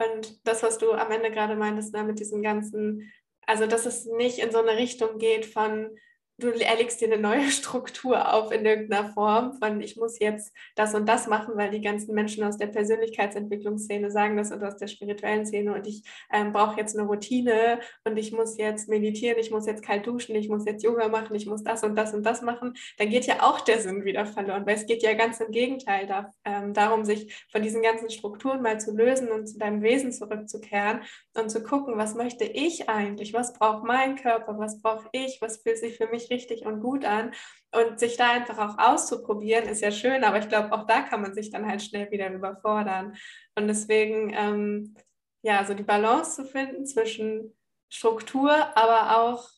Und 0.00 0.46
das, 0.46 0.62
was 0.62 0.78
du 0.78 0.92
am 0.92 1.10
Ende 1.10 1.30
gerade 1.30 1.56
meintest, 1.56 1.92
ne, 1.92 2.02
mit 2.02 2.18
diesem 2.18 2.42
ganzen, 2.42 3.12
also 3.46 3.66
dass 3.66 3.86
es 3.86 4.06
nicht 4.06 4.38
in 4.38 4.50
so 4.50 4.58
eine 4.58 4.76
Richtung 4.76 5.18
geht 5.18 5.46
von, 5.46 5.96
du 6.38 6.50
erlegst 6.50 7.00
dir 7.00 7.12
eine 7.12 7.20
neue 7.20 7.42
Struktur 7.50 8.32
auf 8.32 8.52
in 8.52 8.64
irgendeiner 8.64 9.12
Form 9.12 9.54
von, 9.54 9.80
ich 9.80 9.96
muss 9.96 10.18
jetzt 10.20 10.54
das 10.76 10.94
und 10.94 11.08
das 11.08 11.26
machen, 11.26 11.56
weil 11.56 11.70
die 11.70 11.80
ganzen 11.80 12.14
Menschen 12.14 12.44
aus 12.44 12.56
der 12.56 12.68
Persönlichkeitsentwicklungsszene 12.68 14.10
sagen 14.10 14.36
das 14.36 14.52
und 14.52 14.62
aus 14.62 14.76
der 14.76 14.86
spirituellen 14.86 15.46
Szene 15.46 15.74
und 15.74 15.86
ich 15.86 16.02
ähm, 16.32 16.52
brauche 16.52 16.78
jetzt 16.78 16.96
eine 16.96 17.06
Routine 17.06 17.80
und 18.04 18.16
ich 18.16 18.32
muss 18.32 18.56
jetzt 18.56 18.88
meditieren, 18.88 19.38
ich 19.38 19.50
muss 19.50 19.66
jetzt 19.66 19.82
kalt 19.82 20.06
duschen, 20.06 20.36
ich 20.36 20.48
muss 20.48 20.64
jetzt 20.64 20.84
Yoga 20.84 21.08
machen, 21.08 21.34
ich 21.34 21.46
muss 21.46 21.64
das 21.64 21.82
und 21.82 21.96
das 21.96 22.14
und 22.14 22.24
das 22.24 22.42
machen, 22.42 22.74
dann 22.98 23.10
geht 23.10 23.26
ja 23.26 23.42
auch 23.42 23.60
der 23.60 23.80
Sinn 23.80 24.04
wieder 24.04 24.24
verloren, 24.24 24.64
weil 24.64 24.76
es 24.76 24.86
geht 24.86 25.02
ja 25.02 25.14
ganz 25.14 25.40
im 25.40 25.50
Gegenteil 25.50 26.06
da, 26.06 26.32
ähm, 26.44 26.72
darum, 26.72 27.04
sich 27.04 27.46
von 27.50 27.62
diesen 27.62 27.82
ganzen 27.82 28.10
Strukturen 28.10 28.62
mal 28.62 28.78
zu 28.78 28.96
lösen 28.96 29.28
und 29.30 29.48
zu 29.48 29.58
deinem 29.58 29.82
Wesen 29.82 30.12
zurückzukehren 30.12 31.00
und 31.34 31.50
zu 31.50 31.62
gucken, 31.62 31.96
was 31.96 32.14
möchte 32.14 32.44
ich 32.44 32.88
eigentlich, 32.88 33.32
was 33.32 33.52
braucht 33.54 33.84
mein 33.84 34.14
Körper, 34.14 34.56
was 34.58 34.80
brauche 34.80 35.08
ich, 35.12 35.38
was 35.40 35.58
fühlt 35.58 35.78
sich 35.78 35.96
für 35.96 36.06
mich 36.06 36.27
richtig 36.30 36.64
und 36.66 36.80
gut 36.80 37.04
an. 37.04 37.32
Und 37.70 38.00
sich 38.00 38.16
da 38.16 38.30
einfach 38.30 38.58
auch 38.58 38.78
auszuprobieren, 38.78 39.68
ist 39.68 39.82
ja 39.82 39.90
schön, 39.90 40.24
aber 40.24 40.38
ich 40.38 40.48
glaube, 40.48 40.72
auch 40.72 40.86
da 40.86 41.02
kann 41.02 41.20
man 41.20 41.34
sich 41.34 41.50
dann 41.50 41.66
halt 41.66 41.82
schnell 41.82 42.10
wieder 42.10 42.30
überfordern. 42.32 43.14
Und 43.56 43.68
deswegen, 43.68 44.32
ähm, 44.34 44.94
ja, 45.42 45.64
so 45.64 45.74
die 45.74 45.82
Balance 45.82 46.36
zu 46.36 46.44
finden 46.44 46.86
zwischen 46.86 47.54
Struktur, 47.90 48.52
aber 48.76 49.18
auch 49.20 49.48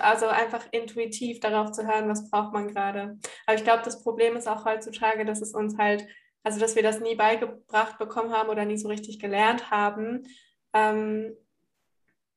also 0.00 0.26
einfach 0.26 0.66
intuitiv 0.70 1.40
darauf 1.40 1.72
zu 1.72 1.86
hören, 1.86 2.08
was 2.08 2.30
braucht 2.30 2.52
man 2.52 2.68
gerade. 2.68 3.18
Aber 3.46 3.56
ich 3.56 3.64
glaube, 3.64 3.82
das 3.84 4.02
Problem 4.02 4.36
ist 4.36 4.48
auch 4.48 4.64
heutzutage, 4.64 5.24
dass 5.24 5.42
es 5.42 5.52
uns 5.52 5.76
halt, 5.76 6.06
also 6.42 6.58
dass 6.58 6.76
wir 6.76 6.82
das 6.82 7.00
nie 7.00 7.14
beigebracht 7.14 7.98
bekommen 7.98 8.32
haben 8.32 8.48
oder 8.48 8.64
nie 8.64 8.78
so 8.78 8.88
richtig 8.88 9.18
gelernt 9.18 9.70
haben. 9.70 10.22
Ähm, 10.72 11.36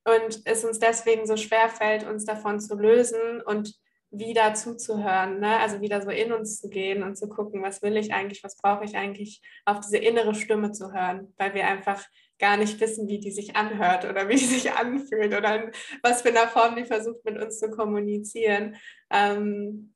und 0.05 0.41
es 0.45 0.63
uns 0.63 0.79
deswegen 0.79 1.27
so 1.27 1.37
schwer 1.37 1.69
fällt, 1.69 2.05
uns 2.05 2.25
davon 2.25 2.59
zu 2.59 2.75
lösen 2.75 3.41
und 3.45 3.75
wieder 4.11 4.55
zuzuhören, 4.55 5.39
ne? 5.39 5.59
also 5.59 5.81
wieder 5.81 6.01
so 6.01 6.09
in 6.09 6.31
uns 6.33 6.59
zu 6.59 6.69
gehen 6.69 7.03
und 7.03 7.15
zu 7.15 7.29
gucken, 7.29 7.61
was 7.61 7.83
will 7.83 7.95
ich 7.95 8.11
eigentlich, 8.11 8.43
was 8.43 8.57
brauche 8.57 8.83
ich 8.83 8.95
eigentlich, 8.95 9.41
auf 9.65 9.79
diese 9.81 9.97
innere 9.97 10.33
Stimme 10.33 10.71
zu 10.71 10.91
hören, 10.91 11.33
weil 11.37 11.53
wir 11.53 11.67
einfach 11.67 12.03
gar 12.39 12.57
nicht 12.57 12.79
wissen, 12.79 13.07
wie 13.07 13.19
die 13.19 13.31
sich 13.31 13.55
anhört 13.55 14.05
oder 14.05 14.27
wie 14.27 14.35
die 14.35 14.45
sich 14.45 14.71
anfühlt 14.71 15.35
oder 15.35 15.63
in 15.63 15.71
was 16.01 16.23
für 16.23 16.29
einer 16.29 16.47
Form 16.47 16.75
die 16.75 16.85
versucht 16.85 17.23
mit 17.23 17.37
uns 17.37 17.59
zu 17.59 17.69
kommunizieren. 17.69 18.77
Ähm, 19.11 19.93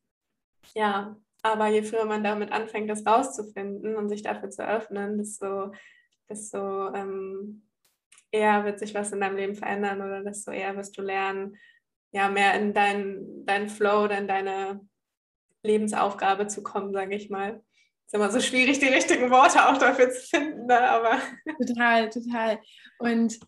ja, 0.75 1.17
aber 1.41 1.67
je 1.67 1.81
früher 1.81 2.05
man 2.05 2.23
damit 2.23 2.51
anfängt, 2.51 2.89
das 2.89 3.05
rauszufinden 3.05 3.95
und 3.95 4.09
sich 4.09 4.21
dafür 4.21 4.49
zu 4.49 4.65
öffnen, 4.65 5.17
desto, 5.17 5.71
desto 6.29 6.93
ähm, 6.93 7.67
eher 8.33 8.65
wird 8.65 8.79
sich 8.79 8.93
was 8.93 9.11
in 9.11 9.21
deinem 9.21 9.37
Leben 9.37 9.55
verändern 9.55 10.01
oder 10.01 10.23
desto 10.23 10.51
eher 10.51 10.75
wirst 10.75 10.97
du 10.97 11.01
lernen, 11.01 11.55
ja, 12.11 12.29
mehr 12.29 12.55
in 12.55 12.73
deinen 12.73 13.45
dein 13.45 13.69
Flow 13.69 14.03
oder 14.03 14.17
in 14.17 14.27
deine 14.27 14.81
Lebensaufgabe 15.63 16.47
zu 16.47 16.63
kommen, 16.63 16.91
sage 16.91 17.15
ich 17.15 17.29
mal. 17.29 17.63
Ist 18.05 18.13
immer 18.13 18.31
so 18.31 18.39
schwierig, 18.39 18.79
die 18.79 18.87
richtigen 18.87 19.29
Worte 19.29 19.69
auch 19.69 19.77
dafür 19.77 20.11
zu 20.11 20.27
finden, 20.27 20.65
ne? 20.65 20.79
aber. 20.79 21.19
Total, 21.67 22.09
total. 22.09 22.59
Und 22.99 23.39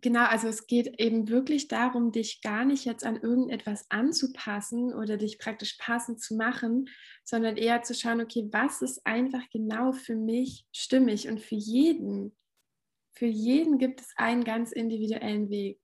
genau, 0.00 0.26
also 0.26 0.48
es 0.48 0.66
geht 0.66 1.00
eben 1.00 1.28
wirklich 1.28 1.68
darum, 1.68 2.12
dich 2.12 2.42
gar 2.42 2.64
nicht 2.64 2.84
jetzt 2.84 3.04
an 3.04 3.16
irgendetwas 3.16 3.86
anzupassen 3.90 4.94
oder 4.94 5.16
dich 5.16 5.38
praktisch 5.38 5.76
passend 5.78 6.20
zu 6.20 6.36
machen, 6.36 6.88
sondern 7.24 7.56
eher 7.56 7.82
zu 7.82 7.94
schauen, 7.94 8.20
okay, 8.20 8.48
was 8.52 8.82
ist 8.82 9.04
einfach 9.04 9.42
genau 9.50 9.92
für 9.92 10.16
mich 10.16 10.64
stimmig 10.72 11.28
und 11.28 11.40
für 11.40 11.56
jeden 11.56 12.36
für 13.14 13.26
jeden 13.26 13.78
gibt 13.78 14.00
es 14.00 14.12
einen 14.16 14.44
ganz 14.44 14.72
individuellen 14.72 15.48
Weg. 15.50 15.80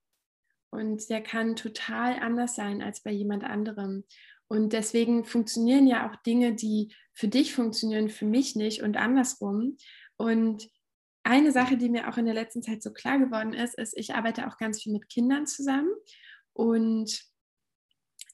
Und 0.71 1.09
der 1.11 1.23
kann 1.23 1.57
total 1.57 2.19
anders 2.21 2.55
sein 2.55 2.83
als 2.83 3.03
bei 3.03 3.11
jemand 3.11 3.45
anderem. 3.45 4.05
Und 4.49 4.73
deswegen 4.73 5.25
funktionieren 5.25 5.87
ja 5.87 6.09
auch 6.09 6.17
Dinge, 6.23 6.55
die 6.55 6.95
für 7.13 7.29
dich 7.29 7.55
funktionieren, 7.55 8.09
für 8.09 8.25
mich 8.25 8.57
nicht 8.57 8.83
und 8.83 8.97
andersrum. 8.97 9.77
Und 10.17 10.69
eine 11.23 11.53
Sache, 11.53 11.77
die 11.77 11.89
mir 11.89 12.09
auch 12.09 12.17
in 12.17 12.25
der 12.25 12.35
letzten 12.35 12.63
Zeit 12.63 12.83
so 12.83 12.93
klar 12.93 13.19
geworden 13.19 13.53
ist, 13.53 13.79
ist, 13.79 13.97
ich 13.97 14.15
arbeite 14.15 14.47
auch 14.47 14.57
ganz 14.57 14.83
viel 14.83 14.93
mit 14.93 15.09
Kindern 15.09 15.47
zusammen. 15.47 15.91
Und 16.53 17.23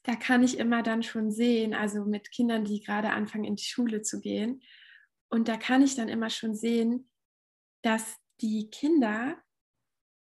da 0.04 0.14
kann 0.14 0.42
ich 0.42 0.58
immer 0.58 0.82
dann 0.82 1.02
schon 1.02 1.30
sehen, 1.30 1.74
also 1.74 2.04
mit 2.04 2.30
Kindern, 2.30 2.64
die 2.64 2.80
gerade 2.80 3.10
anfangen, 3.10 3.44
in 3.44 3.56
die 3.56 3.64
Schule 3.64 4.02
zu 4.02 4.20
gehen. 4.20 4.62
Und 5.28 5.48
da 5.48 5.56
kann 5.56 5.82
ich 5.82 5.96
dann 5.96 6.08
immer 6.08 6.30
schon 6.30 6.54
sehen, 6.54 7.10
dass 7.82 8.16
die 8.40 8.70
Kinder, 8.70 9.36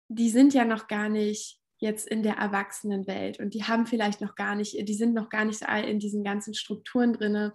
die 0.08 0.30
sind 0.30 0.54
ja 0.54 0.64
noch 0.64 0.88
gar 0.88 1.08
nicht 1.08 1.58
jetzt 1.78 2.06
in 2.06 2.22
der 2.22 2.34
Erwachsenenwelt 2.34 3.38
und 3.40 3.54
die 3.54 3.64
haben 3.64 3.86
vielleicht 3.86 4.20
noch 4.20 4.34
gar 4.34 4.54
nicht, 4.54 4.76
die 4.86 4.94
sind 4.94 5.14
noch 5.14 5.30
gar 5.30 5.44
nicht 5.44 5.62
in 5.62 5.98
diesen 5.98 6.22
ganzen 6.24 6.54
Strukturen 6.54 7.14
drin, 7.14 7.52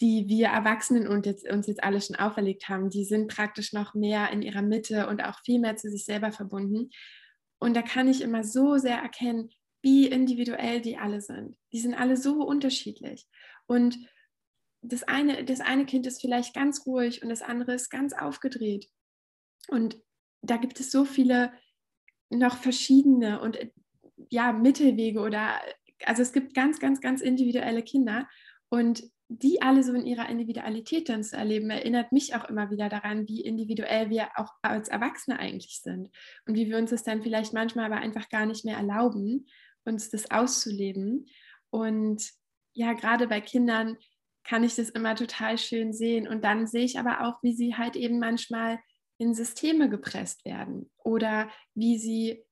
die 0.00 0.26
wir 0.26 0.48
Erwachsenen 0.48 1.06
uns 1.06 1.26
jetzt, 1.26 1.48
uns 1.48 1.68
jetzt 1.68 1.84
alle 1.84 2.00
schon 2.00 2.16
auferlegt 2.16 2.68
haben. 2.68 2.90
Die 2.90 3.04
sind 3.04 3.28
praktisch 3.28 3.72
noch 3.72 3.94
mehr 3.94 4.30
in 4.30 4.42
ihrer 4.42 4.62
Mitte 4.62 5.06
und 5.06 5.22
auch 5.22 5.38
viel 5.44 5.60
mehr 5.60 5.76
zu 5.76 5.90
sich 5.90 6.04
selber 6.04 6.32
verbunden. 6.32 6.90
Und 7.60 7.74
da 7.76 7.82
kann 7.82 8.08
ich 8.08 8.20
immer 8.20 8.42
so 8.42 8.78
sehr 8.78 8.96
erkennen, 8.96 9.50
wie 9.80 10.08
individuell 10.08 10.80
die 10.80 10.96
alle 10.96 11.20
sind. 11.20 11.56
Die 11.72 11.78
sind 11.78 11.94
alle 11.94 12.16
so 12.16 12.44
unterschiedlich. 12.44 13.26
Und 13.66 13.96
das 14.80 15.04
eine, 15.04 15.44
das 15.44 15.60
eine 15.60 15.86
Kind 15.86 16.06
ist 16.08 16.20
vielleicht 16.20 16.54
ganz 16.54 16.84
ruhig 16.84 17.22
und 17.22 17.28
das 17.28 17.42
andere 17.42 17.74
ist 17.74 17.88
ganz 17.88 18.12
aufgedreht. 18.12 18.88
Und 19.68 19.98
da 20.42 20.56
gibt 20.56 20.80
es 20.80 20.90
so 20.90 21.04
viele 21.04 21.52
noch 22.30 22.56
verschiedene 22.56 23.40
und 23.40 23.58
ja, 24.30 24.52
Mittelwege 24.52 25.20
oder 25.20 25.60
also 26.04 26.22
es 26.22 26.32
gibt 26.32 26.54
ganz, 26.54 26.80
ganz, 26.80 27.00
ganz 27.00 27.20
individuelle 27.20 27.82
Kinder 27.82 28.28
und 28.68 29.04
die 29.28 29.62
alle 29.62 29.82
so 29.82 29.94
in 29.94 30.04
ihrer 30.04 30.28
Individualität 30.28 31.08
dann 31.08 31.24
zu 31.24 31.36
erleben, 31.36 31.70
erinnert 31.70 32.12
mich 32.12 32.34
auch 32.34 32.44
immer 32.48 32.70
wieder 32.70 32.88
daran, 32.88 33.26
wie 33.28 33.40
individuell 33.40 34.10
wir 34.10 34.28
auch 34.36 34.52
als 34.60 34.88
Erwachsene 34.88 35.38
eigentlich 35.38 35.80
sind 35.82 36.10
und 36.46 36.54
wie 36.54 36.68
wir 36.68 36.76
uns 36.76 36.90
das 36.90 37.02
dann 37.02 37.22
vielleicht 37.22 37.54
manchmal 37.54 37.86
aber 37.86 37.96
einfach 37.96 38.28
gar 38.28 38.46
nicht 38.46 38.64
mehr 38.64 38.76
erlauben, 38.76 39.46
uns 39.84 40.10
das 40.10 40.30
auszuleben. 40.30 41.26
Und 41.70 42.30
ja, 42.74 42.92
gerade 42.92 43.26
bei 43.26 43.40
Kindern 43.40 43.96
kann 44.44 44.64
ich 44.64 44.74
das 44.74 44.90
immer 44.90 45.14
total 45.14 45.56
schön 45.56 45.92
sehen. 45.92 46.28
Und 46.28 46.44
dann 46.44 46.66
sehe 46.66 46.84
ich 46.84 46.98
aber 46.98 47.26
auch, 47.26 47.42
wie 47.42 47.54
sie 47.54 47.76
halt 47.76 47.96
eben 47.96 48.18
manchmal 48.18 48.78
in 49.22 49.34
Systeme 49.34 49.88
gepresst 49.88 50.44
werden 50.44 50.90
oder 50.98 51.48
wie 51.74 51.98
sie 51.98 52.44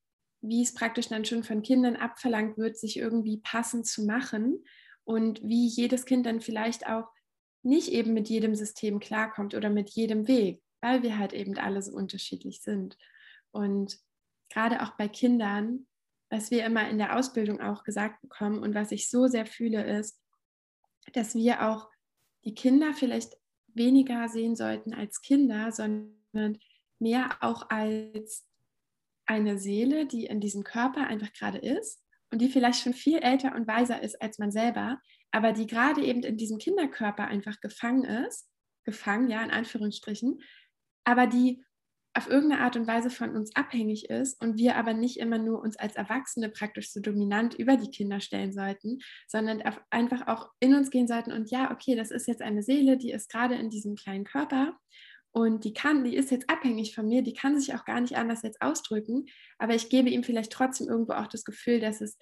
wie 0.43 0.63
es 0.63 0.75
praktisch 0.75 1.09
dann 1.09 1.25
schon 1.25 1.45
von 1.45 1.63
Kindern 1.63 1.97
abverlangt 1.97 2.57
wird, 2.57 2.79
sich 2.79 2.97
irgendwie 2.97 3.39
passend 3.39 3.87
zu 3.87 4.05
machen 4.05 4.65
und 5.05 5.43
wie 5.43 5.67
jedes 5.67 6.07
Kind 6.07 6.27
dann 6.27 6.41
vielleicht 6.41 6.87
auch 6.87 7.09
nicht 7.63 7.89
eben 7.89 8.15
mit 8.15 8.29
jedem 8.29 8.55
System 8.55 9.01
klarkommt 9.01 9.55
oder 9.55 9.69
mit 9.69 9.91
jedem 9.91 10.29
Weg, 10.29 10.63
weil 10.81 11.03
wir 11.03 11.19
halt 11.19 11.35
eben 11.35 11.59
alle 11.59 11.83
so 11.83 11.93
unterschiedlich 11.93 12.63
sind. 12.63 12.97
Und 13.51 13.99
gerade 14.49 14.83
auch 14.83 14.97
bei 14.97 15.09
Kindern, 15.09 15.87
was 16.31 16.51
wir 16.51 16.65
immer 16.65 16.89
in 16.89 16.97
der 16.97 17.17
Ausbildung 17.17 17.61
auch 17.61 17.85
gesagt 17.85 18.23
bekommen 18.23 18.61
und 18.61 18.75
was 18.75 18.93
ich 18.93 19.11
so 19.11 19.27
sehr 19.27 19.45
fühle, 19.45 19.85
ist, 19.99 20.19
dass 21.13 21.35
wir 21.35 21.69
auch 21.69 21.91
die 22.45 22.55
Kinder 22.55 22.95
vielleicht 22.95 23.37
weniger 23.75 24.29
sehen 24.29 24.57
sollten 24.57 24.95
als 24.95 25.21
Kinder, 25.21 25.71
sondern 25.71 26.20
mehr 26.99 27.37
auch 27.41 27.71
als 27.71 28.47
eine 29.27 29.59
Seele, 29.59 30.07
die 30.07 30.27
in 30.27 30.41
diesem 30.41 30.65
Körper 30.65 31.07
einfach 31.07 31.33
gerade 31.33 31.59
ist 31.59 32.03
und 32.31 32.41
die 32.41 32.49
vielleicht 32.49 32.83
schon 32.83 32.95
viel 32.95 33.19
älter 33.19 33.55
und 33.55 33.67
weiser 33.67 34.03
ist 34.03 34.21
als 34.21 34.39
man 34.39 34.51
selber, 34.51 35.01
aber 35.31 35.53
die 35.53 35.67
gerade 35.67 36.03
eben 36.05 36.23
in 36.23 36.37
diesem 36.37 36.59
Kinderkörper 36.59 37.27
einfach 37.27 37.61
gefangen 37.61 38.05
ist, 38.05 38.49
gefangen, 38.85 39.29
ja, 39.29 39.43
in 39.43 39.51
Anführungsstrichen, 39.51 40.41
aber 41.05 41.27
die 41.27 41.63
auf 42.13 42.29
irgendeine 42.29 42.63
Art 42.63 42.77
und 42.77 42.89
Weise 42.89 43.09
von 43.09 43.37
uns 43.37 43.55
abhängig 43.55 44.11
ist 44.11 44.41
und 44.43 44.59
wir 44.59 44.75
aber 44.75 44.95
nicht 44.95 45.19
immer 45.19 45.39
nur 45.39 45.61
uns 45.63 45.77
als 45.77 45.95
Erwachsene 45.95 46.49
praktisch 46.49 46.93
so 46.93 47.01
dominant 47.01 47.55
über 47.55 47.77
die 47.77 47.91
Kinder 47.91 48.21
stellen 48.21 48.53
sollten, 48.53 48.99
sondern 49.29 49.63
einfach 49.91 50.27
auch 50.27 50.51
in 50.59 50.75
uns 50.75 50.91
gehen 50.91 51.07
sollten 51.07 51.31
und 51.31 51.53
ja, 51.53 51.71
okay, 51.71 51.95
das 51.95 52.11
ist 52.11 52.27
jetzt 52.27 52.43
eine 52.43 52.65
Seele, 52.65 52.97
die 52.97 53.13
ist 53.13 53.31
gerade 53.31 53.55
in 53.55 53.71
diesem 53.71 53.95
kleinen 53.95 54.25
Körper 54.25 54.77
und 55.33 55.65
die 55.65 55.73
kann, 55.73 56.05
die 56.05 56.17
ist 56.17 56.31
jetzt 56.31 56.51
abhängig 56.51 56.95
von 56.95 57.07
mir, 57.07 57.23
die 57.23 57.35
kann 57.35 57.59
sich 57.59 57.75
auch 57.75 57.85
gar 57.85 58.01
nicht 58.01 58.17
anders 58.17 58.43
jetzt 58.43 58.61
ausdrücken, 58.61 59.27
aber 59.59 59.75
ich 59.75 59.89
gebe 59.89 60.11
ihm 60.11 60.25
vielleicht 60.25 60.53
trotzdem 60.53 60.89
irgendwo 60.89 61.13
auch 61.13 61.29
das 61.29 61.45
Gefühl, 61.45 61.81
dass 61.81 62.01
es 62.01 62.19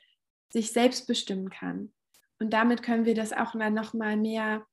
sich 0.52 0.72
selbst 0.72 1.06
bestimmen 1.06 1.50
kann. 1.50 1.92
Und 2.38 2.52
damit 2.52 2.82
können 2.82 3.04
wir 3.04 3.14
das 3.14 3.32
auch 3.32 3.52
dann 3.52 3.74
nochmal 3.74 4.16
mehr, 4.16 4.66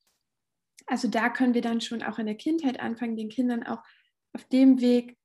also 0.85 1.07
da 1.07 1.29
können 1.29 1.53
wir 1.53 1.61
dann 1.61 1.81
schon 1.81 2.03
auch 2.03 2.19
in 2.19 2.25
der 2.25 2.35
Kindheit 2.35 2.79
anfangen, 2.79 3.15
den 3.15 3.29
Kindern 3.29 3.63
auch 3.63 3.83
auf 4.33 4.43
dem 4.45 4.81
Weg 4.81 5.17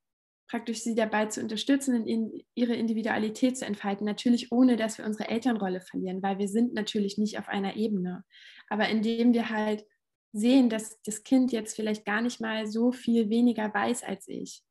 praktisch 0.51 0.81
sie 0.81 0.97
dabei 0.97 1.27
zu 1.27 1.41
unterstützen, 1.41 2.07
in 2.09 2.43
ihre 2.57 2.75
Individualität 2.75 3.57
zu 3.57 3.65
entfalten. 3.65 4.05
Natürlich 4.05 4.51
ohne, 4.51 4.77
dass 4.77 4.99
wir 4.99 5.05
unsere 5.05 5.29
Elternrolle 5.29 5.81
verlieren, 5.81 6.25
weil 6.25 6.39
wir 6.39 6.49
sind 6.49 6.75
natürlich 6.75 7.19
nicht 7.19 7.39
auf 7.39 7.49
einer 7.49 7.77
Ebene. 7.77 8.25
Aber 8.69 8.89
indem 8.89 9.33
wir 9.33 9.49
halt 9.49 9.85
sehen, 10.33 10.69
dass 10.69 11.01
das 11.03 11.23
Kind 11.23 11.53
jetzt 11.53 11.75
vielleicht 11.75 12.05
gar 12.05 12.21
nicht 12.21 12.41
mal 12.41 12.67
so 12.67 12.93
viel 12.93 13.31
weniger 13.31 13.73
weiß 13.73 14.03
als 14.05 14.29
ich 14.29 14.63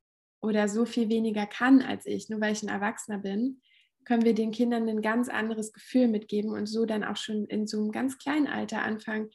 oder 0.42 0.68
so 0.68 0.86
viel 0.86 1.10
weniger 1.10 1.46
kann 1.46 1.82
als 1.82 2.06
ich, 2.06 2.30
nur 2.30 2.40
weil 2.40 2.54
ich 2.54 2.64
ein 2.64 2.70
Erwachsener 2.70 3.18
bin, 3.18 3.62
können 4.06 4.24
wir 4.24 4.34
den 4.34 4.52
Kindern 4.52 4.88
ein 4.88 5.02
ganz 5.02 5.30
anderes 5.30 5.74
Gefühl 5.74 6.08
mitgeben 6.08 6.52
und 6.52 6.66
so 6.66 6.86
dann 6.86 7.04
auch 7.04 7.18
schon 7.18 7.46
in 7.46 7.68
so 7.68 7.78
einem 7.78 7.92
ganz 7.92 8.18
kleinen 8.18 8.48
Alter 8.48 8.82
anfangen, 8.82 9.30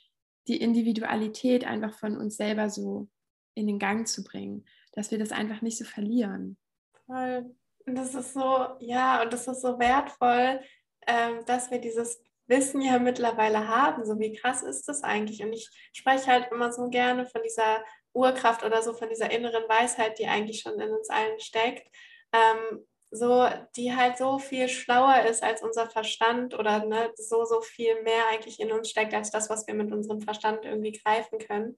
die 0.49 0.57
Individualität 0.57 1.65
einfach 1.65 1.97
von 1.99 2.17
uns 2.17 2.37
selber 2.37 2.71
so 2.71 3.09
in 3.55 3.67
den 3.67 3.79
Gang 3.79 4.09
zu 4.09 4.25
bringen, 4.25 4.65
dass 4.93 5.11
wir 5.11 5.19
das 5.19 5.33
einfach 5.33 5.63
nicht 5.63 5.79
so 5.79 5.85
verlieren. 5.85 6.57
Voll. 7.07 7.55
Und 7.87 7.97
das 7.97 8.15
ist 8.15 8.33
so, 8.33 8.67
ja, 8.81 9.23
und 9.23 9.33
das 9.33 9.47
ist 9.47 9.61
so 9.61 9.79
wertvoll, 9.79 10.61
ähm, 11.07 11.45
dass 11.47 11.71
wir 11.71 11.79
dieses 11.79 12.21
Wissen 12.47 12.81
ja 12.83 12.99
mittlerweile 12.99 13.69
haben. 13.69 14.05
So 14.05 14.19
wie 14.19 14.33
krass 14.33 14.63
ist 14.63 14.89
das 14.89 15.03
eigentlich? 15.03 15.43
Und 15.43 15.53
ich 15.53 15.69
spreche 15.93 16.27
halt 16.27 16.51
immer 16.51 16.73
so 16.73 16.89
gerne 16.89 17.27
von 17.27 17.43
dieser 17.43 17.85
Urkraft 18.13 18.65
oder 18.65 18.83
so 18.83 18.93
von 18.93 19.09
dieser 19.09 19.31
inneren 19.31 19.69
Weisheit, 19.69 20.19
die 20.19 20.27
eigentlich 20.27 20.61
schon 20.61 20.79
in 20.81 20.91
uns 20.91 21.11
allen 21.11 21.41
steckt. 21.41 21.87
Ähm, 22.33 22.87
so, 23.11 23.49
die 23.77 23.95
halt 23.95 24.19
so 24.19 24.39
viel 24.39 24.69
schlauer 24.69 25.23
ist 25.23 25.43
als 25.43 25.63
unser 25.63 25.89
Verstand 25.89 26.55
oder 26.59 26.85
ne, 26.85 27.13
so, 27.17 27.45
so 27.45 27.61
viel 27.61 28.03
mehr 28.03 28.27
eigentlich 28.33 28.59
in 28.59 28.73
uns 28.73 28.91
steckt 28.91 29.15
als 29.15 29.31
das, 29.31 29.49
was 29.49 29.67
wir 29.67 29.75
mit 29.75 29.93
unserem 29.93 30.21
Verstand 30.21 30.65
irgendwie 30.65 30.93
greifen 30.93 31.39
können. 31.39 31.77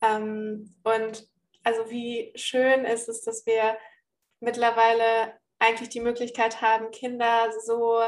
Ähm, 0.00 0.74
und 0.84 1.28
also 1.62 1.90
wie 1.90 2.32
schön 2.36 2.84
ist 2.84 3.08
es, 3.08 3.22
dass 3.22 3.44
wir 3.44 3.76
mittlerweile 4.40 5.34
eigentlich 5.58 5.90
die 5.90 6.00
Möglichkeit 6.00 6.62
haben, 6.62 6.90
Kinder 6.90 7.52
so 7.66 8.00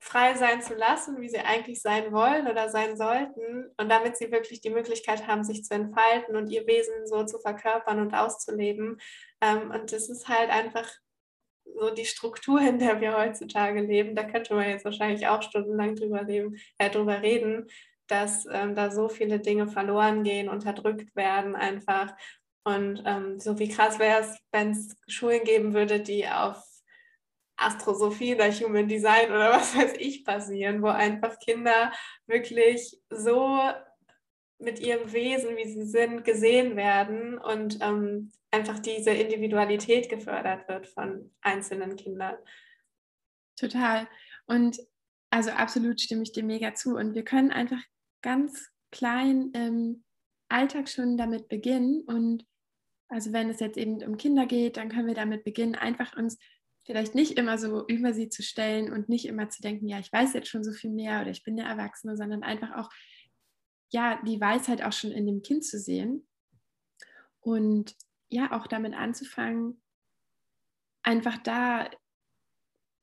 frei 0.00 0.34
sein 0.34 0.62
zu 0.62 0.74
lassen, 0.74 1.20
wie 1.20 1.28
sie 1.28 1.40
eigentlich 1.40 1.82
sein 1.82 2.12
wollen 2.12 2.46
oder 2.46 2.68
sein 2.68 2.96
sollten 2.96 3.70
und 3.76 3.88
damit 3.88 4.16
sie 4.16 4.30
wirklich 4.30 4.60
die 4.60 4.70
Möglichkeit 4.70 5.26
haben, 5.26 5.42
sich 5.44 5.64
zu 5.64 5.74
entfalten 5.74 6.36
und 6.36 6.48
ihr 6.48 6.66
Wesen 6.66 7.06
so 7.06 7.24
zu 7.24 7.38
verkörpern 7.38 8.00
und 8.00 8.14
auszuleben. 8.14 9.00
Ähm, 9.40 9.70
und 9.70 9.92
das 9.92 10.08
ist 10.08 10.28
halt 10.28 10.50
einfach 10.50 10.88
so 11.64 11.90
die 11.90 12.04
Struktur, 12.04 12.60
in 12.60 12.78
der 12.78 13.00
wir 13.00 13.16
heutzutage 13.16 13.80
leben, 13.80 14.14
da 14.14 14.24
könnte 14.24 14.54
man 14.54 14.68
jetzt 14.68 14.84
wahrscheinlich 14.84 15.26
auch 15.26 15.42
stundenlang 15.42 15.96
drüber, 15.96 16.22
leben, 16.22 16.56
äh, 16.78 16.90
drüber 16.90 17.22
reden, 17.22 17.66
dass 18.06 18.46
ähm, 18.50 18.74
da 18.74 18.90
so 18.90 19.08
viele 19.08 19.40
Dinge 19.40 19.68
verloren 19.68 20.22
gehen, 20.22 20.48
unterdrückt 20.48 21.14
werden 21.14 21.54
einfach. 21.54 22.14
Und 22.64 23.02
ähm, 23.04 23.38
so 23.38 23.58
wie 23.58 23.68
krass 23.68 23.98
wäre 23.98 24.20
es, 24.20 24.38
wenn 24.52 24.70
es 24.70 24.96
Schulen 25.08 25.44
geben 25.44 25.74
würde, 25.74 26.00
die 26.00 26.26
auf 26.26 26.62
Astrosophie 27.58 28.34
oder 28.34 28.50
Human 28.50 28.88
Design 28.88 29.30
oder 29.30 29.50
was 29.54 29.76
weiß 29.76 29.94
ich 29.98 30.24
basieren, 30.24 30.82
wo 30.82 30.88
einfach 30.88 31.38
Kinder 31.38 31.92
wirklich 32.26 32.98
so 33.10 33.60
mit 34.58 34.80
ihrem 34.80 35.12
Wesen, 35.12 35.56
wie 35.56 35.68
sie 35.68 35.84
sind, 35.84 36.24
gesehen 36.24 36.76
werden 36.76 37.38
und 37.38 37.78
ähm, 37.80 38.32
einfach 38.50 38.78
diese 38.78 39.10
Individualität 39.10 40.08
gefördert 40.08 40.68
wird 40.68 40.86
von 40.88 41.32
einzelnen 41.42 41.96
Kindern. 41.96 42.36
Total. 43.56 44.08
Und 44.46 44.78
also 45.30 45.50
absolut 45.50 46.00
stimme 46.00 46.22
ich 46.22 46.32
dir 46.32 46.44
mega 46.44 46.74
zu. 46.74 46.96
Und 46.96 47.14
wir 47.14 47.24
können 47.24 47.50
einfach 47.50 47.82
ganz 48.22 48.68
klein 48.90 49.50
im 49.52 50.04
Alltag 50.48 50.88
schon 50.88 51.16
damit 51.16 51.48
beginnen. 51.48 52.02
Und 52.06 52.46
also 53.08 53.32
wenn 53.32 53.50
es 53.50 53.60
jetzt 53.60 53.76
eben 53.76 54.02
um 54.02 54.16
Kinder 54.16 54.46
geht, 54.46 54.76
dann 54.76 54.88
können 54.88 55.08
wir 55.08 55.14
damit 55.14 55.44
beginnen, 55.44 55.74
einfach 55.74 56.16
uns 56.16 56.38
vielleicht 56.88 57.14
nicht 57.14 57.32
immer 57.32 57.58
so 57.58 57.86
über 57.86 58.14
sie 58.14 58.30
zu 58.30 58.42
stellen 58.42 58.90
und 58.90 59.10
nicht 59.10 59.26
immer 59.26 59.50
zu 59.50 59.60
denken, 59.60 59.86
ja, 59.88 59.98
ich 59.98 60.10
weiß 60.10 60.32
jetzt 60.32 60.48
schon 60.48 60.64
so 60.64 60.72
viel 60.72 60.88
mehr 60.88 61.20
oder 61.20 61.30
ich 61.30 61.44
bin 61.44 61.54
der 61.54 61.66
Erwachsene, 61.66 62.16
sondern 62.16 62.42
einfach 62.42 62.76
auch, 62.76 62.90
ja, 63.90 64.18
die 64.24 64.40
Weisheit 64.40 64.82
auch 64.82 64.94
schon 64.94 65.12
in 65.12 65.26
dem 65.26 65.42
Kind 65.42 65.66
zu 65.66 65.78
sehen. 65.78 66.26
Und 67.40 67.94
ja, 68.30 68.52
auch 68.52 68.66
damit 68.66 68.94
anzufangen, 68.94 69.82
einfach 71.02 71.36
da 71.42 71.90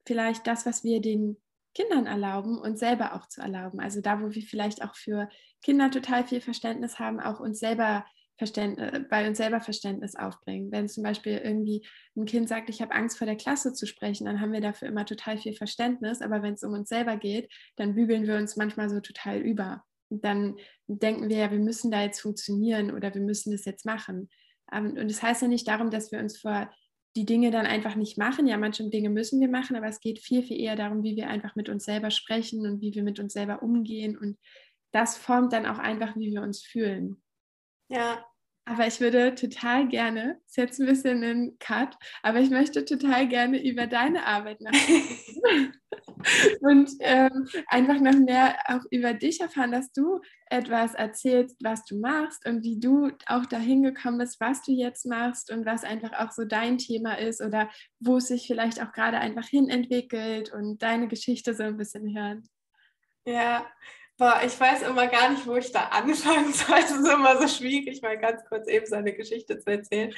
vielleicht 0.07 0.47
das, 0.47 0.65
was 0.65 0.83
wir 0.83 0.99
den 0.99 1.37
Kindern 1.75 2.07
erlauben, 2.07 2.57
uns 2.57 2.79
selber 2.79 3.13
auch 3.13 3.27
zu 3.27 3.41
erlauben. 3.41 3.79
Also 3.79 4.01
da, 4.01 4.19
wo 4.19 4.31
wir 4.31 4.41
vielleicht 4.41 4.83
auch 4.83 4.95
für 4.95 5.29
Kinder 5.61 5.91
total 5.91 6.25
viel 6.25 6.41
Verständnis 6.41 6.97
haben, 6.97 7.19
auch 7.19 7.39
uns 7.39 7.59
selber 7.59 8.03
Verständnis, 8.37 8.91
äh, 8.91 8.99
bei 9.09 9.27
uns 9.27 9.37
selber 9.37 9.61
Verständnis 9.61 10.15
aufbringen. 10.15 10.71
Wenn 10.71 10.87
zum 10.87 11.03
Beispiel 11.03 11.37
irgendwie 11.43 11.85
ein 12.15 12.25
Kind 12.25 12.49
sagt, 12.49 12.69
ich 12.69 12.81
habe 12.81 12.93
Angst 12.93 13.17
vor 13.17 13.27
der 13.27 13.37
Klasse 13.37 13.73
zu 13.73 13.85
sprechen, 13.85 14.25
dann 14.25 14.41
haben 14.41 14.51
wir 14.51 14.61
dafür 14.61 14.87
immer 14.87 15.05
total 15.05 15.37
viel 15.37 15.53
Verständnis. 15.53 16.21
Aber 16.21 16.43
wenn 16.43 16.53
es 16.53 16.63
um 16.63 16.73
uns 16.73 16.89
selber 16.89 17.17
geht, 17.17 17.51
dann 17.75 17.95
bügeln 17.95 18.27
wir 18.27 18.35
uns 18.35 18.55
manchmal 18.55 18.89
so 18.89 18.99
total 18.99 19.39
über. 19.39 19.83
Dann 20.09 20.57
denken 20.87 21.29
wir 21.29 21.37
ja, 21.37 21.51
wir 21.51 21.59
müssen 21.59 21.91
da 21.91 22.01
jetzt 22.01 22.21
funktionieren 22.21 22.91
oder 22.91 23.13
wir 23.13 23.21
müssen 23.21 23.51
das 23.51 23.65
jetzt 23.65 23.85
machen. 23.85 24.29
Ähm, 24.71 24.97
und 24.97 25.09
das 25.09 25.21
heißt 25.23 25.41
ja 25.41 25.47
nicht 25.47 25.67
darum, 25.67 25.89
dass 25.89 26.11
wir 26.11 26.19
uns 26.19 26.37
vor 26.37 26.69
die 27.15 27.25
Dinge 27.25 27.49
dann 27.49 27.65
einfach 27.65 27.95
nicht 27.95 28.17
machen. 28.17 28.45
Ja, 28.45 28.57
manche 28.57 28.89
Dinge 28.89 29.09
müssen 29.09 29.39
wir 29.39 29.47
machen, 29.47 29.75
aber 29.75 29.87
es 29.87 30.01
geht 30.01 30.19
viel, 30.19 30.43
viel 30.43 30.59
eher 30.59 30.75
darum, 30.75 31.03
wie 31.03 31.15
wir 31.15 31.29
einfach 31.29 31.55
mit 31.55 31.69
uns 31.69 31.85
selber 31.85 32.11
sprechen 32.11 32.65
und 32.65 32.81
wie 32.81 32.93
wir 32.93 33.03
mit 33.03 33.19
uns 33.19 33.33
selber 33.33 33.63
umgehen. 33.63 34.17
Und 34.17 34.37
das 34.91 35.17
formt 35.17 35.53
dann 35.53 35.65
auch 35.65 35.79
einfach, 35.79 36.15
wie 36.17 36.31
wir 36.31 36.41
uns 36.41 36.61
fühlen. 36.61 37.21
Ja. 37.89 38.25
Aber 38.67 38.87
ich 38.87 38.99
würde 38.99 39.35
total 39.35 39.87
gerne, 39.87 40.39
ist 40.47 40.57
jetzt 40.57 40.79
ein 40.79 40.87
bisschen 40.87 41.23
ein 41.23 41.57
Cut, 41.59 41.95
aber 42.23 42.39
ich 42.39 42.49
möchte 42.49 42.83
total 42.83 43.27
gerne 43.27 43.63
über 43.63 43.85
deine 43.85 44.25
Arbeit 44.25 44.59
nachdenken. 44.59 45.73
und 46.61 46.89
ähm, 46.99 47.47
einfach 47.67 47.99
noch 47.99 48.13
mehr 48.13 48.55
auch 48.67 48.81
über 48.91 49.13
dich 49.13 49.41
erfahren, 49.41 49.71
dass 49.71 49.91
du 49.91 50.21
etwas 50.47 50.93
erzählst, 50.93 51.57
was 51.63 51.83
du 51.85 51.99
machst 51.99 52.47
und 52.47 52.63
wie 52.63 52.79
du 52.79 53.11
auch 53.27 53.45
dahin 53.45 53.83
gekommen 53.83 54.17
bist, 54.17 54.39
was 54.39 54.61
du 54.63 54.71
jetzt 54.71 55.05
machst 55.05 55.51
und 55.51 55.65
was 55.65 55.83
einfach 55.83 56.13
auch 56.13 56.31
so 56.31 56.45
dein 56.45 56.77
Thema 56.77 57.17
ist 57.17 57.41
oder 57.41 57.69
wo 57.99 58.17
es 58.17 58.27
sich 58.27 58.47
vielleicht 58.47 58.81
auch 58.81 58.91
gerade 58.91 59.19
einfach 59.19 59.47
hin 59.47 59.69
entwickelt 59.69 60.51
und 60.53 60.81
deine 60.81 61.07
Geschichte 61.07 61.53
so 61.53 61.63
ein 61.63 61.77
bisschen 61.77 62.15
hören. 62.17 62.47
Ja, 63.25 63.65
Boah, 64.17 64.41
ich 64.45 64.57
weiß 64.57 64.83
immer 64.83 65.07
gar 65.07 65.29
nicht, 65.29 65.45
wo 65.45 65.55
ich 65.57 65.71
da 65.73 65.87
anfangen 65.89 66.53
soll. 66.53 66.77
Es 66.79 66.91
ist 66.91 67.07
immer 67.07 67.41
so 67.41 67.47
schwierig, 67.49 68.01
mal 68.01 68.17
ganz 68.17 68.45
kurz 68.45 68.67
eben 68.67 68.85
seine 68.85 69.13
Geschichte 69.13 69.59
zu 69.59 69.69
erzählen. 69.69 70.13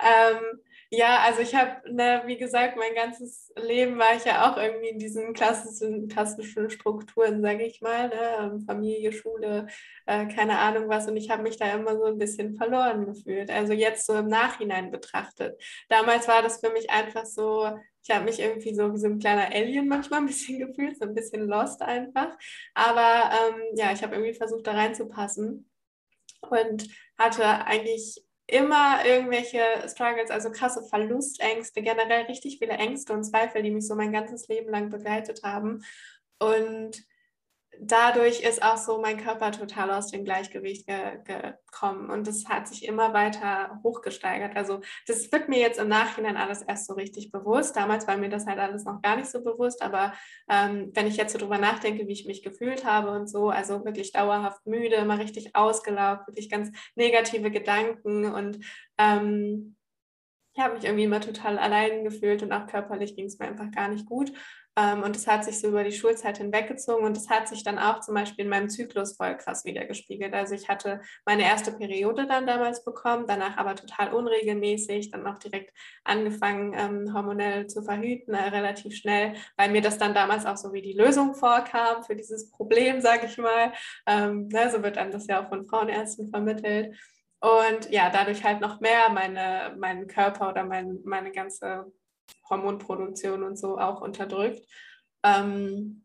Ähm, 0.00 0.60
Ja, 0.94 1.20
also 1.22 1.40
ich 1.40 1.54
habe, 1.54 1.90
ne, 1.90 2.22
wie 2.26 2.36
gesagt, 2.36 2.76
mein 2.76 2.94
ganzes 2.94 3.50
Leben 3.56 3.98
war 3.98 4.14
ich 4.14 4.26
ja 4.26 4.50
auch 4.52 4.58
irgendwie 4.58 4.88
in 4.90 4.98
diesen 4.98 5.32
klassischen, 5.32 6.06
klassischen 6.06 6.68
Strukturen, 6.68 7.40
sage 7.40 7.64
ich 7.64 7.80
mal, 7.80 8.08
ne? 8.08 8.20
Ähm, 8.40 8.60
Familie, 8.66 9.10
Schule, 9.10 9.68
äh, 10.04 10.26
keine 10.26 10.58
Ahnung 10.58 10.90
was. 10.90 11.08
Und 11.08 11.16
ich 11.16 11.30
habe 11.30 11.44
mich 11.44 11.56
da 11.56 11.72
immer 11.72 11.96
so 11.96 12.04
ein 12.04 12.18
bisschen 12.18 12.56
verloren 12.56 13.06
gefühlt. 13.06 13.50
Also 13.50 13.72
jetzt 13.72 14.04
so 14.06 14.14
im 14.14 14.28
Nachhinein 14.28 14.90
betrachtet. 14.90 15.58
Damals 15.88 16.28
war 16.28 16.42
das 16.42 16.60
für 16.60 16.70
mich 16.72 16.90
einfach 16.90 17.24
so, 17.24 17.70
ich 18.02 18.10
habe 18.14 18.26
mich 18.26 18.38
irgendwie 18.38 18.74
so 18.74 18.92
wie 18.92 18.98
so 18.98 19.06
ein 19.06 19.18
kleiner 19.18 19.46
Alien 19.50 19.88
manchmal 19.88 20.20
ein 20.20 20.26
bisschen 20.26 20.58
gefühlt, 20.66 20.98
so 20.98 21.06
ein 21.06 21.14
bisschen 21.14 21.46
lost 21.48 21.80
einfach. 21.80 22.36
Aber 22.74 23.30
ähm, 23.32 23.62
ja, 23.76 23.92
ich 23.92 24.02
habe 24.02 24.14
irgendwie 24.16 24.34
versucht, 24.34 24.66
da 24.66 24.72
reinzupassen 24.72 25.70
und 26.42 26.88
hatte 27.18 27.44
eigentlich 27.66 28.22
immer 28.52 29.04
irgendwelche 29.06 29.62
Struggles, 29.88 30.30
also 30.30 30.50
krasse 30.50 30.82
Verlustängste, 30.84 31.80
generell 31.80 32.26
richtig 32.26 32.58
viele 32.58 32.74
Ängste 32.74 33.14
und 33.14 33.24
Zweifel, 33.24 33.62
die 33.62 33.70
mich 33.70 33.86
so 33.86 33.94
mein 33.94 34.12
ganzes 34.12 34.46
Leben 34.48 34.70
lang 34.70 34.90
begleitet 34.90 35.42
haben. 35.42 35.82
Und 36.38 37.02
dadurch 37.80 38.40
ist 38.42 38.62
auch 38.62 38.76
so 38.76 39.00
mein 39.00 39.16
Körper 39.16 39.50
total 39.50 39.90
aus 39.90 40.08
dem 40.08 40.24
Gleichgewicht 40.24 40.86
ge 40.86 41.18
gekommen 41.24 42.10
und 42.10 42.26
das 42.26 42.46
hat 42.46 42.68
sich 42.68 42.84
immer 42.86 43.12
weiter 43.12 43.80
hochgesteigert. 43.82 44.56
Also 44.56 44.80
das 45.06 45.32
wird 45.32 45.48
mir 45.48 45.58
jetzt 45.58 45.80
im 45.80 45.88
Nachhinein 45.88 46.36
alles 46.36 46.62
erst 46.62 46.86
so 46.86 46.94
richtig 46.94 47.30
bewusst. 47.32 47.76
Damals 47.76 48.06
war 48.06 48.16
mir 48.16 48.28
das 48.28 48.46
halt 48.46 48.58
alles 48.58 48.84
noch 48.84 49.00
gar 49.02 49.16
nicht 49.16 49.30
so 49.30 49.42
bewusst, 49.42 49.82
aber 49.82 50.12
ähm, 50.48 50.90
wenn 50.94 51.06
ich 51.06 51.16
jetzt 51.16 51.32
so 51.32 51.38
drüber 51.38 51.58
nachdenke, 51.58 52.06
wie 52.06 52.12
ich 52.12 52.26
mich 52.26 52.42
gefühlt 52.42 52.84
habe 52.84 53.10
und 53.10 53.28
so, 53.28 53.50
also 53.50 53.84
wirklich 53.84 54.12
dauerhaft 54.12 54.66
müde, 54.66 54.96
immer 54.96 55.18
richtig 55.18 55.56
ausgelaugt, 55.56 56.28
wirklich 56.28 56.50
ganz 56.50 56.70
negative 56.94 57.50
Gedanken 57.50 58.26
und 58.32 58.58
ähm, 58.98 59.76
ich 60.54 60.62
habe 60.62 60.74
mich 60.74 60.84
irgendwie 60.84 61.04
immer 61.04 61.20
total 61.20 61.58
allein 61.58 62.04
gefühlt 62.04 62.42
und 62.42 62.52
auch 62.52 62.66
körperlich 62.66 63.16
ging 63.16 63.24
es 63.26 63.38
mir 63.38 63.46
einfach 63.46 63.70
gar 63.70 63.88
nicht 63.88 64.04
gut. 64.06 64.32
Ähm, 64.76 65.02
und 65.02 65.14
das 65.14 65.26
hat 65.26 65.44
sich 65.44 65.60
so 65.60 65.68
über 65.68 65.84
die 65.84 65.92
Schulzeit 65.92 66.38
hinweggezogen 66.38 67.04
und 67.04 67.16
das 67.16 67.28
hat 67.28 67.46
sich 67.46 67.62
dann 67.62 67.78
auch 67.78 68.00
zum 68.00 68.14
Beispiel 68.14 68.44
in 68.44 68.50
meinem 68.50 68.70
Zyklus 68.70 69.16
voll 69.16 69.36
krass 69.36 69.64
wiedergespiegelt. 69.64 70.32
Also 70.32 70.54
ich 70.54 70.68
hatte 70.68 71.02
meine 71.26 71.42
erste 71.42 71.72
Periode 71.72 72.26
dann 72.26 72.46
damals 72.46 72.82
bekommen, 72.84 73.26
danach 73.26 73.58
aber 73.58 73.74
total 73.74 74.14
unregelmäßig, 74.14 75.10
dann 75.10 75.26
auch 75.26 75.38
direkt 75.38 75.72
angefangen, 76.04 76.72
ähm, 76.74 77.12
hormonell 77.14 77.66
zu 77.66 77.82
verhüten, 77.82 78.34
äh, 78.34 78.48
relativ 78.48 78.96
schnell, 78.96 79.34
weil 79.56 79.70
mir 79.70 79.82
das 79.82 79.98
dann 79.98 80.14
damals 80.14 80.46
auch 80.46 80.56
so 80.56 80.72
wie 80.72 80.82
die 80.82 80.94
Lösung 80.94 81.34
vorkam 81.34 82.02
für 82.02 82.16
dieses 82.16 82.50
Problem, 82.50 83.00
sage 83.02 83.26
ich 83.26 83.36
mal. 83.36 83.72
Ähm, 84.06 84.48
ne, 84.48 84.70
so 84.70 84.82
wird 84.82 84.96
dann 84.96 85.10
das 85.10 85.26
ja 85.26 85.44
auch 85.44 85.48
von 85.48 85.66
Frauenärzten 85.66 86.30
vermittelt. 86.30 86.96
Und 87.40 87.90
ja, 87.90 88.08
dadurch 88.08 88.44
halt 88.44 88.60
noch 88.60 88.80
mehr 88.80 89.10
meine, 89.10 89.74
meinen 89.76 90.06
Körper 90.06 90.48
oder 90.48 90.64
mein, 90.64 91.00
meine 91.04 91.32
ganze 91.32 91.92
Hormonproduktion 92.48 93.42
und 93.42 93.58
so 93.58 93.78
auch 93.78 94.00
unterdrückt. 94.00 94.66
Ähm, 95.22 96.04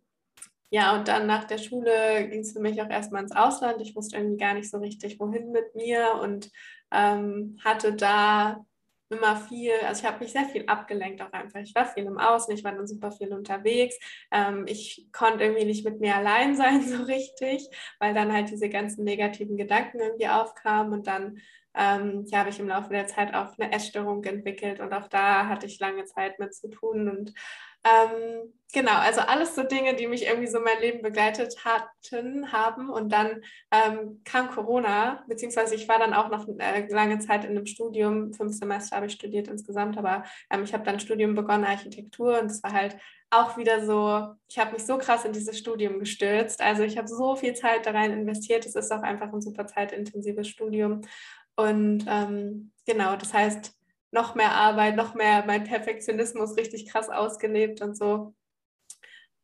ja, 0.69 0.97
und 0.97 1.07
dann 1.07 1.27
nach 1.27 1.45
der 1.45 1.57
Schule 1.59 2.27
ging 2.29 2.41
es 2.41 2.51
für 2.53 2.59
mich 2.59 2.81
auch 2.81 2.89
erstmal 2.89 3.23
ins 3.23 3.35
Ausland. 3.35 3.81
Ich 3.81 3.95
wusste 3.95 4.17
irgendwie 4.17 4.37
gar 4.37 4.53
nicht 4.53 4.69
so 4.69 4.77
richtig, 4.77 5.19
wohin 5.19 5.51
mit 5.51 5.75
mir 5.75 6.15
und 6.21 6.51
ähm, 6.91 7.57
hatte 7.63 7.93
da 7.93 8.65
immer 9.09 9.37
viel, 9.37 9.71
also 9.85 10.01
ich 10.01 10.07
habe 10.07 10.19
mich 10.19 10.33
sehr 10.33 10.45
viel 10.45 10.65
abgelenkt 10.65 11.21
auch 11.21 11.31
einfach. 11.31 11.61
Ich 11.61 11.73
war 11.73 11.85
viel 11.85 12.03
im 12.03 12.17
Außen, 12.17 12.53
ich 12.53 12.63
war 12.63 12.73
dann 12.73 12.87
super 12.87 13.11
viel 13.11 13.33
unterwegs. 13.33 13.97
Ähm, 14.31 14.65
ich 14.67 15.07
konnte 15.13 15.43
irgendwie 15.45 15.65
nicht 15.65 15.85
mit 15.85 16.01
mir 16.01 16.15
allein 16.15 16.55
sein 16.55 16.81
so 16.87 17.03
richtig, 17.03 17.67
weil 17.99 18.13
dann 18.13 18.33
halt 18.33 18.49
diese 18.49 18.69
ganzen 18.69 19.03
negativen 19.05 19.55
Gedanken 19.57 19.99
irgendwie 19.99 20.27
aufkamen 20.27 20.93
und 20.93 21.07
dann 21.07 21.39
ähm, 21.77 22.25
ja, 22.27 22.39
habe 22.39 22.49
ich 22.49 22.59
im 22.59 22.67
Laufe 22.67 22.89
der 22.89 23.07
Zeit 23.07 23.33
auch 23.33 23.57
eine 23.57 23.71
Essstörung 23.71 24.23
entwickelt 24.23 24.79
und 24.79 24.93
auch 24.93 25.07
da 25.07 25.47
hatte 25.47 25.65
ich 25.65 25.79
lange 25.79 26.05
Zeit 26.05 26.39
mit 26.39 26.53
zu 26.53 26.69
tun 26.69 27.09
und 27.09 27.33
ähm, 27.87 28.53
genau, 28.73 28.95
also 28.95 29.21
alles 29.21 29.55
so 29.55 29.63
Dinge, 29.63 29.95
die 29.95 30.07
mich 30.07 30.25
irgendwie 30.25 30.47
so 30.47 30.59
mein 30.59 30.79
Leben 30.79 31.01
begleitet 31.01 31.63
hatten, 31.63 32.51
haben. 32.51 32.89
Und 32.89 33.11
dann 33.11 33.41
ähm, 33.71 34.21
kam 34.25 34.49
Corona, 34.49 35.23
beziehungsweise 35.27 35.75
ich 35.75 35.87
war 35.87 35.99
dann 35.99 36.13
auch 36.13 36.29
noch 36.29 36.47
äh, 36.59 36.87
lange 36.89 37.19
Zeit 37.19 37.45
in 37.45 37.51
einem 37.51 37.65
Studium, 37.65 38.33
fünf 38.33 38.53
Semester 38.53 38.95
habe 38.95 39.05
ich 39.05 39.13
studiert 39.13 39.47
insgesamt, 39.47 39.97
aber 39.97 40.23
ähm, 40.49 40.63
ich 40.63 40.73
habe 40.73 40.83
dann 40.83 40.99
Studium 40.99 41.35
begonnen, 41.35 41.65
Architektur, 41.65 42.39
und 42.39 42.51
es 42.51 42.63
war 42.63 42.73
halt 42.73 42.97
auch 43.29 43.57
wieder 43.57 43.85
so, 43.85 44.35
ich 44.47 44.57
habe 44.57 44.71
mich 44.71 44.85
so 44.85 44.97
krass 44.97 45.25
in 45.25 45.33
dieses 45.33 45.57
Studium 45.57 45.99
gestürzt. 45.99 46.61
Also 46.61 46.83
ich 46.83 46.97
habe 46.97 47.09
so 47.09 47.35
viel 47.35 47.53
Zeit 47.55 47.85
da 47.85 47.91
rein 47.91 48.13
investiert. 48.13 48.65
Es 48.65 48.75
ist 48.75 48.91
auch 48.91 49.01
einfach 49.01 49.33
ein 49.33 49.41
super 49.41 49.67
zeitintensives 49.67 50.47
Studium. 50.47 51.01
Und 51.57 52.05
ähm, 52.07 52.71
genau, 52.85 53.15
das 53.17 53.33
heißt, 53.33 53.73
noch 54.11 54.35
mehr 54.35 54.51
Arbeit, 54.51 54.95
noch 54.95 55.15
mehr 55.15 55.43
mein 55.45 55.65
Perfektionismus 55.65 56.55
richtig 56.55 56.89
krass 56.89 57.09
ausgelebt 57.09 57.81
und 57.81 57.97
so. 57.97 58.33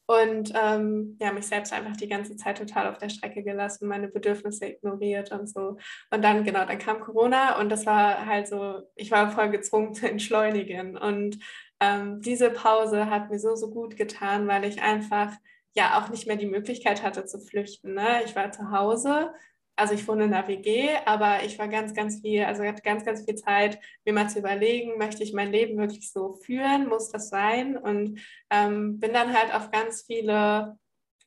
Und 0.06 0.52
ähm, 0.56 1.18
ja, 1.20 1.32
mich 1.32 1.48
selbst 1.48 1.72
einfach 1.72 1.96
die 1.96 2.10
ganze 2.10 2.36
Zeit 2.36 2.58
total 2.58 2.88
auf 2.88 2.98
der 2.98 3.10
Strecke 3.10 3.42
gelassen, 3.42 3.88
meine 3.88 4.10
Bedürfnisse 4.10 4.68
ignoriert 4.68 5.32
und 5.32 5.50
so. 5.50 5.78
Und 6.12 6.24
dann, 6.24 6.44
genau, 6.44 6.66
dann 6.66 6.78
kam 6.78 7.00
Corona 7.00 7.60
und 7.60 7.70
das 7.70 7.86
war 7.86 8.26
halt 8.26 8.48
so, 8.48 8.82
ich 8.96 9.12
war 9.12 9.32
voll 9.32 9.50
gezwungen 9.50 9.94
zu 9.94 10.10
entschleunigen. 10.10 10.98
Und 10.98 11.40
ähm, 11.80 12.22
diese 12.22 12.50
Pause 12.50 13.10
hat 13.10 13.30
mir 13.30 13.40
so, 13.40 13.56
so 13.56 13.70
gut 13.70 13.96
getan, 13.96 14.48
weil 14.48 14.66
ich 14.66 14.82
einfach 14.82 15.32
ja 15.74 16.00
auch 16.00 16.10
nicht 16.10 16.28
mehr 16.28 16.38
die 16.38 16.48
Möglichkeit 16.48 17.02
hatte 17.02 17.26
zu 17.26 17.40
flüchten. 17.40 17.94
Ne? 17.94 18.24
Ich 18.26 18.36
war 18.36 18.52
zu 18.52 18.72
Hause 18.72 19.34
also 19.76 19.94
ich 19.94 20.08
wohne 20.08 20.26
in 20.26 20.32
der 20.32 20.48
WG, 20.48 20.90
aber 21.06 21.44
ich 21.44 21.58
war 21.58 21.68
ganz, 21.68 21.94
ganz 21.94 22.22
viel, 22.22 22.44
also 22.44 22.64
hatte 22.64 22.82
ganz, 22.84 23.04
ganz 23.06 23.26
viel 23.26 23.36
Zeit, 23.36 23.80
mir 24.06 24.14
mal 24.14 24.30
zu 24.30 24.40
überlegen, 24.40 24.98
möchte 24.98 25.24
ich 25.24 25.34
mein 25.34 25.52
Leben 25.52 25.78
wirklich 25.78 26.12
so 26.12 26.34
führen, 26.34 26.88
muss 26.88 27.10
das 27.10 27.30
sein? 27.30 27.78
Und 27.78 28.20
ähm, 28.50 29.00
bin 29.00 29.14
dann 29.14 29.34
halt 29.34 29.54
auf 29.54 29.72
ganz 29.72 30.04
viele 30.06 30.78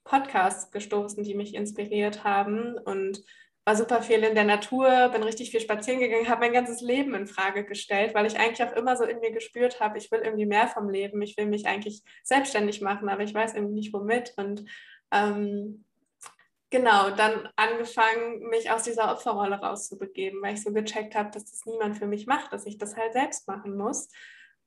Podcasts 0.04 0.70
gestoßen, 0.70 1.24
die 1.24 1.34
mich 1.34 1.54
inspiriert 1.54 2.22
haben 2.22 2.78
und 2.78 3.22
war 3.64 3.74
super 3.74 4.00
viel 4.00 4.22
in 4.22 4.36
der 4.36 4.44
Natur, 4.44 5.08
bin 5.08 5.24
richtig 5.24 5.50
viel 5.50 5.58
spazieren 5.58 5.98
gegangen, 5.98 6.28
habe 6.28 6.42
mein 6.42 6.52
ganzes 6.52 6.80
Leben 6.80 7.14
in 7.14 7.26
Frage 7.26 7.64
gestellt, 7.64 8.14
weil 8.14 8.24
ich 8.24 8.38
eigentlich 8.38 8.62
auch 8.62 8.76
immer 8.76 8.96
so 8.96 9.02
in 9.02 9.18
mir 9.18 9.32
gespürt 9.32 9.80
habe, 9.80 9.98
ich 9.98 10.12
will 10.12 10.20
irgendwie 10.20 10.46
mehr 10.46 10.68
vom 10.68 10.88
Leben, 10.88 11.20
ich 11.20 11.36
will 11.36 11.46
mich 11.46 11.66
eigentlich 11.66 12.02
selbstständig 12.22 12.80
machen, 12.80 13.08
aber 13.08 13.24
ich 13.24 13.34
weiß 13.34 13.54
irgendwie 13.54 13.74
nicht 13.74 13.92
womit 13.92 14.34
und 14.36 14.64
ähm, 15.10 15.84
genau, 16.70 17.10
dann 17.10 17.48
angefangen, 17.56 18.48
mich 18.48 18.70
aus 18.70 18.82
dieser 18.82 19.12
Opferrolle 19.12 19.56
rauszubegeben, 19.56 20.42
weil 20.42 20.54
ich 20.54 20.62
so 20.62 20.72
gecheckt 20.72 21.14
habe, 21.14 21.30
dass 21.30 21.44
das 21.44 21.64
niemand 21.66 21.98
für 21.98 22.06
mich 22.06 22.26
macht, 22.26 22.52
dass 22.52 22.66
ich 22.66 22.78
das 22.78 22.96
halt 22.96 23.12
selbst 23.12 23.48
machen 23.48 23.76
muss. 23.76 24.08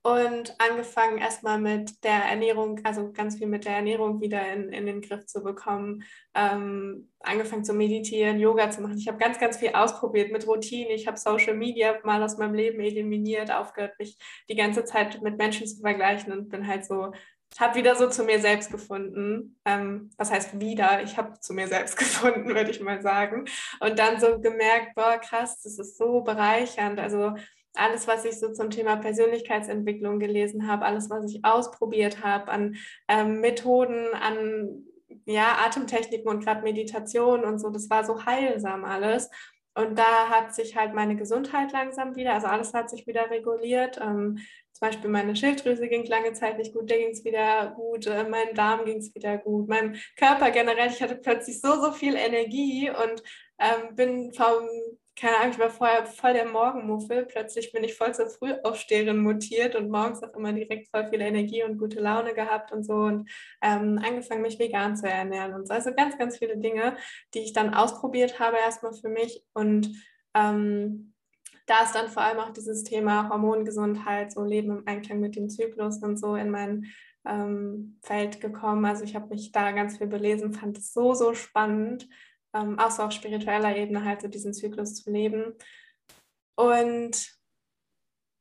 Und 0.01 0.55
angefangen 0.59 1.17
erstmal 1.17 1.59
mit 1.59 2.05
der 2.05 2.23
Ernährung, 2.23 2.79
also 2.85 3.11
ganz 3.11 3.37
viel 3.37 3.47
mit 3.47 3.65
der 3.65 3.75
Ernährung 3.75 4.21
wieder 4.21 4.49
in, 4.53 4.69
in 4.71 4.85
den 4.85 5.01
Griff 5.01 5.25
zu 5.25 5.43
bekommen. 5.43 6.03
Ähm, 6.33 7.11
angefangen 7.19 7.65
zu 7.65 7.73
meditieren, 7.73 8.39
Yoga 8.39 8.71
zu 8.71 8.81
machen. 8.81 8.97
Ich 8.97 9.09
habe 9.09 9.17
ganz, 9.17 9.39
ganz 9.39 9.57
viel 9.57 9.73
ausprobiert 9.73 10.31
mit 10.31 10.47
Routine. 10.47 10.93
Ich 10.93 11.05
habe 11.05 11.17
Social 11.17 11.53
Media 11.53 11.99
mal 12.05 12.23
aus 12.23 12.37
meinem 12.37 12.53
Leben 12.53 12.79
eliminiert, 12.79 13.51
aufgehört, 13.51 13.99
mich 13.99 14.17
die 14.47 14.55
ganze 14.55 14.85
Zeit 14.85 15.21
mit 15.21 15.37
Menschen 15.37 15.67
zu 15.67 15.81
vergleichen 15.81 16.31
und 16.31 16.47
bin 16.47 16.65
halt 16.65 16.85
so 16.85 17.11
habe 17.57 17.75
wieder 17.75 17.95
so 17.95 18.09
zu 18.09 18.23
mir 18.23 18.39
selbst 18.39 18.71
gefunden. 18.71 19.57
Ähm, 19.65 20.09
was 20.17 20.31
heißt 20.31 20.59
wieder? 20.59 21.01
Ich 21.03 21.17
habe 21.17 21.39
zu 21.39 21.53
mir 21.53 21.67
selbst 21.67 21.97
gefunden, 21.97 22.49
würde 22.49 22.71
ich 22.71 22.81
mal 22.81 23.01
sagen. 23.01 23.45
Und 23.79 23.99
dann 23.99 24.19
so 24.19 24.39
gemerkt, 24.39 24.95
boah, 24.95 25.17
krass, 25.17 25.61
das 25.61 25.79
ist 25.79 25.97
so 25.97 26.21
bereichernd. 26.21 26.99
Also 26.99 27.33
alles, 27.75 28.07
was 28.07 28.25
ich 28.25 28.39
so 28.39 28.51
zum 28.51 28.69
Thema 28.69 28.97
Persönlichkeitsentwicklung 28.97 30.19
gelesen 30.19 30.67
habe, 30.67 30.85
alles, 30.85 31.09
was 31.09 31.25
ich 31.31 31.45
ausprobiert 31.45 32.23
habe 32.23 32.51
an 32.51 32.75
ähm, 33.07 33.39
Methoden, 33.39 34.13
an 34.13 34.85
ja, 35.25 35.57
Atemtechniken 35.65 36.27
und 36.27 36.43
gerade 36.43 36.63
Meditation 36.63 37.43
und 37.43 37.59
so, 37.59 37.69
das 37.69 37.89
war 37.89 38.03
so 38.03 38.25
heilsam 38.25 38.85
alles. 38.85 39.29
Und 39.75 39.97
da 39.97 40.29
hat 40.29 40.53
sich 40.53 40.75
halt 40.75 40.93
meine 40.93 41.15
Gesundheit 41.15 41.71
langsam 41.71 42.15
wieder, 42.15 42.33
also 42.33 42.47
alles 42.47 42.73
hat 42.73 42.89
sich 42.89 43.07
wieder 43.07 43.29
reguliert. 43.29 43.99
Ähm, 44.01 44.39
zum 44.79 44.87
Beispiel 44.87 45.09
meine 45.09 45.35
Schilddrüse 45.35 45.89
ging 45.89 46.05
lange 46.05 46.31
Zeit 46.31 46.57
nicht 46.57 46.73
gut, 46.73 46.89
der 46.89 46.99
ging 46.99 47.09
es 47.09 47.25
wieder 47.25 47.73
gut, 47.75 48.07
äh, 48.07 48.23
meinem 48.23 48.55
Darm 48.55 48.85
ging 48.85 48.99
es 48.99 49.13
wieder 49.13 49.37
gut, 49.37 49.67
meinem 49.67 49.95
Körper 50.15 50.51
generell, 50.51 50.87
ich 50.89 51.01
hatte 51.01 51.17
plötzlich 51.17 51.59
so, 51.59 51.81
so 51.81 51.91
viel 51.91 52.15
Energie 52.15 52.89
und 52.89 53.21
ähm, 53.59 53.93
bin 53.95 54.31
vom, 54.31 54.63
keine 55.17 55.35
Ahnung, 55.35 55.51
ich 55.51 55.59
war 55.59 55.69
vorher 55.69 56.05
voll 56.05 56.31
der 56.31 56.45
Morgenmuffel, 56.45 57.25
plötzlich 57.25 57.73
bin 57.73 57.83
ich 57.83 57.95
voll 57.95 58.15
zur 58.15 58.29
Frühaufsteherin 58.29 59.21
mutiert 59.21 59.75
und 59.75 59.89
morgens 59.89 60.23
auch 60.23 60.33
immer 60.33 60.53
direkt 60.53 60.87
voll 60.87 61.09
viel 61.09 61.19
Energie 61.19 61.65
und 61.65 61.77
gute 61.77 61.99
Laune 61.99 62.33
gehabt 62.33 62.71
und 62.71 62.85
so 62.85 62.93
und 62.93 63.29
ähm, 63.61 63.99
angefangen, 64.01 64.43
mich 64.43 64.59
vegan 64.59 64.95
zu 64.95 65.09
ernähren 65.09 65.55
und 65.55 65.67
so. 65.67 65.73
Also 65.73 65.93
ganz, 65.93 66.17
ganz 66.17 66.37
viele 66.37 66.57
Dinge, 66.57 66.95
die 67.33 67.39
ich 67.39 67.51
dann 67.51 67.73
ausprobiert 67.73 68.39
habe 68.39 68.55
erstmal 68.55 68.93
für 68.93 69.09
mich 69.09 69.43
und 69.53 69.91
ähm, 70.33 71.13
da 71.69 71.83
ist 71.83 71.93
dann 71.93 72.09
vor 72.09 72.23
allem 72.23 72.39
auch 72.39 72.51
dieses 72.51 72.83
Thema 72.83 73.29
Hormongesundheit, 73.29 74.31
so 74.31 74.43
Leben 74.43 74.71
im 74.71 74.87
Einklang 74.87 75.19
mit 75.19 75.35
dem 75.35 75.49
Zyklus 75.49 76.01
und 76.01 76.17
so 76.17 76.35
in 76.35 76.49
mein 76.49 76.87
ähm, 77.25 77.99
Feld 78.01 78.41
gekommen. 78.41 78.85
Also 78.85 79.03
ich 79.03 79.15
habe 79.15 79.27
mich 79.27 79.51
da 79.51 79.71
ganz 79.71 79.97
viel 79.97 80.07
belesen, 80.07 80.53
fand 80.53 80.77
es 80.77 80.93
so, 80.93 81.13
so 81.13 81.33
spannend, 81.33 82.09
ähm, 82.55 82.79
auch 82.79 82.91
so 82.91 83.03
auf 83.03 83.11
spiritueller 83.11 83.75
Ebene 83.75 84.03
halt 84.03 84.21
so 84.21 84.27
diesen 84.27 84.53
Zyklus 84.53 84.95
zu 84.95 85.11
leben. 85.11 85.53
Und 86.55 87.39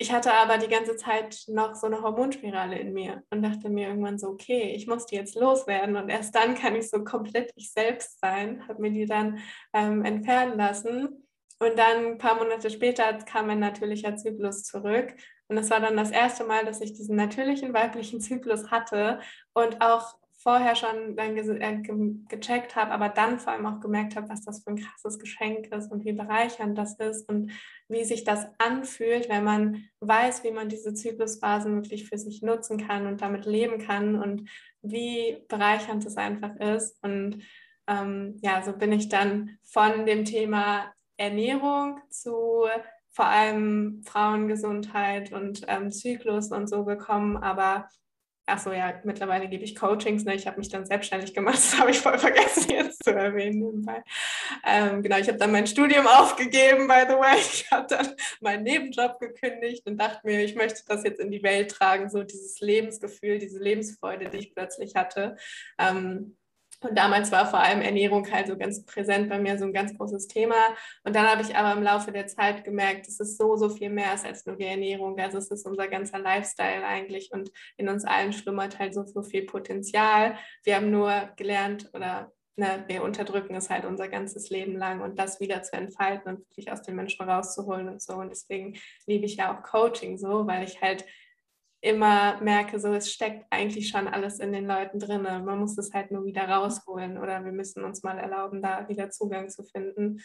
ich 0.01 0.13
hatte 0.13 0.33
aber 0.33 0.59
die 0.59 0.69
ganze 0.69 0.97
Zeit 0.97 1.43
noch 1.49 1.75
so 1.75 1.87
eine 1.87 2.01
Hormonspirale 2.01 2.79
in 2.79 2.95
mir 2.95 3.25
und 3.31 3.43
dachte 3.43 3.69
mir 3.69 3.89
irgendwann 3.89 4.19
so, 4.19 4.29
okay, 4.29 4.73
ich 4.75 4.87
muss 4.87 5.07
die 5.07 5.17
jetzt 5.17 5.35
loswerden 5.35 5.97
und 5.97 6.09
erst 6.09 6.35
dann 6.35 6.55
kann 6.55 6.77
ich 6.77 6.89
so 6.89 7.05
komplett 7.05 7.51
ich 7.57 7.73
selbst 7.73 8.21
sein. 8.21 8.67
Habe 8.69 8.81
mir 8.81 8.93
die 8.93 9.07
dann 9.07 9.39
ähm, 9.75 10.05
entfernen 10.05 10.57
lassen. 10.57 11.28
Und 11.61 11.77
dann 11.79 12.07
ein 12.07 12.19
paar 12.19 12.37
Monate 12.37 12.71
später 12.71 13.13
kam 13.25 13.51
ein 13.51 13.59
natürlicher 13.59 14.17
Zyklus 14.17 14.63
zurück. 14.63 15.15
Und 15.49 15.57
das 15.57 15.71
war 15.71 15.81
dann 15.81 15.97
das 15.97 16.11
erste 16.11 16.45
Mal, 16.45 16.65
dass 16.65 16.81
ich 16.81 16.93
diesen 16.93 17.17
natürlichen 17.17 17.73
weiblichen 17.73 18.21
Zyklus 18.21 18.71
hatte 18.71 19.21
und 19.55 19.81
auch 19.81 20.19
vorher 20.41 20.77
schon 20.77 21.17
dann 21.17 21.35
ge 21.35 21.59
äh, 21.59 21.77
ge 21.79 22.15
gecheckt 22.29 22.77
habe, 22.77 22.93
aber 22.93 23.09
dann 23.09 23.41
vor 23.41 23.53
allem 23.53 23.67
auch 23.67 23.81
gemerkt 23.81 24.15
habe, 24.15 24.29
was 24.29 24.45
das 24.45 24.63
für 24.63 24.71
ein 24.71 24.77
krasses 24.77 25.19
Geschenk 25.19 25.67
ist 25.75 25.91
und 25.91 26.05
wie 26.05 26.13
bereichernd 26.13 26.79
das 26.79 26.95
ist 26.99 27.29
und 27.29 27.51
wie 27.89 28.05
sich 28.05 28.23
das 28.23 28.47
anfühlt, 28.59 29.29
wenn 29.29 29.43
man 29.43 29.85
weiß, 30.01 30.45
wie 30.45 30.53
man 30.53 30.69
diese 30.69 30.95
Zyklusphasen 30.95 31.75
wirklich 31.75 32.09
für 32.09 32.19
sich 32.19 32.41
nutzen 32.43 32.79
kann 32.87 33.07
und 33.07 33.21
damit 33.21 33.47
leben 33.47 33.79
kann 33.79 34.15
und 34.23 34.49
wie 34.81 35.45
bereichernd 35.49 36.07
es 36.07 36.17
einfach 36.17 36.55
ist. 36.57 37.03
Und 37.03 37.43
ähm, 37.89 38.39
ja, 38.41 38.63
so 38.63 38.73
bin 38.73 38.93
ich 38.93 39.09
dann 39.09 39.59
von 39.65 40.07
dem 40.07 40.25
Thema 40.25 40.93
Ernährung 41.19 42.01
zu 42.09 42.67
vor 43.11 43.27
allem 43.27 44.03
Frauengesundheit 44.07 45.33
und 45.33 45.63
ähm, 45.67 45.91
Zyklus 45.91 46.53
und 46.53 46.69
so 46.69 46.85
gekommen, 46.85 47.37
aber 47.37 47.89
Ach 48.51 48.59
so, 48.59 48.73
ja, 48.73 48.99
mittlerweile 49.05 49.47
gebe 49.47 49.63
ich 49.63 49.77
Coachings. 49.77 50.25
Ne? 50.25 50.35
Ich 50.35 50.47
habe 50.47 50.59
mich 50.59 50.71
dann 50.71 50.87
selbstständig 50.87 51.35
gemacht. 51.35 51.59
Das 51.59 51.79
habe 51.79 51.91
ich 51.91 51.99
voll 51.99 52.19
vergessen 52.19 52.71
jetzt 52.71 53.05
zu 53.05 53.11
erwähnen. 53.11 53.87
Ähm, 54.65 55.03
genau, 55.03 55.19
ich 55.19 55.29
habe 55.29 55.37
dann 55.37 55.53
mein 55.53 55.67
Studium 55.67 56.07
aufgegeben, 56.07 56.89
by 56.89 57.03
the 57.07 57.15
way. 57.15 57.37
Ich 57.39 57.71
habe 57.71 57.87
dann 57.89 58.09
meinen 58.41 58.63
Nebenjob 58.63 59.21
gekündigt 59.21 59.87
und 59.87 59.99
dachte 59.99 60.21
mir, 60.25 60.43
ich 60.43 60.55
möchte 60.55 60.83
das 60.87 61.05
jetzt 61.05 61.21
in 61.21 61.31
die 61.31 61.43
Welt 61.43 61.73
tragen, 61.73 62.09
so 62.09 62.23
dieses 62.23 62.59
Lebensgefühl, 62.61 63.39
diese 63.39 63.59
Lebensfreude, 63.59 64.31
die 64.31 64.39
ich 64.39 64.55
plötzlich 64.55 64.95
hatte. 64.95 65.37
Ähm, 65.79 66.38
und 66.81 66.97
damals 66.97 67.33
war 67.33 67.47
vor 67.47 67.61
allem 67.61 67.81
Ernährung 67.81 68.31
halt 68.31 68.47
so 68.47 68.57
ganz 68.57 68.85
präsent 68.85 69.29
bei 69.29 69.39
mir, 69.39 69.59
so 69.59 69.65
ein 69.65 69.73
ganz 69.73 69.97
großes 69.97 70.29
Thema. 70.29 70.55
Und 71.03 71.17
dann 71.17 71.27
habe 71.27 71.43
ich 71.43 71.57
aber 71.57 71.77
im 71.77 71.83
Laufe 71.83 72.13
der 72.13 72.29
Zeit 72.29 72.65
gemerkt, 72.65 73.09
dass 73.09 73.19
es 73.19 73.37
so, 73.37 73.57
so 73.57 73.69
viel 73.69 73.91
mehr 73.91 74.15
ist 74.15 74.25
als 74.25 74.47
nur 74.47 74.57
die 74.57 74.67
Ernährung. 74.67 75.19
Also 75.19 75.39
es 75.39 75.51
ist 75.51 75.67
unser 75.67 75.89
ganzer 75.89 76.21
Lifestyle 76.21 76.87
eigentlich 76.87 77.33
und 77.33 77.51
in 77.77 77.89
uns 77.89 78.05
allen 78.05 78.33
schlummert 78.33 78.79
halt 78.79 78.95
so, 78.95 79.05
so 79.05 79.23
viel 79.23 79.45
Potenzial. 79.45 80.39
Wir 80.63 80.77
haben 80.77 80.91
nur 80.91 81.31
gelernt 81.37 81.91
oder 81.95 82.33
ne, 82.55 82.85
wir 82.87 83.03
unterdrücken 83.03 83.57
es 83.57 83.71
halt 83.71 83.85
unser 83.85 84.09
ganzes 84.09 84.49
Leben 84.51 84.77
lang 84.77 85.01
und 85.01 85.19
das 85.19 85.41
wieder 85.41 85.63
zu 85.63 85.77
entfalten 85.77 86.29
und 86.29 86.39
wirklich 86.41 86.71
aus 86.71 86.83
den 86.83 86.95
Menschen 86.95 87.29
rauszuholen 87.29 87.89
und 87.89 88.01
so. 88.01 88.15
Und 88.15 88.29
deswegen 88.29 88.79
liebe 89.07 89.27
ich 89.27 89.37
ja 89.37 89.53
auch 89.53 89.63
Coaching 89.63 90.17
so, 90.17 90.47
weil 90.47 90.63
ich 90.65 90.81
halt 90.81 91.05
immer 91.81 92.41
merke, 92.41 92.81
so 92.81 92.93
es 92.93 93.13
steckt 93.13 93.47
eigentlich 93.51 93.89
schon 93.89 94.09
alles 94.09 94.41
in 94.41 94.53
den 94.53 94.67
Leuten 94.67 94.99
drin. 94.99 95.23
Man 95.23 95.59
muss 95.59 95.79
es 95.79 95.93
halt 95.93 96.11
nur 96.11 96.25
wieder 96.25 96.49
rausholen 96.49 97.19
oder 97.19 97.45
wir 97.45 97.53
müssen 97.53 97.85
uns 97.85 98.03
mal 98.03 98.19
erlauben, 98.19 98.63
da 98.63 98.89
wieder 98.89 99.11
Zugang 99.11 99.49
zu 99.49 99.63
finden. 99.65 100.21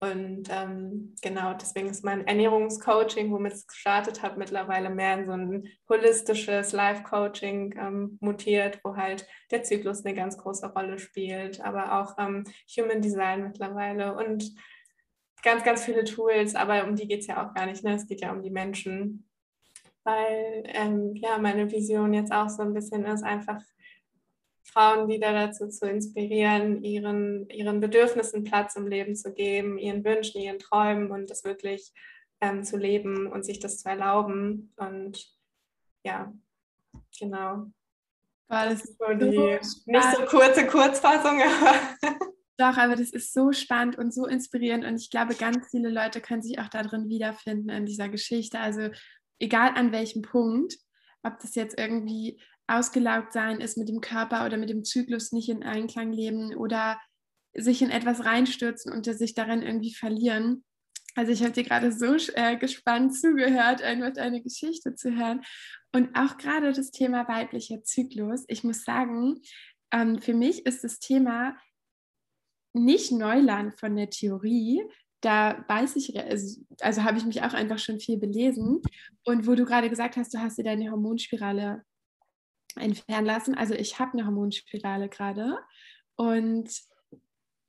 Und 0.00 0.44
ähm, 0.50 1.16
genau, 1.22 1.54
deswegen 1.54 1.88
ist 1.88 2.04
mein 2.04 2.24
Ernährungscoaching, 2.24 3.32
womit 3.32 3.54
ich 3.54 3.66
gestartet 3.66 4.22
habe, 4.22 4.38
mittlerweile 4.38 4.90
mehr 4.90 5.18
in 5.18 5.26
so 5.26 5.32
ein 5.32 5.68
holistisches 5.88 6.70
Life-Coaching 6.70 7.74
ähm, 7.76 8.18
mutiert, 8.20 8.78
wo 8.84 8.94
halt 8.94 9.26
der 9.50 9.64
Zyklus 9.64 10.04
eine 10.04 10.14
ganz 10.14 10.38
große 10.38 10.72
Rolle 10.72 11.00
spielt, 11.00 11.60
aber 11.60 12.00
auch 12.00 12.16
ähm, 12.16 12.44
Human 12.76 13.02
Design 13.02 13.42
mittlerweile 13.42 14.16
und 14.16 14.54
ganz, 15.42 15.64
ganz 15.64 15.84
viele 15.84 16.04
Tools, 16.04 16.54
aber 16.54 16.84
um 16.84 16.94
die 16.94 17.08
geht 17.08 17.20
es 17.20 17.26
ja 17.26 17.44
auch 17.44 17.54
gar 17.54 17.66
nicht. 17.66 17.82
Ne? 17.82 17.94
Es 17.94 18.06
geht 18.06 18.20
ja 18.20 18.30
um 18.30 18.42
die 18.42 18.50
Menschen 18.50 19.27
weil 20.08 20.62
ähm, 20.64 21.14
ja 21.16 21.38
meine 21.38 21.70
Vision 21.70 22.14
jetzt 22.14 22.32
auch 22.32 22.48
so 22.48 22.62
ein 22.62 22.72
bisschen 22.72 23.04
ist, 23.04 23.22
einfach 23.22 23.60
Frauen 24.64 25.08
wieder 25.08 25.32
dazu 25.32 25.68
zu 25.68 25.88
inspirieren, 25.88 26.82
ihren, 26.82 27.48
ihren 27.50 27.80
Bedürfnissen 27.80 28.44
Platz 28.44 28.76
im 28.76 28.86
Leben 28.86 29.16
zu 29.16 29.32
geben, 29.32 29.78
ihren 29.78 30.04
Wünschen, 30.04 30.40
ihren 30.40 30.58
Träumen 30.58 31.10
und 31.10 31.30
das 31.30 31.44
wirklich 31.44 31.92
ähm, 32.40 32.64
zu 32.64 32.76
leben 32.76 33.26
und 33.26 33.44
sich 33.44 33.60
das 33.60 33.78
zu 33.78 33.88
erlauben. 33.88 34.72
Und 34.76 35.26
ja, 36.04 36.32
genau. 37.18 37.66
War 38.48 38.66
das, 38.70 38.80
das 38.80 38.90
ist 38.90 38.98
so 38.98 39.14
die 39.14 39.36
so 39.36 39.90
nicht 39.90 40.16
so 40.16 40.24
kurze 40.24 40.66
Kurzfassung, 40.66 41.40
aber. 41.42 41.74
Doch, 42.56 42.76
aber 42.76 42.96
das 42.96 43.10
ist 43.10 43.32
so 43.32 43.52
spannend 43.52 43.98
und 43.98 44.12
so 44.12 44.26
inspirierend 44.26 44.84
und 44.84 44.96
ich 44.96 45.10
glaube, 45.10 45.34
ganz 45.36 45.68
viele 45.70 45.90
Leute 45.90 46.20
können 46.20 46.42
sich 46.42 46.58
auch 46.58 46.68
darin 46.68 47.08
wiederfinden 47.08 47.68
in 47.68 47.86
dieser 47.86 48.08
Geschichte. 48.08 48.58
Also 48.58 48.88
egal 49.38 49.72
an 49.74 49.92
welchem 49.92 50.22
Punkt, 50.22 50.76
ob 51.22 51.38
das 51.40 51.54
jetzt 51.54 51.78
irgendwie 51.78 52.40
ausgelaugt 52.66 53.32
sein 53.32 53.60
ist 53.60 53.78
mit 53.78 53.88
dem 53.88 54.00
Körper 54.00 54.44
oder 54.44 54.56
mit 54.56 54.70
dem 54.70 54.84
Zyklus 54.84 55.32
nicht 55.32 55.48
in 55.48 55.62
Einklang 55.62 56.12
leben 56.12 56.54
oder 56.54 57.00
sich 57.54 57.82
in 57.82 57.90
etwas 57.90 58.24
reinstürzen 58.24 58.92
und 58.92 59.04
sich 59.04 59.34
darin 59.34 59.62
irgendwie 59.62 59.94
verlieren. 59.94 60.64
Also 61.14 61.32
ich 61.32 61.42
habe 61.42 61.52
dir 61.52 61.64
gerade 61.64 61.90
so 61.90 62.14
äh, 62.34 62.56
gespannt 62.56 63.16
zugehört, 63.16 63.82
einfach 63.82 64.12
deine 64.12 64.42
Geschichte 64.42 64.94
zu 64.94 65.16
hören. 65.16 65.42
Und 65.92 66.14
auch 66.16 66.36
gerade 66.36 66.72
das 66.72 66.90
Thema 66.90 67.26
weiblicher 67.26 67.82
Zyklus. 67.82 68.44
Ich 68.46 68.62
muss 68.62 68.84
sagen, 68.84 69.40
ähm, 69.90 70.20
für 70.20 70.34
mich 70.34 70.66
ist 70.66 70.84
das 70.84 71.00
Thema 71.00 71.56
nicht 72.72 73.10
Neuland 73.10 73.78
von 73.80 73.96
der 73.96 74.10
Theorie, 74.10 74.82
da 75.20 75.64
weiß 75.68 75.96
ich, 75.96 76.18
also, 76.18 76.60
also 76.80 77.02
habe 77.02 77.18
ich 77.18 77.24
mich 77.24 77.42
auch 77.42 77.54
einfach 77.54 77.78
schon 77.78 78.00
viel 78.00 78.18
belesen. 78.18 78.80
Und 79.24 79.46
wo 79.46 79.54
du 79.54 79.64
gerade 79.64 79.90
gesagt 79.90 80.16
hast, 80.16 80.32
du 80.34 80.38
hast 80.38 80.58
dir 80.58 80.64
deine 80.64 80.90
Hormonspirale 80.90 81.84
entfernen 82.76 83.26
lassen. 83.26 83.54
Also 83.54 83.74
ich 83.74 83.98
habe 83.98 84.12
eine 84.12 84.26
Hormonspirale 84.26 85.08
gerade. 85.08 85.58
Und 86.16 86.70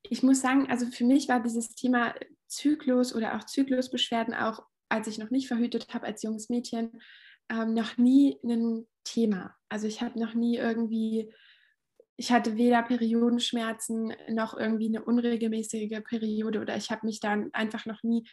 ich 0.03 0.23
muss 0.23 0.41
sagen, 0.41 0.69
also 0.69 0.85
für 0.87 1.05
mich 1.05 1.27
war 1.27 1.41
dieses 1.41 1.75
Thema 1.75 2.13
Zyklus 2.47 3.13
oder 3.15 3.35
auch 3.35 3.45
Zyklusbeschwerden, 3.45 4.33
auch 4.33 4.63
als 4.89 5.07
ich 5.07 5.17
noch 5.17 5.29
nicht 5.29 5.47
verhütet 5.47 5.93
habe 5.93 6.05
als 6.05 6.23
junges 6.23 6.49
Mädchen, 6.49 7.01
ähm, 7.49 7.73
noch 7.73 7.97
nie 7.97 8.37
ein 8.43 8.87
Thema. 9.03 9.55
Also 9.69 9.87
ich 9.87 10.01
habe 10.01 10.19
noch 10.19 10.33
nie 10.33 10.57
irgendwie 10.57 11.33
ich 12.19 12.33
hatte 12.33 12.57
weder 12.57 12.83
Periodenschmerzen 12.83 14.13
noch 14.27 14.57
irgendwie 14.57 14.87
eine 14.87 15.05
unregelmäßige 15.05 16.01
Periode 16.03 16.59
oder 16.59 16.75
ich 16.75 16.91
habe 16.91 17.05
mich 17.05 17.21
dann 17.21 17.49
einfach 17.53 17.85
noch 17.85 18.03
nie 18.03 18.27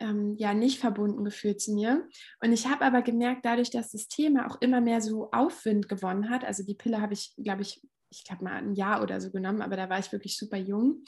ähm, 0.00 0.34
ja 0.36 0.52
nicht 0.52 0.80
verbunden 0.80 1.24
gefühlt 1.24 1.60
zu 1.60 1.74
mir. 1.74 2.08
Und 2.42 2.52
ich 2.52 2.66
habe 2.66 2.84
aber 2.84 3.02
gemerkt, 3.02 3.44
dadurch, 3.44 3.70
dass 3.70 3.92
das 3.92 4.08
Thema 4.08 4.50
auch 4.50 4.60
immer 4.60 4.80
mehr 4.80 5.00
so 5.00 5.30
Aufwind 5.30 5.88
gewonnen 5.88 6.28
hat, 6.28 6.44
also 6.44 6.64
die 6.64 6.74
Pille 6.74 7.00
habe 7.00 7.12
ich, 7.12 7.32
glaube 7.36 7.62
ich, 7.62 7.80
ich 8.10 8.24
habe 8.32 8.42
mal 8.42 8.54
ein 8.54 8.74
Jahr 8.74 9.00
oder 9.00 9.20
so 9.20 9.30
genommen, 9.30 9.62
aber 9.62 9.76
da 9.76 9.88
war 9.88 10.00
ich 10.00 10.10
wirklich 10.10 10.36
super 10.36 10.56
jung. 10.56 11.04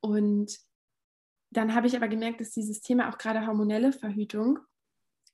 Und 0.00 0.56
dann 1.52 1.74
habe 1.74 1.86
ich 1.86 1.94
aber 1.96 2.08
gemerkt, 2.08 2.40
dass 2.40 2.52
dieses 2.52 2.80
Thema 2.80 3.10
auch 3.10 3.18
gerade 3.18 3.46
hormonelle 3.46 3.92
Verhütung 3.92 4.58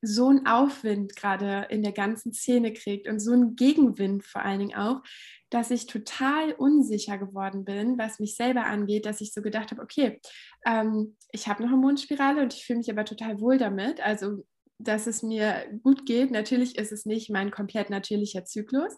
so 0.06 0.28
einen 0.28 0.46
Aufwind 0.46 1.16
gerade 1.16 1.66
in 1.70 1.82
der 1.82 1.92
ganzen 1.92 2.32
Szene 2.32 2.72
kriegt 2.72 3.08
und 3.08 3.18
so 3.20 3.32
einen 3.32 3.56
Gegenwind 3.56 4.24
vor 4.24 4.44
allen 4.44 4.60
Dingen 4.60 4.76
auch, 4.76 5.02
dass 5.50 5.70
ich 5.70 5.86
total 5.86 6.52
unsicher 6.52 7.18
geworden 7.18 7.64
bin, 7.64 7.98
was 7.98 8.20
mich 8.20 8.36
selber 8.36 8.66
angeht, 8.66 9.06
dass 9.06 9.20
ich 9.20 9.32
so 9.32 9.42
gedacht 9.42 9.70
habe, 9.70 9.82
okay, 9.82 10.20
ähm, 10.64 11.16
ich 11.32 11.48
habe 11.48 11.62
eine 11.62 11.72
Hormonspirale 11.72 12.42
und 12.42 12.54
ich 12.54 12.64
fühle 12.64 12.78
mich 12.78 12.90
aber 12.90 13.04
total 13.04 13.40
wohl 13.40 13.58
damit. 13.58 14.00
Also, 14.00 14.44
dass 14.78 15.06
es 15.06 15.22
mir 15.22 15.64
gut 15.82 16.06
geht. 16.06 16.30
Natürlich 16.30 16.76
ist 16.76 16.92
es 16.92 17.06
nicht 17.06 17.30
mein 17.30 17.50
komplett 17.50 17.90
natürlicher 17.90 18.44
Zyklus. 18.44 18.96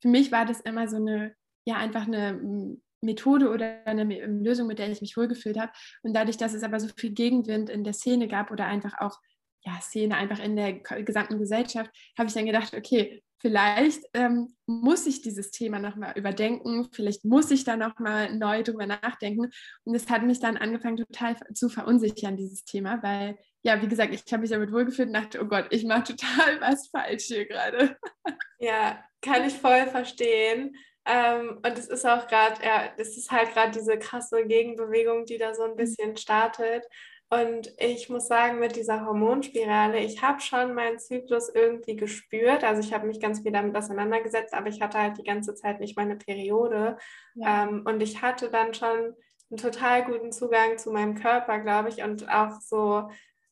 Für 0.00 0.08
mich 0.08 0.32
war 0.32 0.44
das 0.44 0.60
immer 0.60 0.88
so 0.88 0.96
eine, 0.96 1.34
ja, 1.64 1.76
einfach 1.76 2.06
eine 2.06 2.78
Methode 3.02 3.50
oder 3.50 3.86
eine 3.86 4.04
Lösung, 4.26 4.66
mit 4.66 4.78
der 4.78 4.90
ich 4.90 5.00
mich 5.00 5.16
wohlgefühlt 5.16 5.58
habe. 5.58 5.72
Und 6.02 6.14
dadurch, 6.14 6.36
dass 6.36 6.54
es 6.54 6.62
aber 6.62 6.80
so 6.80 6.88
viel 6.96 7.12
Gegenwind 7.12 7.70
in 7.70 7.84
der 7.84 7.92
Szene 7.92 8.28
gab 8.28 8.50
oder 8.50 8.66
einfach 8.66 8.94
auch 8.98 9.18
ja, 9.62 9.80
Szene 9.80 10.16
einfach 10.16 10.42
in 10.42 10.56
der 10.56 10.72
gesamten 10.72 11.38
Gesellschaft, 11.38 11.90
habe 12.16 12.28
ich 12.28 12.34
dann 12.34 12.46
gedacht, 12.46 12.74
okay, 12.74 13.22
vielleicht 13.40 14.02
ähm, 14.14 14.54
muss 14.66 15.06
ich 15.06 15.22
dieses 15.22 15.50
Thema 15.50 15.78
nochmal 15.78 16.12
überdenken, 16.16 16.88
vielleicht 16.92 17.24
muss 17.24 17.50
ich 17.50 17.64
da 17.64 17.76
nochmal 17.76 18.34
neu 18.34 18.62
drüber 18.62 18.86
nachdenken. 18.86 19.50
Und 19.84 19.94
es 19.94 20.08
hat 20.08 20.22
mich 20.22 20.40
dann 20.40 20.56
angefangen, 20.56 20.98
total 20.98 21.36
zu 21.54 21.68
verunsichern, 21.68 22.36
dieses 22.36 22.64
Thema, 22.64 23.02
weil, 23.02 23.38
ja, 23.62 23.80
wie 23.82 23.88
gesagt, 23.88 24.14
ich 24.14 24.30
habe 24.32 24.42
mich 24.42 24.50
damit 24.50 24.72
wohlgefühlt 24.72 25.08
und 25.08 25.14
dachte, 25.14 25.40
oh 25.42 25.46
Gott, 25.46 25.66
ich 25.70 25.84
mache 25.84 26.04
total 26.16 26.60
was 26.60 26.88
falsch 26.88 27.24
hier 27.24 27.46
gerade. 27.46 27.96
Ja, 28.58 29.02
kann 29.22 29.46
ich 29.46 29.54
voll 29.54 29.86
verstehen. 29.86 30.76
Ähm, 31.06 31.60
und 31.64 31.78
es 31.78 31.88
ist 31.88 32.06
auch 32.06 32.28
gerade, 32.28 32.62
ja, 32.62 32.92
das 32.98 33.16
ist 33.16 33.30
halt 33.30 33.52
gerade 33.52 33.72
diese 33.72 33.98
krasse 33.98 34.46
Gegenbewegung, 34.46 35.24
die 35.24 35.38
da 35.38 35.54
so 35.54 35.62
ein 35.62 35.72
mhm. 35.72 35.76
bisschen 35.76 36.16
startet. 36.16 36.84
Und 37.32 37.72
ich 37.78 38.08
muss 38.08 38.26
sagen, 38.26 38.58
mit 38.58 38.74
dieser 38.74 39.06
Hormonspirale, 39.06 40.00
ich 40.00 40.20
habe 40.20 40.40
schon 40.40 40.74
meinen 40.74 40.98
Zyklus 40.98 41.48
irgendwie 41.48 41.94
gespürt. 41.94 42.64
Also 42.64 42.80
ich 42.80 42.92
habe 42.92 43.06
mich 43.06 43.20
ganz 43.20 43.40
viel 43.40 43.52
damit 43.52 43.76
auseinandergesetzt, 43.76 44.52
aber 44.52 44.66
ich 44.66 44.82
hatte 44.82 44.98
halt 44.98 45.16
die 45.16 45.22
ganze 45.22 45.54
Zeit 45.54 45.78
nicht 45.78 45.96
meine 45.96 46.16
Periode. 46.16 46.98
Ja. 47.34 47.68
Ähm, 47.68 47.82
und 47.86 48.02
ich 48.02 48.20
hatte 48.20 48.50
dann 48.50 48.74
schon 48.74 49.14
einen 49.48 49.56
total 49.56 50.04
guten 50.06 50.32
Zugang 50.32 50.76
zu 50.78 50.90
meinem 50.90 51.14
Körper, 51.14 51.60
glaube 51.60 51.90
ich, 51.90 52.02
und 52.02 52.28
auch 52.28 52.60
so, 52.60 53.08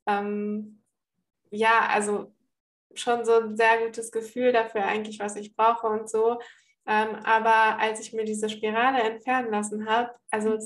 ähm, 0.07 0.83
ja, 1.51 1.89
also 1.89 2.33
schon 2.95 3.25
so 3.25 3.35
ein 3.35 3.57
sehr 3.57 3.85
gutes 3.85 4.11
Gefühl 4.11 4.51
dafür 4.51 4.87
eigentlich, 4.87 5.21
was 5.21 5.37
ich 5.37 5.55
brauche 5.55 5.87
und 5.87 6.11
so. 6.11 6.41
Ähm, 6.91 7.17
aber 7.25 7.79
als 7.79 8.01
ich 8.01 8.15
mir 8.15 8.25
diese 8.25 8.49
Spirale 8.49 9.03
entfernen 9.03 9.51
lassen 9.51 9.87
habe, 9.87 10.11
also 10.31 10.57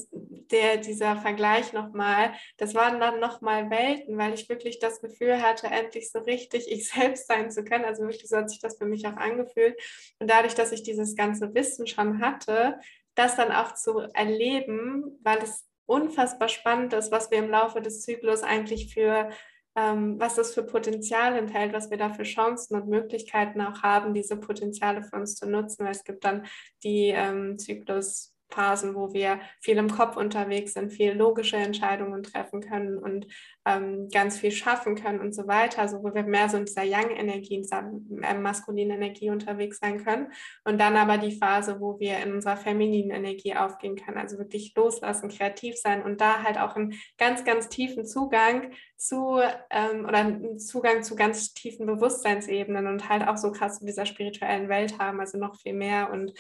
der, 0.53 0.77
dieser 0.77 1.17
Vergleich 1.17 1.73
nochmal, 1.73 2.33
das 2.59 2.77
waren 2.77 3.01
dann 3.01 3.19
nochmal 3.19 3.71
Welten, 3.71 4.17
weil 4.17 4.33
ich 4.33 4.49
wirklich 4.49 4.79
das 4.79 5.01
Gefühl 5.01 5.43
hatte, 5.43 5.67
endlich 5.67 6.13
so 6.13 6.21
richtig 6.21 6.71
ich 6.71 6.89
selbst 6.93 7.27
sein 7.27 7.51
zu 7.51 7.65
können. 7.65 7.85
Also 7.85 8.05
wirklich 8.05 8.29
so 8.29 8.37
hat 8.37 8.51
sich 8.51 8.61
das 8.61 8.79
für 8.79 8.87
mich 8.87 9.05
auch 9.09 9.17
angefühlt. 9.17 9.77
Und 10.21 10.31
dadurch, 10.31 10.55
dass 10.55 10.71
ich 10.71 10.85
dieses 10.85 11.17
ganze 11.17 11.53
Wissen 11.57 11.89
schon 11.89 12.21
hatte, 12.21 12.79
das 13.17 13.35
dann 13.35 13.51
auch 13.51 13.75
zu 13.75 13.99
erleben, 14.15 15.19
weil 15.25 15.39
es 15.39 15.67
unfassbar 15.87 16.49
spannend 16.49 16.93
ist, 16.93 17.11
was 17.11 17.33
wir 17.33 17.39
im 17.39 17.51
Laufe 17.51 17.81
des 17.81 18.03
Zyklus 18.03 18.45
eigentlich 18.45 18.95
für 18.95 19.29
ähm, 19.77 20.21
was 20.21 20.35
das 20.35 20.55
für 20.55 20.63
Potenzial 20.63 21.37
enthält, 21.37 21.73
was 21.73 21.91
wir 21.91 21.97
da 21.97 22.11
für 22.11 22.25
Chancen 22.25 22.77
und 22.77 22.89
Möglichkeiten 22.89 23.61
auch 23.61 23.83
haben, 23.83 24.15
diese 24.15 24.37
Potenziale 24.37 25.03
für 25.03 25.17
uns 25.17 25.37
zu 25.37 25.49
nutzen. 25.49 25.85
Weil 25.85 25.93
es 25.93 26.05
gibt 26.05 26.25
dann 26.25 26.47
die 26.83 27.09
ähm, 27.09 27.59
Zyklus 27.59 28.35
Phasen, 28.53 28.95
wo 28.95 29.13
wir 29.13 29.41
viel 29.61 29.77
im 29.79 29.91
Kopf 29.91 30.17
unterwegs 30.17 30.75
sind, 30.75 30.93
viel 30.93 31.13
logische 31.13 31.57
Entscheidungen 31.57 32.23
treffen 32.23 32.61
können 32.61 32.99
und 32.99 33.27
ähm, 33.65 34.09
ganz 34.13 34.39
viel 34.39 34.51
schaffen 34.51 34.95
können 34.95 35.21
und 35.21 35.35
so 35.35 35.47
weiter. 35.47 35.83
Also 35.83 36.03
wo 36.03 36.15
wir 36.15 36.25
mehr 36.25 36.49
so 36.49 36.57
in 36.57 36.65
dieser 36.65 36.83
Yang-Energie, 36.83 37.55
in 37.55 37.63
dieser 37.63 37.91
äh, 38.23 38.35
maskulinen 38.35 38.97
Energie 38.97 39.31
unterwegs 39.31 39.79
sein 39.79 40.05
können. 40.05 40.33
Und 40.65 40.81
dann 40.81 40.97
aber 40.97 41.19
die 41.19 41.37
Phase, 41.37 41.81
wo 41.81 41.99
wir 41.99 42.19
in 42.19 42.33
unserer 42.33 42.57
femininen 42.57 43.11
Energie 43.11 43.55
aufgehen 43.55 43.97
können. 43.97 44.19
Also 44.19 44.39
wirklich 44.39 44.75
loslassen, 44.77 45.29
kreativ 45.29 45.77
sein 45.77 46.03
und 46.03 46.21
da 46.21 46.43
halt 46.43 46.59
auch 46.59 46.77
einen 46.77 46.95
ganz, 47.19 47.45
ganz 47.45 47.69
tiefen 47.69 48.05
Zugang 48.05 48.73
zu 48.97 49.41
ähm, 49.71 50.05
oder 50.05 50.19
einen 50.19 50.59
Zugang 50.59 51.03
zu 51.03 51.17
ganz 51.17 51.55
tiefen 51.55 51.87
Bewusstseinsebenen 51.87 52.87
und 52.87 53.09
halt 53.09 53.27
auch 53.27 53.37
so 53.37 53.51
krass 53.51 53.81
in 53.81 53.87
dieser 53.87 54.07
spirituellen 54.07 54.69
Welt 54.69 54.99
haben, 54.99 55.21
also 55.21 55.39
noch 55.39 55.57
viel 55.57 55.75
mehr 55.75 56.11
und 56.13 56.33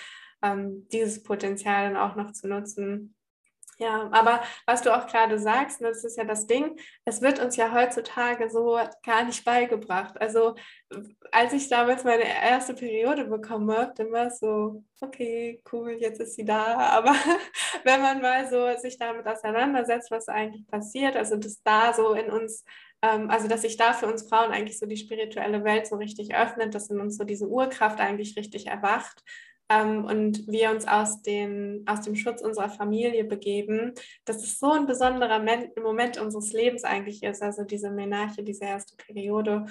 ähm, 0.43 0.87
dieses 0.93 1.23
Potenzial 1.23 1.93
dann 1.93 1.97
auch 1.97 2.17
noch 2.17 2.33
zu 2.33 2.49
nutzen. 2.49 3.15
Ja, 3.79 4.09
aber 4.13 4.43
was 4.65 4.83
du 4.83 4.95
auch 4.95 5.09
gerade 5.09 5.41
sagst, 5.41 5.81
ne, 5.81 5.89
das 5.89 6.05
ist 6.05 6.17
ja 6.17 6.25
das 6.25 6.47
Ding, 6.47 6.79
es 7.05 7.21
wird 7.21 7.41
uns 7.41 7.57
ja 7.57 7.73
heutzutage 7.73 8.49
so 8.49 8.79
gar 9.03 9.25
nicht 9.25 9.45
beigebracht. 9.45 10.21
Also 10.21 10.55
als 11.33 11.53
ich 11.53 11.69
damals 11.69 12.05
meine 12.05 12.23
erste 12.23 12.75
Periode 12.75 13.25
bekommen 13.25 13.73
habe, 13.73 13.93
dann 13.97 14.13
war 14.13 14.27
es 14.27 14.39
so, 14.39 14.85
okay, 15.01 15.61
cool, 15.73 15.97
jetzt 15.99 16.21
ist 16.21 16.37
sie 16.37 16.45
da. 16.45 16.77
Aber 16.77 17.15
wenn 17.83 18.01
man 18.03 18.21
mal 18.21 18.49
so 18.49 18.69
sich 18.81 18.99
damit 18.99 19.27
auseinandersetzt, 19.27 20.13
was 20.13 20.29
eigentlich 20.29 20.67
passiert, 20.69 21.17
also 21.17 21.37
das 21.37 21.61
da 21.65 21.93
so 21.93 22.13
in 22.13 22.31
uns 22.31 22.65
ähm, 23.03 23.31
also 23.31 23.49
dass 23.49 23.63
sich 23.63 23.77
da 23.77 23.95
für 23.95 24.07
uns 24.07 24.29
Frauen 24.29 24.53
eigentlich 24.53 24.79
so 24.79 24.87
die 24.87 24.97
spirituelle 24.97 25.65
Welt 25.65 25.89
so 25.89 25.97
richtig 25.97 26.37
öffnet, 26.37 26.75
dass 26.75 26.89
in 26.89 27.01
uns 27.01 27.17
so 27.17 27.25
diese 27.25 27.49
Urkraft 27.49 27.99
eigentlich 27.99 28.37
richtig 28.37 28.69
erwacht 28.69 29.25
ähm, 29.69 30.05
und 30.05 30.47
wir 30.49 30.71
uns 30.71 30.87
aus, 30.87 31.23
den, 31.23 31.85
aus 31.87 32.03
dem 32.03 32.17
Schutz 32.17 32.43
unserer 32.43 32.69
Familie 32.69 33.25
begeben, 33.25 33.93
dass 34.25 34.43
es 34.43 34.59
so 34.59 34.73
ein 34.73 34.87
besonderer 34.87 35.45
Moment 35.83 36.21
unseres 36.21 36.53
Lebens 36.53 36.85
eigentlich 36.85 37.23
ist, 37.23 37.43
also 37.43 37.65
diese 37.65 37.91
Menarche, 37.91 38.43
diese 38.43 38.65
erste 38.65 38.97
Periode. 38.97 39.67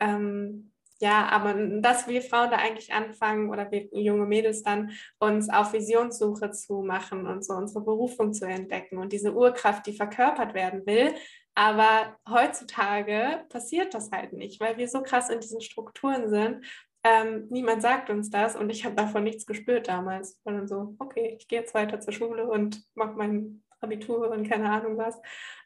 Ähm, 0.00 0.72
ja, 1.00 1.28
aber 1.28 1.54
dass 1.80 2.06
wir 2.06 2.22
Frauen 2.22 2.50
da 2.50 2.56
eigentlich 2.56 2.92
anfangen 2.92 3.50
oder 3.50 3.70
wir 3.70 3.88
junge 3.92 4.26
Mädels 4.26 4.62
dann 4.62 4.92
uns 5.18 5.50
auf 5.50 5.72
Visionssuche 5.72 6.50
zu 6.52 6.82
machen 6.82 7.26
und 7.26 7.44
so 7.44 7.54
unsere 7.54 7.84
Berufung 7.84 8.32
zu 8.32 8.46
entdecken 8.46 8.98
und 8.98 9.12
diese 9.12 9.34
Urkraft, 9.34 9.86
die 9.86 9.96
verkörpert 9.96 10.54
werden 10.54 10.86
will. 10.86 11.14
Aber 11.56 12.16
heutzutage 12.28 13.44
passiert 13.48 13.94
das 13.94 14.10
halt 14.10 14.32
nicht, 14.32 14.60
weil 14.60 14.76
wir 14.76 14.88
so 14.88 15.02
krass 15.02 15.30
in 15.30 15.40
diesen 15.40 15.60
Strukturen 15.60 16.28
sind 16.28 16.64
ähm, 17.04 17.46
niemand 17.50 17.82
sagt 17.82 18.08
uns 18.10 18.30
das 18.30 18.56
und 18.56 18.70
ich 18.70 18.84
habe 18.84 18.96
davon 18.96 19.24
nichts 19.24 19.46
gespürt 19.46 19.88
damals. 19.88 20.40
Sondern 20.42 20.66
so, 20.66 20.96
okay, 20.98 21.36
ich 21.38 21.46
gehe 21.46 21.60
jetzt 21.60 21.74
weiter 21.74 22.00
zur 22.00 22.14
Schule 22.14 22.46
und 22.48 22.82
mache 22.94 23.12
mein 23.12 23.62
Abitur 23.80 24.30
und 24.30 24.48
keine 24.48 24.70
Ahnung 24.70 24.96
was. 24.96 25.20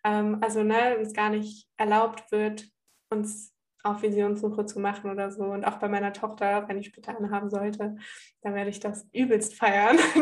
Ähm, 0.04 0.38
also, 0.42 0.62
ne, 0.64 0.98
uns 0.98 1.12
gar 1.12 1.30
nicht 1.30 1.68
erlaubt 1.76 2.32
wird, 2.32 2.68
uns 3.10 3.54
auf 3.84 4.02
Visionssuche 4.02 4.66
zu 4.66 4.80
machen 4.80 5.10
oder 5.10 5.30
so. 5.30 5.44
Und 5.44 5.64
auch 5.64 5.76
bei 5.78 5.88
meiner 5.88 6.12
Tochter, 6.12 6.68
wenn 6.68 6.78
ich 6.78 6.88
später 6.88 7.16
eine 7.16 7.30
haben 7.30 7.48
sollte, 7.48 7.96
dann 8.42 8.54
werde 8.54 8.70
ich 8.70 8.80
das 8.80 9.06
übelst 9.12 9.54
feiern. 9.54 9.96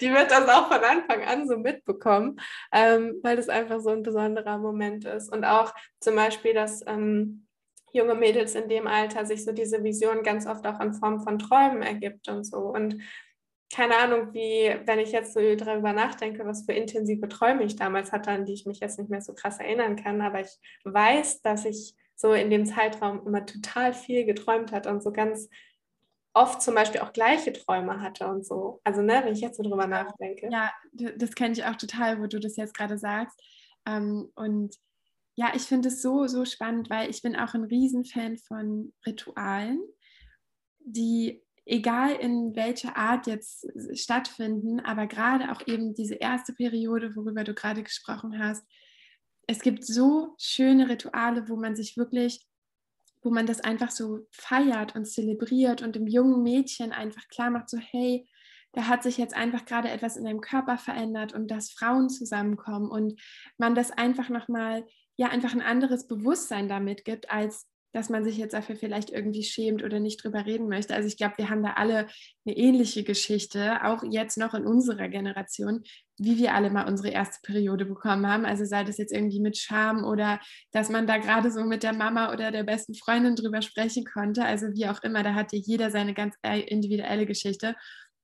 die 0.00 0.12
wird 0.12 0.30
das 0.30 0.48
auch 0.48 0.68
von 0.68 0.84
Anfang 0.84 1.22
an 1.24 1.48
so 1.48 1.56
mitbekommen, 1.56 2.38
ähm, 2.72 3.18
weil 3.22 3.36
das 3.36 3.48
einfach 3.48 3.80
so 3.80 3.90
ein 3.90 4.02
besonderer 4.02 4.58
Moment 4.58 5.06
ist. 5.06 5.32
Und 5.32 5.44
auch 5.44 5.72
zum 6.00 6.14
Beispiel, 6.14 6.52
dass 6.52 6.86
ähm, 6.86 7.47
junge 7.98 8.14
Mädels 8.14 8.54
in 8.54 8.68
dem 8.68 8.86
Alter 8.86 9.26
sich 9.26 9.44
so 9.44 9.52
diese 9.52 9.84
Vision 9.84 10.22
ganz 10.22 10.46
oft 10.46 10.66
auch 10.66 10.80
in 10.80 10.94
Form 10.94 11.20
von 11.20 11.38
Träumen 11.38 11.82
ergibt 11.82 12.28
und 12.28 12.44
so. 12.44 12.58
Und 12.58 13.02
keine 13.72 13.98
Ahnung, 13.98 14.32
wie, 14.32 14.74
wenn 14.86 14.98
ich 14.98 15.12
jetzt 15.12 15.34
so 15.34 15.40
darüber 15.56 15.92
nachdenke, 15.92 16.46
was 16.46 16.64
für 16.64 16.72
intensive 16.72 17.28
Träume 17.28 17.64
ich 17.64 17.76
damals 17.76 18.12
hatte, 18.12 18.30
an 18.30 18.46
die 18.46 18.54
ich 18.54 18.64
mich 18.64 18.80
jetzt 18.80 18.98
nicht 18.98 19.10
mehr 19.10 19.20
so 19.20 19.34
krass 19.34 19.58
erinnern 19.58 19.96
kann, 19.96 20.22
aber 20.22 20.40
ich 20.40 20.58
weiß, 20.84 21.42
dass 21.42 21.66
ich 21.66 21.94
so 22.16 22.32
in 22.32 22.50
dem 22.50 22.66
Zeitraum 22.66 23.26
immer 23.26 23.44
total 23.44 23.92
viel 23.92 24.24
geträumt 24.24 24.72
hatte 24.72 24.88
und 24.88 25.02
so 25.02 25.12
ganz 25.12 25.48
oft 26.34 26.62
zum 26.62 26.74
Beispiel 26.74 27.00
auch 27.00 27.12
gleiche 27.12 27.52
Träume 27.52 28.00
hatte 28.00 28.26
und 28.26 28.46
so. 28.46 28.80
Also, 28.84 29.02
ne, 29.02 29.20
wenn 29.24 29.32
ich 29.32 29.40
jetzt 29.40 29.56
so 29.56 29.62
drüber 29.62 29.86
nachdenke. 29.86 30.48
Ja, 30.50 30.70
das 30.92 31.34
kenne 31.34 31.52
ich 31.52 31.64
auch 31.64 31.76
total, 31.76 32.20
wo 32.20 32.26
du 32.26 32.38
das 32.38 32.56
jetzt 32.56 32.74
gerade 32.74 32.98
sagst. 32.98 33.40
Ähm, 33.86 34.30
und 34.34 34.76
ja, 35.38 35.52
ich 35.54 35.62
finde 35.62 35.86
es 35.86 36.02
so, 36.02 36.26
so 36.26 36.44
spannend, 36.44 36.90
weil 36.90 37.08
ich 37.10 37.22
bin 37.22 37.36
auch 37.36 37.54
ein 37.54 37.62
Riesenfan 37.62 38.38
von 38.38 38.92
Ritualen, 39.06 39.80
die 40.80 41.44
egal 41.64 42.16
in 42.16 42.56
welcher 42.56 42.96
Art 42.96 43.28
jetzt 43.28 43.64
stattfinden, 43.94 44.80
aber 44.80 45.06
gerade 45.06 45.52
auch 45.52 45.64
eben 45.68 45.94
diese 45.94 46.16
erste 46.16 46.54
Periode, 46.54 47.14
worüber 47.14 47.44
du 47.44 47.54
gerade 47.54 47.84
gesprochen 47.84 48.36
hast. 48.42 48.66
Es 49.46 49.60
gibt 49.60 49.84
so 49.84 50.34
schöne 50.38 50.88
Rituale, 50.88 51.48
wo 51.48 51.54
man 51.54 51.76
sich 51.76 51.96
wirklich, 51.96 52.44
wo 53.22 53.30
man 53.30 53.46
das 53.46 53.60
einfach 53.60 53.92
so 53.92 54.26
feiert 54.32 54.96
und 54.96 55.04
zelebriert 55.04 55.82
und 55.82 55.94
dem 55.94 56.08
jungen 56.08 56.42
Mädchen 56.42 56.90
einfach 56.90 57.28
klar 57.28 57.50
macht, 57.50 57.70
so 57.70 57.78
hey, 57.78 58.28
da 58.72 58.88
hat 58.88 59.04
sich 59.04 59.18
jetzt 59.18 59.36
einfach 59.36 59.66
gerade 59.66 59.88
etwas 59.88 60.16
in 60.16 60.24
deinem 60.24 60.40
Körper 60.40 60.78
verändert 60.78 61.32
und 61.32 61.48
dass 61.48 61.70
Frauen 61.70 62.08
zusammenkommen 62.08 62.90
und 62.90 63.20
man 63.56 63.76
das 63.76 63.92
einfach 63.92 64.30
nochmal 64.30 64.84
ja 65.18 65.28
einfach 65.28 65.52
ein 65.52 65.60
anderes 65.60 66.06
Bewusstsein 66.06 66.68
damit 66.68 67.04
gibt, 67.04 67.30
als 67.30 67.66
dass 67.92 68.10
man 68.10 68.22
sich 68.22 68.36
jetzt 68.36 68.52
dafür 68.52 68.76
vielleicht 68.76 69.10
irgendwie 69.10 69.42
schämt 69.42 69.82
oder 69.82 69.98
nicht 69.98 70.22
drüber 70.22 70.44
reden 70.44 70.68
möchte. 70.68 70.94
Also 70.94 71.08
ich 71.08 71.16
glaube, 71.16 71.34
wir 71.38 71.48
haben 71.48 71.62
da 71.62 71.72
alle 71.72 72.06
eine 72.46 72.56
ähnliche 72.56 73.02
Geschichte, 73.02 73.84
auch 73.84 74.02
jetzt 74.02 74.36
noch 74.36 74.52
in 74.52 74.66
unserer 74.66 75.08
Generation, 75.08 75.82
wie 76.18 76.36
wir 76.36 76.54
alle 76.54 76.70
mal 76.70 76.86
unsere 76.86 77.08
erste 77.08 77.38
Periode 77.42 77.86
bekommen 77.86 78.26
haben. 78.26 78.44
Also 78.44 78.66
sei 78.66 78.84
das 78.84 78.98
jetzt 78.98 79.12
irgendwie 79.12 79.40
mit 79.40 79.56
Scham 79.56 80.04
oder 80.04 80.38
dass 80.70 80.90
man 80.90 81.06
da 81.06 81.16
gerade 81.16 81.50
so 81.50 81.64
mit 81.64 81.82
der 81.82 81.94
Mama 81.94 82.32
oder 82.32 82.50
der 82.50 82.64
besten 82.64 82.94
Freundin 82.94 83.36
drüber 83.36 83.62
sprechen 83.62 84.04
konnte. 84.04 84.44
Also 84.44 84.66
wie 84.74 84.86
auch 84.86 85.02
immer, 85.02 85.22
da 85.22 85.34
hatte 85.34 85.56
jeder 85.56 85.90
seine 85.90 86.12
ganz 86.12 86.34
äh, 86.42 86.60
individuelle 86.60 87.24
Geschichte. 87.24 87.74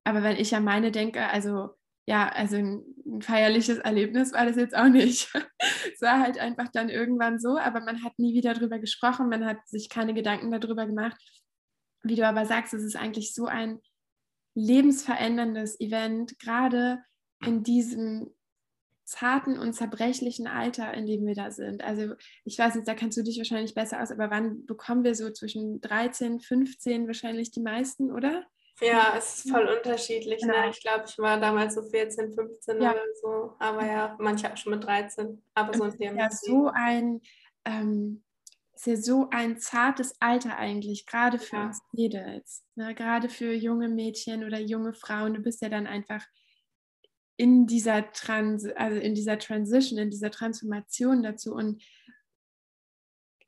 Aber 0.05 0.22
wenn 0.22 0.36
ich 0.36 0.55
an 0.55 0.64
meine 0.64 0.92
denke, 0.92 1.26
also 1.26 1.70
ja, 2.07 2.28
also 2.28 2.57
ein, 2.57 2.82
feierliches 3.20 3.78
Erlebnis 3.78 4.32
war 4.32 4.46
das 4.46 4.57
jetzt 4.57 4.76
auch 4.76 4.88
nicht. 4.88 5.32
es 5.92 6.00
war 6.00 6.20
halt 6.20 6.38
einfach 6.38 6.68
dann 6.72 6.88
irgendwann 6.88 7.38
so, 7.38 7.59
aber 7.59 7.80
man 7.80 8.02
hat 8.02 8.18
nie 8.18 8.34
wieder 8.34 8.55
darüber 8.55 8.78
gesprochen, 8.78 9.28
man 9.28 9.44
hat 9.44 9.66
sich 9.68 9.88
keine 9.88 10.14
Gedanken 10.14 10.50
darüber 10.50 10.86
gemacht. 10.86 11.16
Wie 12.02 12.16
du 12.16 12.26
aber 12.26 12.44
sagst, 12.46 12.74
es 12.74 12.82
ist 12.82 12.96
eigentlich 12.96 13.34
so 13.34 13.46
ein 13.46 13.80
lebensveränderndes 14.55 15.80
Event, 15.80 16.38
gerade 16.38 17.02
in 17.44 17.62
diesem 17.62 18.30
zarten 19.05 19.59
und 19.59 19.74
zerbrechlichen 19.74 20.46
Alter, 20.46 20.94
in 20.94 21.07
dem 21.07 21.26
wir 21.26 21.34
da 21.34 21.50
sind. 21.50 21.84
Also 21.84 22.14
ich 22.44 22.59
weiß 22.59 22.74
nicht, 22.74 22.88
da 22.88 22.94
kannst 22.94 23.18
du 23.18 23.22
dich 23.22 23.38
wahrscheinlich 23.38 23.74
besser 23.74 24.02
aus, 24.02 24.11
aber 24.11 24.30
wann 24.30 24.64
bekommen 24.66 25.05
wir 25.05 25.14
so 25.14 25.30
zwischen 25.30 25.80
13, 25.80 26.40
15 26.40 27.07
wahrscheinlich 27.07 27.50
die 27.50 27.61
meisten, 27.61 28.11
oder? 28.11 28.46
Ja, 28.80 29.14
es 29.16 29.38
ist 29.44 29.50
voll 29.50 29.66
unterschiedlich. 29.66 30.42
Ne? 30.42 30.52
Genau. 30.52 30.64
Ne? 30.64 30.70
Ich 30.70 30.80
glaube, 30.80 31.04
ich 31.06 31.18
war 31.18 31.38
damals 31.38 31.74
so 31.74 31.82
14, 31.82 32.32
15 32.32 32.82
ja. 32.82 32.92
oder 32.92 33.04
so. 33.22 33.52
Aber 33.58 33.86
ja, 33.86 34.16
manche 34.18 34.52
auch 34.52 34.56
schon 34.56 34.74
mit 34.74 34.84
13. 34.84 35.42
Aber 35.54 35.74
so 35.74 35.84
ein 35.84 36.16
Ja, 36.16 36.28
so 36.30 36.70
ein, 36.74 37.20
ähm, 37.64 38.24
ist 38.74 38.86
ja 38.86 38.96
so 38.96 39.28
ein 39.30 39.58
zartes 39.58 40.16
Alter 40.20 40.56
eigentlich, 40.56 41.06
gerade 41.06 41.38
für 41.38 41.56
ja. 41.56 41.66
uns 41.66 41.80
Mädels. 41.92 42.64
Ne? 42.74 42.94
Gerade 42.94 43.28
für 43.28 43.52
junge 43.52 43.88
Mädchen 43.88 44.44
oder 44.44 44.58
junge 44.58 44.92
Frauen. 44.92 45.34
Du 45.34 45.40
bist 45.40 45.62
ja 45.62 45.68
dann 45.68 45.86
einfach 45.86 46.24
in 47.36 47.66
dieser 47.66 48.12
Trans, 48.12 48.66
also 48.76 48.98
in 48.98 49.14
dieser 49.14 49.38
Transition, 49.38 49.98
in 49.98 50.10
dieser 50.10 50.30
Transformation 50.30 51.22
dazu. 51.22 51.54
Und 51.54 51.82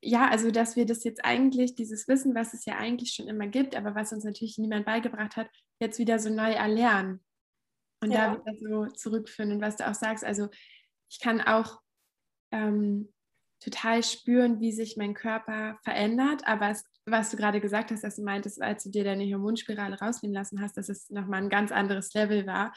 ja, 0.02 0.28
also 0.28 0.50
dass 0.50 0.76
wir 0.76 0.86
das 0.86 1.04
jetzt 1.04 1.24
eigentlich, 1.24 1.74
dieses 1.74 2.06
Wissen, 2.08 2.34
was 2.34 2.54
es 2.54 2.64
ja 2.64 2.76
eigentlich 2.76 3.12
schon 3.12 3.28
immer 3.28 3.46
gibt, 3.46 3.74
aber 3.74 3.94
was 3.94 4.12
uns 4.12 4.24
natürlich 4.24 4.58
niemand 4.58 4.86
beigebracht 4.86 5.36
hat, 5.36 5.48
jetzt 5.80 5.98
wieder 5.98 6.18
so 6.18 6.30
neu 6.30 6.52
erlernen. 6.52 7.24
Und 8.02 8.10
ja. 8.10 8.34
da 8.34 8.40
wieder 8.40 8.58
so 8.58 8.86
zurückführen. 8.94 9.52
Und 9.52 9.60
was 9.62 9.76
du 9.76 9.88
auch 9.88 9.94
sagst, 9.94 10.24
also 10.24 10.48
ich 11.10 11.18
kann 11.20 11.40
auch 11.40 11.80
ähm, 12.52 13.12
total 13.60 14.02
spüren, 14.02 14.60
wie 14.60 14.72
sich 14.72 14.96
mein 14.96 15.14
Körper 15.14 15.78
verändert. 15.82 16.46
Aber 16.46 16.70
es, 16.70 16.84
was 17.06 17.30
du 17.30 17.36
gerade 17.36 17.60
gesagt 17.60 17.90
hast, 17.90 18.04
dass 18.04 18.16
du 18.16 18.22
meintest, 18.22 18.60
als 18.60 18.84
du 18.84 18.90
dir 18.90 19.04
deine 19.04 19.24
Hormonspirale 19.32 19.98
rausnehmen 19.98 20.34
lassen 20.34 20.60
hast, 20.60 20.76
dass 20.76 20.88
es 20.88 21.08
nochmal 21.10 21.42
ein 21.42 21.48
ganz 21.48 21.72
anderes 21.72 22.12
Level 22.12 22.46
war, 22.46 22.74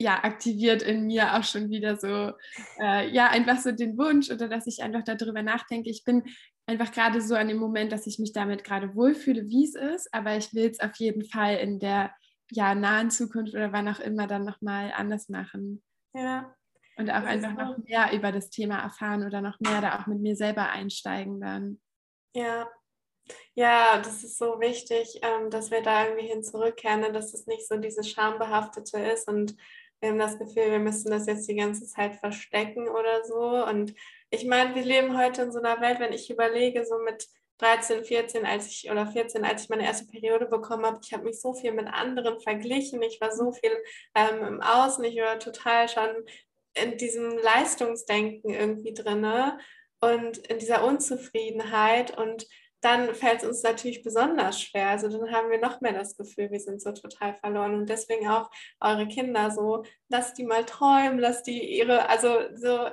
ja, 0.00 0.24
aktiviert 0.24 0.82
in 0.82 1.06
mir 1.06 1.34
auch 1.34 1.44
schon 1.44 1.68
wieder 1.68 1.96
so, 1.96 2.32
äh, 2.80 3.08
ja, 3.10 3.28
einfach 3.28 3.58
so 3.58 3.70
den 3.70 3.98
Wunsch 3.98 4.30
oder 4.30 4.48
dass 4.48 4.66
ich 4.66 4.82
einfach 4.82 5.02
darüber 5.04 5.42
nachdenke. 5.42 5.90
Ich 5.90 6.04
bin 6.04 6.24
einfach 6.66 6.90
gerade 6.90 7.20
so 7.20 7.34
an 7.34 7.48
dem 7.48 7.58
Moment, 7.58 7.92
dass 7.92 8.06
ich 8.06 8.18
mich 8.18 8.32
damit 8.32 8.64
gerade 8.64 8.94
wohlfühle, 8.94 9.48
wie 9.48 9.64
es 9.64 9.74
ist, 9.74 10.12
aber 10.14 10.36
ich 10.38 10.54
will 10.54 10.70
es 10.70 10.80
auf 10.80 10.96
jeden 10.96 11.24
Fall 11.24 11.56
in 11.56 11.78
der 11.78 12.14
ja, 12.50 12.74
nahen 12.74 13.10
Zukunft 13.10 13.54
oder 13.54 13.72
wann 13.72 13.88
auch 13.88 14.00
immer 14.00 14.26
dann 14.26 14.44
nochmal 14.44 14.90
anders 14.96 15.28
machen. 15.28 15.82
Ja, 16.14 16.54
und 16.96 17.10
auch 17.10 17.24
einfach 17.24 17.52
noch 17.52 17.78
mehr 17.78 18.12
über 18.12 18.32
das 18.32 18.50
Thema 18.50 18.78
erfahren 18.78 19.24
oder 19.24 19.40
noch 19.40 19.60
mehr 19.60 19.80
da 19.80 20.00
auch 20.00 20.06
mit 20.06 20.20
mir 20.20 20.34
selber 20.34 20.70
einsteigen 20.70 21.40
dann. 21.40 21.80
Ja, 22.34 22.68
ja, 23.54 23.98
das 23.98 24.24
ist 24.24 24.38
so 24.38 24.60
wichtig, 24.60 25.20
ähm, 25.22 25.50
dass 25.50 25.70
wir 25.70 25.82
da 25.82 26.06
irgendwie 26.06 26.28
hin 26.28 26.42
zurückkehren, 26.42 27.00
ne, 27.00 27.12
dass 27.12 27.34
es 27.34 27.46
nicht 27.46 27.66
so 27.66 27.76
dieses 27.76 28.08
Schambehaftete 28.08 28.98
ist 28.98 29.28
und 29.28 29.56
wir 30.00 30.10
haben 30.10 30.18
das 30.18 30.38
Gefühl, 30.38 30.70
wir 30.70 30.78
müssen 30.78 31.10
das 31.10 31.26
jetzt 31.26 31.48
die 31.48 31.56
ganze 31.56 31.86
Zeit 31.86 32.16
verstecken 32.16 32.88
oder 32.88 33.24
so. 33.24 33.64
Und 33.66 33.94
ich 34.30 34.46
meine, 34.46 34.74
wir 34.74 34.82
leben 34.82 35.18
heute 35.18 35.42
in 35.42 35.52
so 35.52 35.60
einer 35.60 35.80
Welt, 35.80 36.00
wenn 36.00 36.12
ich 36.12 36.30
überlege, 36.30 36.86
so 36.86 36.98
mit 36.98 37.26
13, 37.58 38.04
14, 38.04 38.46
als 38.46 38.66
ich 38.68 38.90
oder 38.90 39.06
14, 39.06 39.44
als 39.44 39.64
ich 39.64 39.68
meine 39.68 39.84
erste 39.84 40.06
Periode 40.06 40.46
bekommen 40.46 40.86
habe, 40.86 41.00
ich 41.02 41.12
habe 41.12 41.24
mich 41.24 41.40
so 41.40 41.52
viel 41.52 41.72
mit 41.72 41.86
anderen 41.88 42.40
verglichen. 42.40 43.02
Ich 43.02 43.20
war 43.20 43.30
so 43.32 43.52
viel 43.52 43.72
ähm, 44.14 44.42
im 44.44 44.60
Außen, 44.62 45.04
ich 45.04 45.16
war 45.20 45.38
total 45.38 45.88
schon 45.88 46.08
in 46.74 46.96
diesem 46.96 47.36
Leistungsdenken 47.36 48.50
irgendwie 48.50 48.94
drin 48.94 49.26
und 50.00 50.38
in 50.38 50.58
dieser 50.58 50.84
Unzufriedenheit 50.84 52.16
und 52.16 52.46
dann 52.80 53.14
fällt 53.14 53.42
es 53.42 53.48
uns 53.48 53.62
natürlich 53.62 54.02
besonders 54.02 54.60
schwer. 54.60 54.88
Also 54.88 55.08
dann 55.08 55.30
haben 55.32 55.50
wir 55.50 55.60
noch 55.60 55.80
mehr 55.80 55.92
das 55.92 56.16
Gefühl, 56.16 56.50
wir 56.50 56.60
sind 56.60 56.80
so 56.80 56.92
total 56.92 57.34
verloren. 57.34 57.74
Und 57.74 57.88
deswegen 57.88 58.28
auch 58.28 58.50
eure 58.80 59.06
Kinder 59.06 59.50
so, 59.50 59.84
lasst 60.08 60.38
die 60.38 60.44
mal 60.44 60.64
träumen, 60.64 61.18
lasst 61.18 61.46
die 61.46 61.76
ihre, 61.76 62.08
also 62.08 62.38
so, 62.54 62.88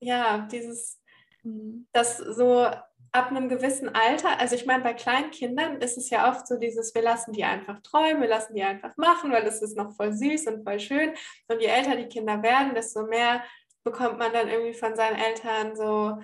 ja, 0.00 0.48
dieses, 0.50 1.00
mhm. 1.42 1.86
das 1.92 2.18
so 2.18 2.66
ab 3.14 3.30
einem 3.30 3.48
gewissen 3.48 3.94
Alter, 3.94 4.40
also 4.40 4.56
ich 4.56 4.64
meine, 4.64 4.82
bei 4.82 4.94
kleinen 4.94 5.30
Kindern 5.30 5.76
ist 5.82 5.98
es 5.98 6.08
ja 6.08 6.30
oft 6.30 6.46
so 6.46 6.56
dieses, 6.56 6.94
wir 6.94 7.02
lassen 7.02 7.32
die 7.32 7.44
einfach 7.44 7.78
träumen, 7.82 8.22
wir 8.22 8.28
lassen 8.28 8.54
die 8.54 8.62
einfach 8.62 8.96
machen, 8.96 9.30
weil 9.30 9.44
es 9.44 9.60
ist 9.60 9.76
noch 9.76 9.94
voll 9.94 10.14
süß 10.14 10.46
und 10.46 10.64
voll 10.64 10.80
schön. 10.80 11.12
Und 11.46 11.60
je 11.60 11.66
älter 11.66 11.94
die 11.94 12.08
Kinder 12.08 12.42
werden, 12.42 12.74
desto 12.74 13.06
mehr 13.06 13.44
bekommt 13.84 14.18
man 14.18 14.32
dann 14.32 14.48
irgendwie 14.48 14.74
von 14.74 14.96
seinen 14.96 15.16
Eltern 15.16 15.76
so 15.76 16.18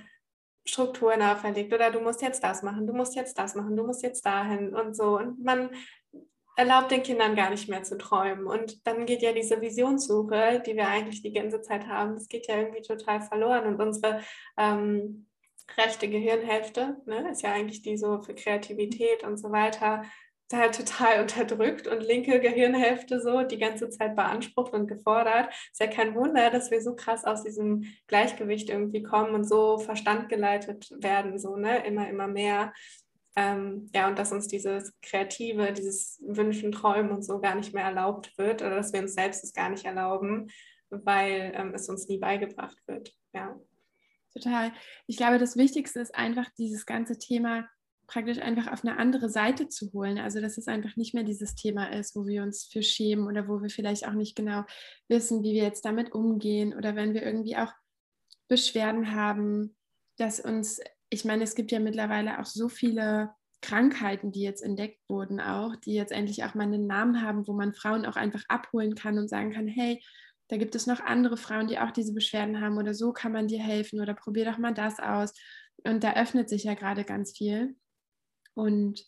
Strukturen 0.68 1.22
auferlegt 1.22 1.72
oder 1.72 1.90
du 1.90 2.00
musst 2.00 2.22
jetzt 2.22 2.44
das 2.44 2.62
machen, 2.62 2.86
du 2.86 2.92
musst 2.92 3.16
jetzt 3.16 3.38
das 3.38 3.54
machen, 3.54 3.76
du 3.76 3.84
musst 3.84 4.02
jetzt 4.02 4.24
dahin 4.26 4.74
und 4.74 4.94
so. 4.94 5.16
Und 5.16 5.42
man 5.42 5.70
erlaubt 6.56 6.90
den 6.90 7.02
Kindern 7.02 7.36
gar 7.36 7.50
nicht 7.50 7.68
mehr 7.68 7.84
zu 7.84 7.96
träumen. 7.96 8.46
Und 8.46 8.86
dann 8.86 9.06
geht 9.06 9.22
ja 9.22 9.32
diese 9.32 9.60
Visionssuche, 9.60 10.62
die 10.66 10.76
wir 10.76 10.88
eigentlich 10.88 11.22
die 11.22 11.32
ganze 11.32 11.62
Zeit 11.62 11.86
haben, 11.86 12.14
das 12.14 12.28
geht 12.28 12.48
ja 12.48 12.56
irgendwie 12.58 12.82
total 12.82 13.20
verloren. 13.20 13.66
Und 13.66 13.80
unsere 13.80 14.20
ähm, 14.58 15.26
rechte 15.76 16.08
Gehirnhälfte, 16.08 16.96
ne, 17.06 17.30
ist 17.30 17.42
ja 17.42 17.52
eigentlich 17.52 17.82
die 17.82 17.96
so 17.96 18.22
für 18.22 18.34
Kreativität 18.34 19.24
und 19.24 19.38
so 19.38 19.50
weiter, 19.52 20.02
halt 20.52 20.74
total 20.74 21.20
unterdrückt 21.20 21.86
und 21.86 22.00
linke 22.00 22.40
Gehirnhälfte 22.40 23.20
so 23.20 23.42
die 23.42 23.58
ganze 23.58 23.90
Zeit 23.90 24.16
beansprucht 24.16 24.72
und 24.72 24.86
gefordert. 24.86 25.52
Ist 25.70 25.80
ja 25.80 25.86
kein 25.86 26.14
Wunder, 26.14 26.50
dass 26.50 26.70
wir 26.70 26.80
so 26.80 26.94
krass 26.94 27.24
aus 27.24 27.42
diesem 27.42 27.84
Gleichgewicht 28.06 28.70
irgendwie 28.70 29.02
kommen 29.02 29.34
und 29.34 29.44
so 29.44 29.78
verstandgeleitet 29.78 30.90
werden, 31.02 31.38
so, 31.38 31.56
ne, 31.56 31.86
immer, 31.86 32.08
immer 32.08 32.28
mehr. 32.28 32.72
Ähm, 33.36 33.88
ja, 33.94 34.08
und 34.08 34.18
dass 34.18 34.32
uns 34.32 34.48
dieses 34.48 34.92
Kreative, 35.02 35.72
dieses 35.72 36.20
Wünschen, 36.26 36.72
Träumen 36.72 37.12
und 37.12 37.22
so 37.22 37.40
gar 37.40 37.54
nicht 37.54 37.74
mehr 37.74 37.84
erlaubt 37.84 38.36
wird 38.38 38.62
oder 38.62 38.76
dass 38.76 38.92
wir 38.92 39.00
uns 39.00 39.14
selbst 39.14 39.44
es 39.44 39.52
gar 39.52 39.68
nicht 39.68 39.84
erlauben, 39.84 40.50
weil 40.90 41.52
ähm, 41.54 41.74
es 41.74 41.88
uns 41.88 42.08
nie 42.08 42.18
beigebracht 42.18 42.78
wird. 42.86 43.14
Ja 43.32 43.56
total. 44.38 44.72
Ich 45.06 45.16
glaube, 45.16 45.38
das 45.38 45.56
Wichtigste 45.56 46.00
ist 46.00 46.14
einfach 46.14 46.48
dieses 46.58 46.86
ganze 46.86 47.18
Thema 47.18 47.68
praktisch 48.08 48.38
einfach 48.38 48.72
auf 48.72 48.84
eine 48.84 48.98
andere 48.98 49.28
Seite 49.28 49.68
zu 49.68 49.92
holen. 49.92 50.18
Also 50.18 50.40
dass 50.40 50.58
es 50.58 50.66
einfach 50.66 50.96
nicht 50.96 51.14
mehr 51.14 51.24
dieses 51.24 51.54
Thema 51.54 51.92
ist, 51.92 52.16
wo 52.16 52.26
wir 52.26 52.42
uns 52.42 52.64
für 52.64 52.82
schämen 52.82 53.26
oder 53.26 53.46
wo 53.46 53.62
wir 53.62 53.70
vielleicht 53.70 54.08
auch 54.08 54.14
nicht 54.14 54.34
genau 54.34 54.64
wissen, 55.08 55.44
wie 55.44 55.52
wir 55.52 55.62
jetzt 55.62 55.84
damit 55.84 56.12
umgehen 56.12 56.74
oder 56.74 56.96
wenn 56.96 57.14
wir 57.14 57.22
irgendwie 57.22 57.56
auch 57.56 57.72
Beschwerden 58.48 59.14
haben, 59.14 59.76
dass 60.16 60.40
uns, 60.40 60.80
ich 61.10 61.24
meine, 61.24 61.44
es 61.44 61.54
gibt 61.54 61.70
ja 61.70 61.78
mittlerweile 61.78 62.40
auch 62.40 62.46
so 62.46 62.68
viele 62.68 63.30
Krankheiten, 63.60 64.32
die 64.32 64.42
jetzt 64.42 64.62
entdeckt 64.62 65.00
wurden, 65.08 65.40
auch, 65.40 65.76
die 65.76 65.92
jetzt 65.92 66.12
endlich 66.12 66.44
auch 66.44 66.54
mal 66.54 66.64
einen 66.64 66.86
Namen 66.86 67.22
haben, 67.22 67.46
wo 67.46 67.52
man 67.52 67.74
Frauen 67.74 68.06
auch 68.06 68.16
einfach 68.16 68.42
abholen 68.48 68.94
kann 68.94 69.18
und 69.18 69.28
sagen 69.28 69.52
kann, 69.52 69.68
hey, 69.68 70.02
da 70.48 70.56
gibt 70.56 70.74
es 70.74 70.86
noch 70.86 71.00
andere 71.00 71.36
Frauen, 71.36 71.66
die 71.68 71.78
auch 71.78 71.90
diese 71.90 72.14
Beschwerden 72.14 72.60
haben 72.60 72.78
oder 72.78 72.94
so 72.94 73.12
kann 73.12 73.32
man 73.32 73.48
dir 73.48 73.60
helfen 73.60 74.00
oder 74.00 74.14
probier 74.14 74.46
doch 74.46 74.56
mal 74.56 74.72
das 74.72 74.98
aus. 74.98 75.34
Und 75.84 76.02
da 76.04 76.14
öffnet 76.14 76.48
sich 76.48 76.64
ja 76.64 76.74
gerade 76.74 77.04
ganz 77.04 77.36
viel. 77.36 77.76
Und 78.58 79.06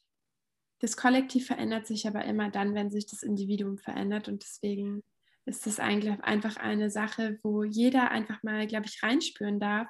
das 0.79 0.97
Kollektiv 0.97 1.49
verändert 1.49 1.85
sich 1.85 2.07
aber 2.07 2.25
immer 2.25 2.51
dann, 2.51 2.77
wenn 2.77 2.93
sich 2.93 3.07
das 3.07 3.25
Individuum 3.25 3.79
verändert. 3.79 4.29
Und 4.29 4.45
deswegen 4.45 5.03
ist 5.45 5.67
das 5.67 5.81
eigentlich 5.81 6.23
einfach 6.23 6.57
eine 6.57 6.89
Sache, 6.89 7.41
wo 7.43 7.65
jeder 7.65 8.13
einfach 8.13 8.45
mal, 8.45 8.69
glaube 8.69 8.87
ich, 8.87 9.03
reinspüren 9.03 9.59
darf, 9.59 9.89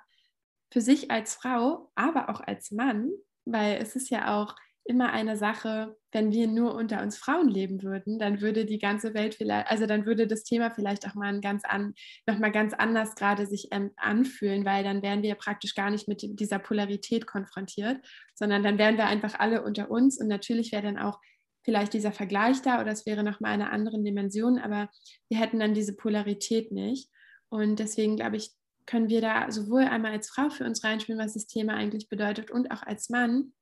für 0.73 0.81
sich 0.81 1.11
als 1.11 1.35
Frau, 1.35 1.93
aber 1.95 2.31
auch 2.31 2.41
als 2.41 2.71
Mann, 2.71 3.11
weil 3.45 3.77
es 3.83 3.97
ist 3.97 4.09
ja 4.09 4.35
auch 4.41 4.57
immer 4.85 5.13
eine 5.13 5.37
Sache, 5.37 5.97
wenn 6.13 6.33
wir 6.33 6.49
nur 6.49 6.75
unter 6.75 7.03
uns 7.03 7.17
Frauen 7.17 7.49
leben 7.49 7.83
würden, 7.83 8.19
dann 8.19 8.41
würde 8.41 8.65
die 8.65 8.79
ganze 8.79 9.15
Welt 9.15 9.35
vielleicht, 9.35 9.71
also 9.71 9.87
dann 9.87 10.07
würde 10.07 10.27
das 10.27 10.43
Thema 10.43 10.71
vielleicht 10.71 11.07
auch 11.07 11.15
mal 11.15 11.41
ganz 11.41 11.65
an, 11.65 11.95
noch 12.27 12.39
mal 12.39 12.51
ganz 12.51 12.75
anders 12.75 13.15
gerade 13.15 13.47
sich 13.47 13.69
ähm, 13.71 13.93
anfühlen, 13.97 14.65
weil 14.65 14.83
dann 14.83 15.03
wären 15.03 15.23
wir 15.23 15.35
praktisch 15.37 15.75
gar 15.75 15.91
nicht 15.91 16.09
mit 16.09 16.23
dieser 16.41 16.59
Polarität 16.59 17.27
konfrontiert, 17.27 17.99
sondern 18.35 18.63
dann 18.63 18.79
wären 18.79 18.97
wir 18.97 19.07
einfach 19.07 19.39
alle 19.39 19.63
unter 19.63 19.91
uns. 19.91 20.21
Und 20.21 20.29
natürlich 20.29 20.73
wäre 20.73 20.83
dann 20.83 20.99
auch 20.99 21.21
vielleicht 21.63 21.93
dieser 21.93 22.13
Vergleich 22.13 22.63
da 22.63 22.81
oder 22.81 22.91
es 22.91 23.07
wäre 23.07 23.23
noch 23.23 23.41
mal 23.41 23.51
eine 23.51 23.71
andere 23.71 24.03
Dimension, 24.03 24.59
aber 24.59 24.89
wir 25.29 25.39
hätten 25.39 25.61
dann 25.61 25.75
diese 25.75 25.95
Polarität 25.95 26.73
nicht. 26.73 27.11
Und 27.49 27.79
deswegen 27.79 28.17
glaube 28.17 28.37
ich, 28.37 28.51
können 28.87 29.09
wir 29.09 29.21
da 29.21 29.51
sowohl 29.53 29.83
einmal 29.83 30.13
als 30.13 30.31
Frau 30.31 30.51
für 30.51 30.65
uns 30.65 30.83
reinspielen, 30.83 31.21
was 31.21 31.35
das 31.35 31.47
Thema 31.47 31.75
eigentlich 31.75 32.09
bedeutet 32.09 32.51
und 32.51 32.73
auch 32.73 32.83
als 32.83 33.09
Mann 33.09 33.53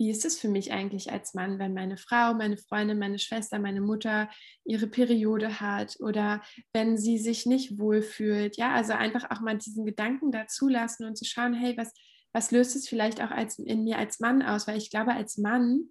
wie 0.00 0.10
ist 0.10 0.24
es 0.24 0.40
für 0.40 0.48
mich 0.48 0.72
eigentlich 0.72 1.12
als 1.12 1.34
Mann, 1.34 1.58
wenn 1.58 1.74
meine 1.74 1.98
Frau, 1.98 2.32
meine 2.32 2.56
Freundin, 2.56 2.98
meine 2.98 3.18
Schwester, 3.18 3.58
meine 3.58 3.82
Mutter 3.82 4.30
ihre 4.64 4.86
Periode 4.86 5.60
hat 5.60 5.98
oder 6.00 6.40
wenn 6.72 6.96
sie 6.96 7.18
sich 7.18 7.44
nicht 7.44 7.78
wohlfühlt. 7.78 8.56
Ja, 8.56 8.72
also 8.72 8.94
einfach 8.94 9.30
auch 9.30 9.42
mal 9.42 9.58
diesen 9.58 9.84
Gedanken 9.84 10.32
dazu 10.32 10.68
lassen 10.68 11.04
und 11.04 11.18
zu 11.18 11.26
schauen, 11.26 11.52
hey, 11.52 11.76
was, 11.76 11.92
was 12.32 12.50
löst 12.50 12.76
es 12.76 12.88
vielleicht 12.88 13.20
auch 13.22 13.30
als, 13.30 13.58
in 13.58 13.84
mir 13.84 13.98
als 13.98 14.20
Mann 14.20 14.40
aus? 14.40 14.66
Weil 14.66 14.78
ich 14.78 14.88
glaube, 14.88 15.12
als 15.12 15.36
Mann, 15.36 15.90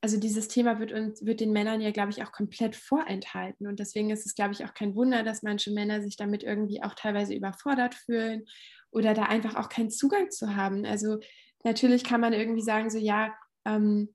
also 0.00 0.18
dieses 0.18 0.48
Thema 0.48 0.80
wird, 0.80 0.90
uns, 0.90 1.24
wird 1.24 1.38
den 1.38 1.52
Männern 1.52 1.80
ja, 1.80 1.92
glaube 1.92 2.10
ich, 2.10 2.24
auch 2.24 2.32
komplett 2.32 2.74
vorenthalten. 2.74 3.68
Und 3.68 3.78
deswegen 3.78 4.10
ist 4.10 4.26
es, 4.26 4.34
glaube 4.34 4.54
ich, 4.54 4.64
auch 4.64 4.74
kein 4.74 4.96
Wunder, 4.96 5.22
dass 5.22 5.44
manche 5.44 5.70
Männer 5.70 6.02
sich 6.02 6.16
damit 6.16 6.42
irgendwie 6.42 6.82
auch 6.82 6.94
teilweise 6.96 7.34
überfordert 7.34 7.94
fühlen 7.94 8.46
oder 8.90 9.14
da 9.14 9.26
einfach 9.26 9.54
auch 9.54 9.68
keinen 9.68 9.92
Zugang 9.92 10.32
zu 10.32 10.56
haben. 10.56 10.84
Also 10.84 11.20
natürlich 11.64 12.04
kann 12.04 12.20
man 12.20 12.32
irgendwie 12.32 12.62
sagen, 12.62 12.90
so 12.90 12.98
ja, 12.98 13.34
ähm, 13.64 14.14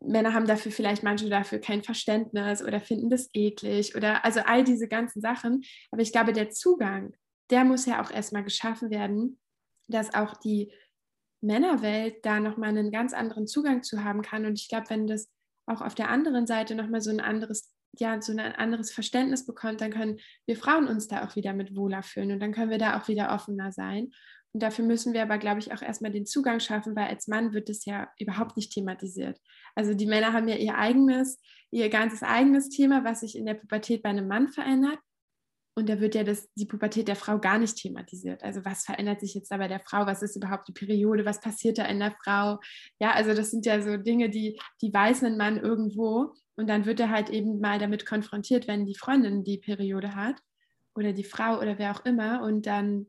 Männer 0.00 0.34
haben 0.34 0.46
dafür 0.46 0.72
vielleicht 0.72 1.02
manche 1.02 1.28
dafür 1.28 1.58
kein 1.58 1.82
Verständnis 1.82 2.62
oder 2.62 2.80
finden 2.80 3.10
das 3.10 3.28
eklig 3.32 3.96
oder 3.96 4.24
also 4.24 4.40
all 4.40 4.64
diese 4.64 4.88
ganzen 4.88 5.20
Sachen. 5.20 5.62
Aber 5.90 6.02
ich 6.02 6.12
glaube, 6.12 6.32
der 6.32 6.50
Zugang, 6.50 7.14
der 7.50 7.64
muss 7.64 7.86
ja 7.86 8.02
auch 8.02 8.10
erstmal 8.10 8.44
geschaffen 8.44 8.90
werden, 8.90 9.38
dass 9.88 10.14
auch 10.14 10.36
die 10.36 10.72
Männerwelt 11.40 12.24
da 12.24 12.40
nochmal 12.40 12.70
einen 12.70 12.90
ganz 12.90 13.12
anderen 13.12 13.46
Zugang 13.46 13.82
zu 13.82 14.02
haben 14.04 14.22
kann. 14.22 14.46
Und 14.46 14.58
ich 14.58 14.68
glaube, 14.68 14.90
wenn 14.90 15.06
das 15.06 15.30
auch 15.66 15.80
auf 15.80 15.94
der 15.94 16.10
anderen 16.10 16.46
Seite 16.46 16.74
nochmal 16.74 17.00
so 17.00 17.10
ein 17.10 17.20
anderes, 17.20 17.72
ja, 17.98 18.20
so 18.20 18.32
ein 18.32 18.40
anderes 18.40 18.92
Verständnis 18.92 19.46
bekommt, 19.46 19.80
dann 19.80 19.92
können 19.92 20.18
wir 20.46 20.56
Frauen 20.56 20.88
uns 20.88 21.08
da 21.08 21.24
auch 21.24 21.36
wieder 21.36 21.52
mit 21.52 21.74
wohler 21.76 22.02
fühlen 22.02 22.32
und 22.32 22.40
dann 22.40 22.52
können 22.52 22.70
wir 22.70 22.78
da 22.78 23.00
auch 23.00 23.08
wieder 23.08 23.32
offener 23.32 23.72
sein. 23.72 24.10
Dafür 24.58 24.84
müssen 24.84 25.12
wir 25.12 25.22
aber, 25.22 25.38
glaube 25.38 25.58
ich, 25.60 25.72
auch 25.72 25.82
erstmal 25.82 26.12
den 26.12 26.26
Zugang 26.26 26.60
schaffen, 26.60 26.94
weil 26.96 27.08
als 27.08 27.28
Mann 27.28 27.52
wird 27.52 27.68
das 27.68 27.84
ja 27.84 28.08
überhaupt 28.18 28.56
nicht 28.56 28.72
thematisiert. 28.72 29.40
Also 29.74 29.94
die 29.94 30.06
Männer 30.06 30.32
haben 30.32 30.48
ja 30.48 30.56
ihr 30.56 30.76
eigenes, 30.76 31.40
ihr 31.70 31.88
ganzes 31.90 32.22
eigenes 32.22 32.68
Thema, 32.68 33.04
was 33.04 33.20
sich 33.20 33.36
in 33.36 33.46
der 33.46 33.54
Pubertät 33.54 34.02
bei 34.02 34.10
einem 34.10 34.28
Mann 34.28 34.48
verändert. 34.48 34.98
Und 35.78 35.90
da 35.90 36.00
wird 36.00 36.14
ja 36.14 36.24
das, 36.24 36.50
die 36.54 36.64
Pubertät 36.64 37.06
der 37.06 37.16
Frau 37.16 37.38
gar 37.38 37.58
nicht 37.58 37.76
thematisiert. 37.76 38.42
Also 38.42 38.64
was 38.64 38.84
verändert 38.84 39.20
sich 39.20 39.34
jetzt 39.34 39.50
da 39.50 39.58
bei 39.58 39.68
der 39.68 39.80
Frau? 39.80 40.06
Was 40.06 40.22
ist 40.22 40.34
überhaupt 40.34 40.68
die 40.68 40.72
Periode? 40.72 41.26
Was 41.26 41.40
passiert 41.40 41.76
da 41.76 41.84
in 41.84 41.98
der 41.98 42.16
Frau? 42.24 42.58
Ja, 42.98 43.12
also 43.12 43.34
das 43.34 43.50
sind 43.50 43.66
ja 43.66 43.82
so 43.82 43.98
Dinge, 43.98 44.30
die, 44.30 44.58
die 44.80 44.92
weiß 44.92 45.22
ein 45.24 45.36
Mann 45.36 45.58
irgendwo. 45.58 46.32
Und 46.56 46.68
dann 46.68 46.86
wird 46.86 47.00
er 47.00 47.10
halt 47.10 47.28
eben 47.28 47.60
mal 47.60 47.78
damit 47.78 48.06
konfrontiert, 48.06 48.66
wenn 48.66 48.86
die 48.86 48.94
Freundin 48.94 49.44
die 49.44 49.58
Periode 49.58 50.14
hat 50.14 50.40
oder 50.94 51.12
die 51.12 51.24
Frau 51.24 51.58
oder 51.60 51.78
wer 51.78 51.94
auch 51.94 52.06
immer. 52.06 52.42
Und 52.42 52.64
dann 52.64 53.08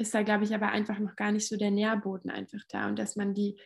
ist 0.00 0.14
da, 0.14 0.22
glaube 0.22 0.44
ich, 0.44 0.54
aber 0.54 0.68
einfach 0.68 0.98
noch 0.98 1.16
gar 1.16 1.32
nicht 1.32 1.46
so 1.46 1.56
der 1.56 1.70
Nährboden 1.70 2.30
einfach 2.30 2.62
da 2.68 2.88
und 2.88 2.98
dass 2.98 3.16
man 3.16 3.34
die, 3.34 3.60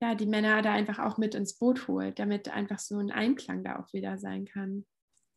ja, 0.00 0.14
die 0.14 0.26
Männer 0.26 0.62
da 0.62 0.72
einfach 0.72 0.98
auch 0.98 1.18
mit 1.18 1.34
ins 1.34 1.54
Boot 1.54 1.88
holt, 1.88 2.18
damit 2.18 2.48
einfach 2.48 2.78
so 2.78 2.98
ein 2.98 3.10
Einklang 3.10 3.64
da 3.64 3.78
auch 3.78 3.92
wieder 3.92 4.18
sein 4.18 4.44
kann. 4.44 4.84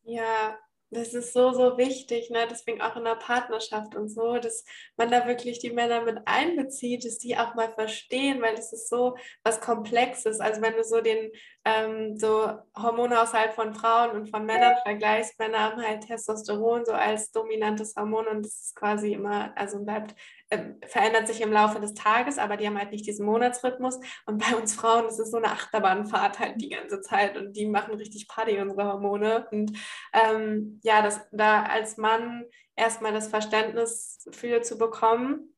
Ja, 0.02 0.58
das 0.90 1.14
ist 1.14 1.32
so, 1.32 1.52
so 1.52 1.76
wichtig, 1.78 2.30
ne? 2.30 2.46
deswegen 2.48 2.80
auch 2.80 2.96
in 2.96 3.04
der 3.04 3.16
Partnerschaft 3.16 3.96
und 3.96 4.08
so, 4.08 4.38
dass 4.38 4.64
man 4.96 5.10
da 5.10 5.26
wirklich 5.26 5.58
die 5.58 5.72
Männer 5.72 6.02
mit 6.02 6.18
einbezieht, 6.26 7.04
dass 7.04 7.18
die 7.18 7.36
auch 7.36 7.54
mal 7.54 7.72
verstehen, 7.72 8.40
weil 8.40 8.54
das 8.54 8.72
ist 8.72 8.88
so 8.88 9.16
was 9.42 9.60
Komplexes. 9.60 10.40
Also 10.40 10.62
wenn 10.62 10.74
du 10.74 10.84
so 10.84 11.00
den 11.00 11.32
ähm, 11.64 12.16
so 12.16 12.52
Hormonhaushalt 12.76 13.52
von 13.54 13.74
Frauen 13.74 14.12
und 14.12 14.30
von 14.30 14.46
Männern 14.46 14.76
vergleichst, 14.84 15.38
Männer 15.38 15.58
haben 15.60 15.82
halt 15.82 16.06
Testosteron 16.06 16.84
so 16.84 16.92
als 16.92 17.32
dominantes 17.32 17.96
Hormon 17.96 18.28
und 18.28 18.46
das 18.46 18.60
ist 18.60 18.76
quasi 18.76 19.14
immer, 19.14 19.52
also 19.56 19.84
bleibt 19.84 20.14
äh, 20.50 20.58
verändert 20.86 21.26
sich 21.26 21.40
im 21.40 21.52
Laufe 21.52 21.80
des 21.80 21.94
Tages, 21.94 22.38
aber 22.38 22.56
die 22.56 22.66
haben 22.66 22.78
halt 22.78 22.92
nicht 22.92 23.06
diesen 23.06 23.26
Monatsrhythmus. 23.26 23.98
Und 24.26 24.38
bei 24.38 24.56
uns 24.56 24.74
Frauen 24.74 25.06
ist 25.08 25.18
es 25.18 25.30
so 25.30 25.38
eine 25.38 25.48
Achterbahnfahrt 25.48 26.38
halt 26.38 26.60
die 26.60 26.68
ganze 26.68 27.00
Zeit 27.00 27.36
und 27.36 27.56
die 27.56 27.66
machen 27.66 27.94
richtig 27.94 28.28
Party, 28.28 28.60
unsere 28.60 28.84
Hormone. 28.84 29.48
Und 29.50 29.72
ähm, 30.12 30.80
ja, 30.84 31.02
das, 31.02 31.20
da 31.32 31.64
als 31.64 31.96
Mann 31.96 32.44
erstmal 32.76 33.12
das 33.12 33.28
Verständnis 33.28 34.28
für 34.30 34.62
zu 34.62 34.78
bekommen 34.78 35.54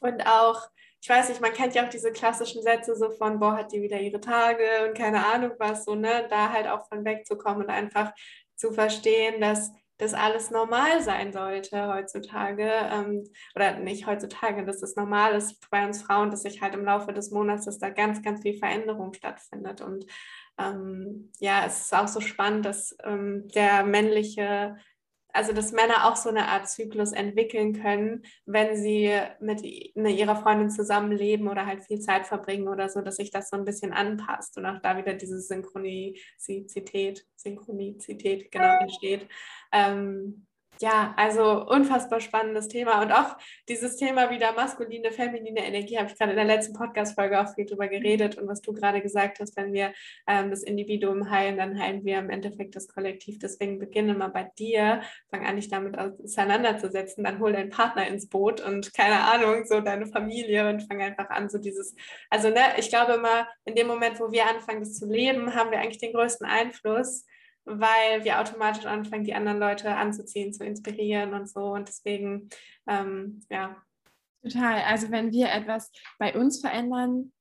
und 0.00 0.26
auch 0.26 0.68
ich 1.02 1.08
weiß 1.08 1.30
nicht, 1.30 1.40
man 1.40 1.54
kennt 1.54 1.74
ja 1.74 1.84
auch 1.84 1.88
diese 1.88 2.12
klassischen 2.12 2.62
Sätze 2.62 2.94
so 2.94 3.10
von, 3.10 3.40
boah, 3.40 3.56
hat 3.56 3.72
die 3.72 3.80
wieder 3.80 3.98
ihre 3.98 4.20
Tage 4.20 4.64
und 4.86 4.96
keine 4.96 5.24
Ahnung 5.26 5.52
was, 5.58 5.84
so, 5.86 5.94
ne, 5.94 6.26
da 6.28 6.52
halt 6.52 6.66
auch 6.68 6.86
von 6.88 7.04
wegzukommen 7.04 7.62
und 7.62 7.70
einfach 7.70 8.12
zu 8.54 8.72
verstehen, 8.72 9.40
dass 9.40 9.72
das 10.00 10.14
alles 10.14 10.50
normal 10.50 11.02
sein 11.02 11.32
sollte 11.32 11.86
heutzutage. 11.88 12.68
Ähm, 12.68 13.24
oder 13.54 13.78
nicht 13.78 14.06
heutzutage, 14.06 14.64
dass 14.64 14.82
es 14.82 14.96
normal 14.96 15.34
ist 15.34 15.70
bei 15.70 15.86
uns 15.86 16.02
Frauen, 16.02 16.30
dass 16.30 16.42
sich 16.42 16.62
halt 16.62 16.74
im 16.74 16.84
Laufe 16.84 17.12
des 17.12 17.30
Monats, 17.30 17.66
dass 17.66 17.78
da 17.78 17.90
ganz, 17.90 18.22
ganz 18.22 18.42
viel 18.42 18.58
Veränderung 18.58 19.12
stattfindet. 19.12 19.80
Und 19.82 20.06
ähm, 20.58 21.30
ja, 21.38 21.64
es 21.66 21.82
ist 21.82 21.94
auch 21.94 22.08
so 22.08 22.20
spannend, 22.20 22.64
dass 22.64 22.96
ähm, 23.04 23.48
der 23.54 23.84
männliche 23.84 24.76
also 25.32 25.52
dass 25.52 25.72
Männer 25.72 26.08
auch 26.08 26.16
so 26.16 26.28
eine 26.28 26.48
Art 26.48 26.68
Zyklus 26.68 27.12
entwickeln 27.12 27.80
können, 27.80 28.22
wenn 28.46 28.76
sie 28.76 29.12
mit 29.40 29.62
ihrer 29.62 30.36
Freundin 30.36 30.70
zusammenleben 30.70 31.48
oder 31.48 31.66
halt 31.66 31.84
viel 31.84 32.00
Zeit 32.00 32.26
verbringen 32.26 32.68
oder 32.68 32.88
so, 32.88 33.00
dass 33.00 33.16
sich 33.16 33.30
das 33.30 33.50
so 33.50 33.56
ein 33.56 33.64
bisschen 33.64 33.92
anpasst 33.92 34.56
und 34.58 34.66
auch 34.66 34.80
da 34.80 34.96
wieder 34.96 35.14
diese 35.14 35.40
Synchronizität, 35.40 37.26
Synchronizität 37.36 38.50
genau 38.50 38.78
entsteht. 38.80 39.28
Ähm, 39.72 40.46
ja, 40.80 41.12
also 41.16 41.66
unfassbar 41.66 42.20
spannendes 42.20 42.68
Thema. 42.68 43.02
Und 43.02 43.12
auch 43.12 43.36
dieses 43.68 43.96
Thema 43.96 44.30
wieder 44.30 44.52
maskuline, 44.52 45.12
feminine 45.12 45.64
Energie, 45.66 45.98
habe 45.98 46.08
ich 46.08 46.16
gerade 46.16 46.32
in 46.32 46.36
der 46.36 46.46
letzten 46.46 46.72
Podcast-Folge 46.72 47.38
auch 47.38 47.54
viel 47.54 47.66
drüber 47.66 47.88
geredet. 47.88 48.38
Und 48.38 48.48
was 48.48 48.62
du 48.62 48.72
gerade 48.72 49.02
gesagt 49.02 49.40
hast, 49.40 49.56
wenn 49.58 49.74
wir 49.74 49.92
ähm, 50.26 50.48
das 50.48 50.62
Individuum 50.62 51.30
heilen, 51.30 51.58
dann 51.58 51.78
heilen 51.78 52.02
wir 52.04 52.18
im 52.18 52.30
Endeffekt 52.30 52.76
das 52.76 52.88
Kollektiv. 52.88 53.38
Deswegen 53.38 53.78
beginne 53.78 54.14
mal 54.14 54.28
bei 54.28 54.50
dir, 54.58 55.02
fang 55.28 55.44
an, 55.46 55.56
dich 55.56 55.68
damit 55.68 55.98
auseinanderzusetzen, 55.98 57.24
dann 57.24 57.40
hol 57.40 57.52
deinen 57.52 57.70
Partner 57.70 58.06
ins 58.06 58.28
Boot 58.28 58.62
und 58.62 58.94
keine 58.94 59.20
Ahnung, 59.20 59.66
so 59.66 59.82
deine 59.82 60.06
Familie 60.06 60.66
und 60.68 60.82
fang 60.82 61.02
einfach 61.02 61.28
an, 61.28 61.50
so 61.50 61.58
dieses, 61.58 61.94
also 62.30 62.48
ne, 62.48 62.60
ich 62.78 62.88
glaube 62.88 63.12
immer, 63.12 63.46
in 63.66 63.74
dem 63.74 63.86
Moment, 63.86 64.18
wo 64.18 64.32
wir 64.32 64.46
anfangen, 64.46 64.80
das 64.80 64.94
zu 64.94 65.06
leben, 65.06 65.54
haben 65.54 65.70
wir 65.70 65.78
eigentlich 65.78 66.00
den 66.00 66.14
größten 66.14 66.46
Einfluss 66.46 67.26
weil 67.78 68.24
wir 68.24 68.40
automatisch 68.40 68.86
anfangen, 68.86 69.24
die 69.24 69.34
anderen 69.34 69.58
Leute 69.58 69.94
anzuziehen, 69.94 70.52
zu 70.52 70.64
inspirieren 70.64 71.34
und 71.34 71.48
so. 71.48 71.72
Und 71.72 71.88
deswegen, 71.88 72.48
ähm, 72.88 73.42
ja. 73.50 73.76
Total. 74.42 74.82
Also 74.82 75.10
wenn 75.10 75.32
wir 75.32 75.50
etwas 75.50 75.92
bei 76.18 76.34
uns 76.34 76.60
verändern, 76.60 77.32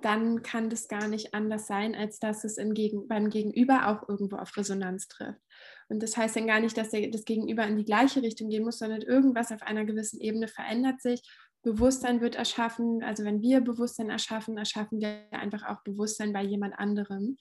dann 0.00 0.42
kann 0.42 0.70
das 0.70 0.88
gar 0.88 1.08
nicht 1.08 1.34
anders 1.34 1.66
sein, 1.66 1.94
als 1.94 2.18
dass 2.18 2.44
es 2.44 2.56
im 2.56 2.72
Gegen 2.72 3.08
beim 3.08 3.30
Gegenüber 3.30 3.88
auch 3.88 4.08
irgendwo 4.08 4.36
auf 4.36 4.56
Resonanz 4.56 5.08
trifft. 5.08 5.40
Und 5.88 6.02
das 6.02 6.16
heißt 6.16 6.36
dann 6.36 6.46
gar 6.46 6.60
nicht, 6.60 6.76
dass 6.76 6.90
das 6.90 7.24
Gegenüber 7.24 7.66
in 7.66 7.76
die 7.76 7.84
gleiche 7.84 8.22
Richtung 8.22 8.48
gehen 8.48 8.64
muss, 8.64 8.78
sondern 8.78 9.02
irgendwas 9.02 9.50
auf 9.50 9.62
einer 9.62 9.84
gewissen 9.84 10.20
Ebene 10.20 10.46
verändert 10.46 11.00
sich. 11.00 11.22
Bewusstsein 11.62 12.20
wird 12.20 12.36
erschaffen. 12.36 13.02
Also 13.02 13.24
wenn 13.24 13.42
wir 13.42 13.60
Bewusstsein 13.60 14.10
erschaffen, 14.10 14.56
erschaffen 14.56 15.00
wir 15.00 15.26
einfach 15.32 15.66
auch 15.66 15.82
Bewusstsein 15.82 16.32
bei 16.32 16.42
jemand 16.42 16.78
anderem. 16.78 17.36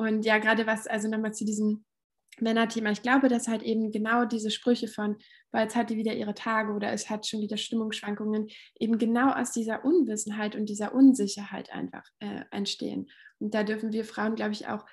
Und 0.00 0.24
ja, 0.24 0.38
gerade 0.38 0.66
was, 0.66 0.86
also 0.86 1.08
nochmal 1.08 1.34
zu 1.34 1.44
diesem 1.44 1.84
Männerthema, 2.38 2.90
ich 2.90 3.02
glaube, 3.02 3.28
dass 3.28 3.48
halt 3.48 3.62
eben 3.62 3.90
genau 3.90 4.24
diese 4.24 4.50
Sprüche 4.50 4.88
von, 4.88 5.18
weil 5.52 5.64
jetzt 5.64 5.76
hat 5.76 5.90
die 5.90 5.98
wieder 5.98 6.14
ihre 6.14 6.32
Tage 6.32 6.72
oder 6.72 6.90
es 6.90 7.10
hat 7.10 7.26
schon 7.26 7.42
wieder 7.42 7.58
Stimmungsschwankungen, 7.58 8.48
eben 8.78 8.96
genau 8.96 9.30
aus 9.30 9.52
dieser 9.52 9.84
Unwissenheit 9.84 10.56
und 10.56 10.70
dieser 10.70 10.94
Unsicherheit 10.94 11.70
einfach 11.70 12.04
äh, 12.20 12.44
entstehen. 12.50 13.10
Und 13.40 13.52
da 13.52 13.62
dürfen 13.62 13.92
wir 13.92 14.06
Frauen, 14.06 14.36
glaube 14.36 14.52
ich, 14.52 14.68
auch 14.68 14.86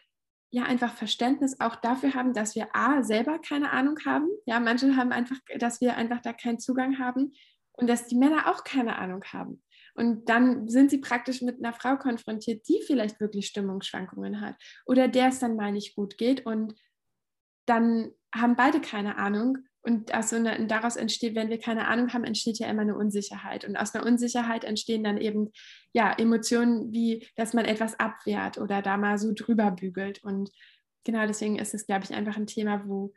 ja 0.51 0.63
einfach 0.63 0.93
Verständnis 0.93 1.61
auch 1.61 1.77
dafür 1.77 2.13
haben, 2.13 2.33
dass 2.33 2.55
wir 2.55 2.75
A, 2.75 3.01
selber 3.01 3.39
keine 3.39 3.71
Ahnung 3.71 3.95
haben. 4.05 4.27
Ja, 4.45 4.59
manche 4.59 4.93
haben 4.97 5.13
einfach, 5.13 5.37
dass 5.57 5.79
wir 5.79 5.95
einfach 5.95 6.19
da 6.19 6.33
keinen 6.33 6.59
Zugang 6.59 6.99
haben 6.99 7.31
und 7.71 7.87
dass 7.87 8.07
die 8.07 8.17
Männer 8.17 8.51
auch 8.51 8.65
keine 8.65 8.97
Ahnung 8.97 9.23
haben. 9.31 9.63
Und 9.97 10.29
dann 10.29 10.69
sind 10.69 10.91
sie 10.91 10.99
praktisch 10.99 11.41
mit 11.41 11.57
einer 11.57 11.73
Frau 11.73 11.97
konfrontiert, 11.97 12.67
die 12.69 12.81
vielleicht 12.85 13.19
wirklich 13.19 13.47
Stimmungsschwankungen 13.47 14.41
hat 14.41 14.55
oder 14.85 15.07
der 15.07 15.29
es 15.29 15.39
dann 15.39 15.55
mal 15.55 15.71
nicht 15.71 15.95
gut 15.95 16.17
geht. 16.19 16.45
Und 16.45 16.75
dann 17.65 18.11
haben 18.33 18.55
beide 18.55 18.79
keine 18.79 19.17
Ahnung. 19.17 19.57
Und 19.81 20.11
eine, 20.11 20.67
daraus 20.67 20.97
entsteht, 20.97 21.33
wenn 21.35 21.49
wir 21.49 21.59
keine 21.59 21.87
Ahnung 21.87 22.13
haben, 22.13 22.25
entsteht 22.25 22.59
ja 22.59 22.67
immer 22.67 22.83
eine 22.83 22.95
Unsicherheit. 22.95 23.65
Und 23.65 23.75
aus 23.75 23.95
einer 23.95 24.05
Unsicherheit 24.05 24.65
entstehen 24.65 25.03
dann 25.03 25.17
eben 25.17 25.51
ja, 25.93 26.13
Emotionen 26.13 26.91
wie, 26.91 27.27
dass 27.35 27.53
man 27.53 27.65
etwas 27.65 27.99
abwehrt 27.99 28.59
oder 28.59 28.83
da 28.83 28.97
mal 28.97 29.17
so 29.17 29.33
drüber 29.33 29.71
bügelt. 29.71 30.23
Und 30.23 30.51
genau 31.05 31.25
deswegen 31.25 31.57
ist 31.57 31.73
es, 31.73 31.87
glaube 31.87 32.03
ich, 32.03 32.13
einfach 32.13 32.37
ein 32.37 32.47
Thema, 32.47 32.83
wo 32.85 33.13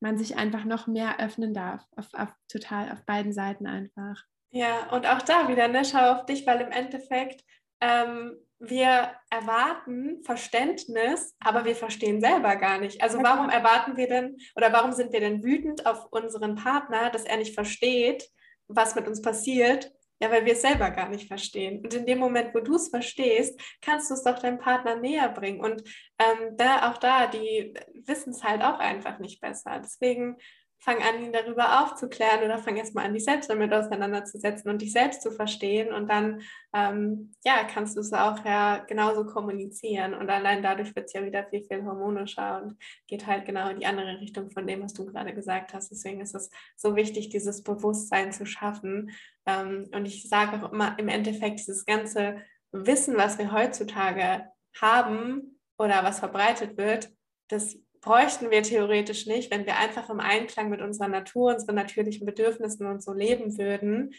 man 0.00 0.18
sich 0.18 0.36
einfach 0.36 0.64
noch 0.64 0.88
mehr 0.88 1.20
öffnen 1.20 1.54
darf. 1.54 1.86
Auf, 1.94 2.08
auf, 2.14 2.30
total 2.48 2.90
auf 2.90 3.04
beiden 3.04 3.32
Seiten 3.32 3.66
einfach. 3.66 4.24
Ja, 4.50 4.90
und 4.90 5.06
auch 5.06 5.22
da 5.22 5.48
wieder, 5.48 5.68
ne, 5.68 5.84
schau 5.84 6.12
auf 6.12 6.26
dich, 6.26 6.46
weil 6.46 6.60
im 6.60 6.70
Endeffekt 6.70 7.44
ähm, 7.80 8.36
wir 8.58 9.12
erwarten 9.30 10.22
Verständnis, 10.22 11.34
aber 11.40 11.64
wir 11.64 11.76
verstehen 11.76 12.20
selber 12.20 12.56
gar 12.56 12.78
nicht. 12.78 13.02
Also 13.02 13.22
warum 13.22 13.50
erwarten 13.50 13.96
wir 13.96 14.08
denn 14.08 14.38
oder 14.54 14.72
warum 14.72 14.92
sind 14.92 15.12
wir 15.12 15.20
denn 15.20 15.42
wütend 15.42 15.84
auf 15.84 16.06
unseren 16.10 16.54
Partner, 16.54 17.10
dass 17.10 17.24
er 17.24 17.36
nicht 17.36 17.54
versteht, 17.54 18.28
was 18.68 18.94
mit 18.94 19.06
uns 19.06 19.20
passiert? 19.20 19.92
Ja, 20.18 20.30
weil 20.30 20.46
wir 20.46 20.54
es 20.54 20.62
selber 20.62 20.90
gar 20.90 21.10
nicht 21.10 21.28
verstehen. 21.28 21.82
Und 21.84 21.92
in 21.92 22.06
dem 22.06 22.18
Moment, 22.18 22.54
wo 22.54 22.60
du 22.60 22.76
es 22.76 22.88
verstehst, 22.88 23.60
kannst 23.82 24.08
du 24.08 24.14
es 24.14 24.22
doch 24.22 24.38
deinem 24.38 24.58
Partner 24.58 24.96
näher 24.96 25.28
bringen. 25.28 25.60
Und 25.60 25.82
ähm, 26.18 26.56
da 26.56 26.90
auch 26.90 26.96
da, 26.96 27.26
die 27.26 27.74
wissen 28.06 28.30
es 28.30 28.42
halt 28.42 28.62
auch 28.62 28.78
einfach 28.78 29.18
nicht 29.18 29.42
besser. 29.42 29.78
Deswegen 29.78 30.38
fang 30.78 31.02
an, 31.02 31.22
ihn 31.22 31.32
darüber 31.32 31.82
aufzuklären 31.82 32.44
oder 32.44 32.58
fang 32.58 32.76
erstmal 32.76 33.06
an, 33.06 33.14
dich 33.14 33.24
selbst 33.24 33.50
damit 33.50 33.72
auseinanderzusetzen 33.72 34.70
und 34.70 34.82
dich 34.82 34.92
selbst 34.92 35.22
zu 35.22 35.30
verstehen. 35.30 35.92
Und 35.92 36.08
dann, 36.08 36.42
ähm, 36.72 37.32
ja, 37.44 37.64
kannst 37.64 37.96
du 37.96 38.00
es 38.00 38.12
auch 38.12 38.44
ja 38.44 38.78
genauso 38.86 39.24
kommunizieren. 39.24 40.14
Und 40.14 40.30
allein 40.30 40.62
dadurch 40.62 40.94
wird 40.94 41.06
es 41.06 41.12
ja 41.12 41.24
wieder 41.24 41.44
viel, 41.44 41.64
viel 41.64 41.84
harmonischer 41.84 42.62
und 42.62 42.78
geht 43.08 43.26
halt 43.26 43.46
genau 43.46 43.68
in 43.68 43.80
die 43.80 43.86
andere 43.86 44.20
Richtung 44.20 44.50
von 44.50 44.66
dem, 44.66 44.82
was 44.82 44.92
du 44.92 45.06
gerade 45.06 45.34
gesagt 45.34 45.74
hast. 45.74 45.90
Deswegen 45.90 46.20
ist 46.20 46.34
es 46.34 46.50
so 46.76 46.94
wichtig, 46.94 47.30
dieses 47.30 47.62
Bewusstsein 47.62 48.32
zu 48.32 48.46
schaffen. 48.46 49.10
Ähm, 49.46 49.88
und 49.92 50.06
ich 50.06 50.28
sage 50.28 50.62
auch 50.62 50.72
immer, 50.72 50.98
im 50.98 51.08
Endeffekt, 51.08 51.58
dieses 51.60 51.84
ganze 51.84 52.42
Wissen, 52.70 53.16
was 53.16 53.38
wir 53.38 53.52
heutzutage 53.52 54.46
haben 54.80 55.58
oder 55.78 56.04
was 56.04 56.18
verbreitet 56.18 56.76
wird, 56.76 57.10
das 57.48 57.78
bräuchten 58.06 58.52
wir 58.52 58.62
theoretisch 58.62 59.26
nicht, 59.26 59.50
wenn 59.50 59.66
wir 59.66 59.76
einfach 59.76 60.08
im 60.10 60.20
Einklang 60.20 60.70
mit 60.70 60.80
unserer 60.80 61.08
Natur, 61.08 61.52
unseren 61.52 61.74
natürlichen 61.74 62.24
Bedürfnissen 62.24 62.86
und 62.86 63.02
so 63.02 63.12
leben 63.12 63.58
würden. 63.58 64.14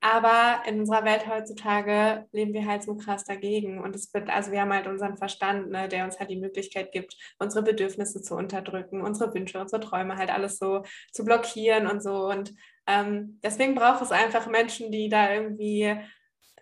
Aber 0.00 0.62
in 0.66 0.80
unserer 0.80 1.04
Welt 1.04 1.28
heutzutage 1.28 2.26
leben 2.32 2.54
wir 2.54 2.66
halt 2.66 2.82
so 2.82 2.96
krass 2.96 3.24
dagegen. 3.24 3.78
Und 3.78 3.94
es 3.94 4.12
wird, 4.12 4.28
also 4.30 4.50
wir 4.50 4.60
haben 4.60 4.72
halt 4.72 4.88
unseren 4.88 5.16
Verstand, 5.16 5.70
ne, 5.70 5.88
der 5.88 6.04
uns 6.04 6.18
halt 6.18 6.30
die 6.30 6.40
Möglichkeit 6.40 6.90
gibt, 6.90 7.16
unsere 7.38 7.62
Bedürfnisse 7.62 8.20
zu 8.20 8.34
unterdrücken, 8.34 9.00
unsere 9.00 9.32
Wünsche, 9.32 9.60
unsere 9.60 9.80
Träume 9.80 10.16
halt 10.16 10.30
alles 10.30 10.58
so 10.58 10.82
zu 11.12 11.24
blockieren 11.24 11.86
und 11.86 12.02
so. 12.02 12.26
Und 12.26 12.52
ähm, 12.88 13.38
deswegen 13.44 13.76
braucht 13.76 14.02
es 14.02 14.10
einfach 14.10 14.48
Menschen, 14.48 14.90
die 14.90 15.08
da 15.08 15.32
irgendwie 15.32 15.96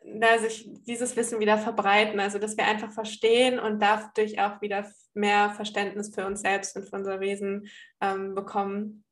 da 0.05 0.39
sich 0.39 0.69
dieses 0.87 1.17
Wissen 1.17 1.41
wieder 1.41 1.59
verbreiten, 1.59 2.21
also 2.21 2.39
dass 2.39 2.57
wir 2.57 2.67
einfach 2.67 2.93
verstehen 2.93 3.59
und 3.59 3.81
dadurch 3.81 4.41
auch 4.41 4.61
wieder 4.61 4.91
mehr 5.15 5.51
Verständnis 5.51 6.15
für 6.15 6.27
uns 6.27 6.41
selbst 6.41 6.77
und 6.77 6.89
für 6.89 6.97
unser 6.97 7.21
Wesen 7.21 7.69
ähm, 8.01 8.35
bekommen. 8.35 9.05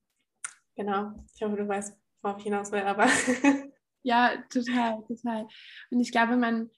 Genau, 0.76 1.12
ich 1.34 1.43
hoffe, 1.43 1.57
du 1.57 1.68
weißt, 1.68 1.97
worauf 2.22 2.39
ich 2.39 2.45
hinaus 2.45 2.72
will, 2.72 2.82
aber. 2.82 3.07
ja, 4.03 4.32
total, 4.51 5.03
total. 5.07 5.47
Und 5.91 6.01
ich 6.01 6.12
glaube, 6.12 6.37
man, 6.37 6.70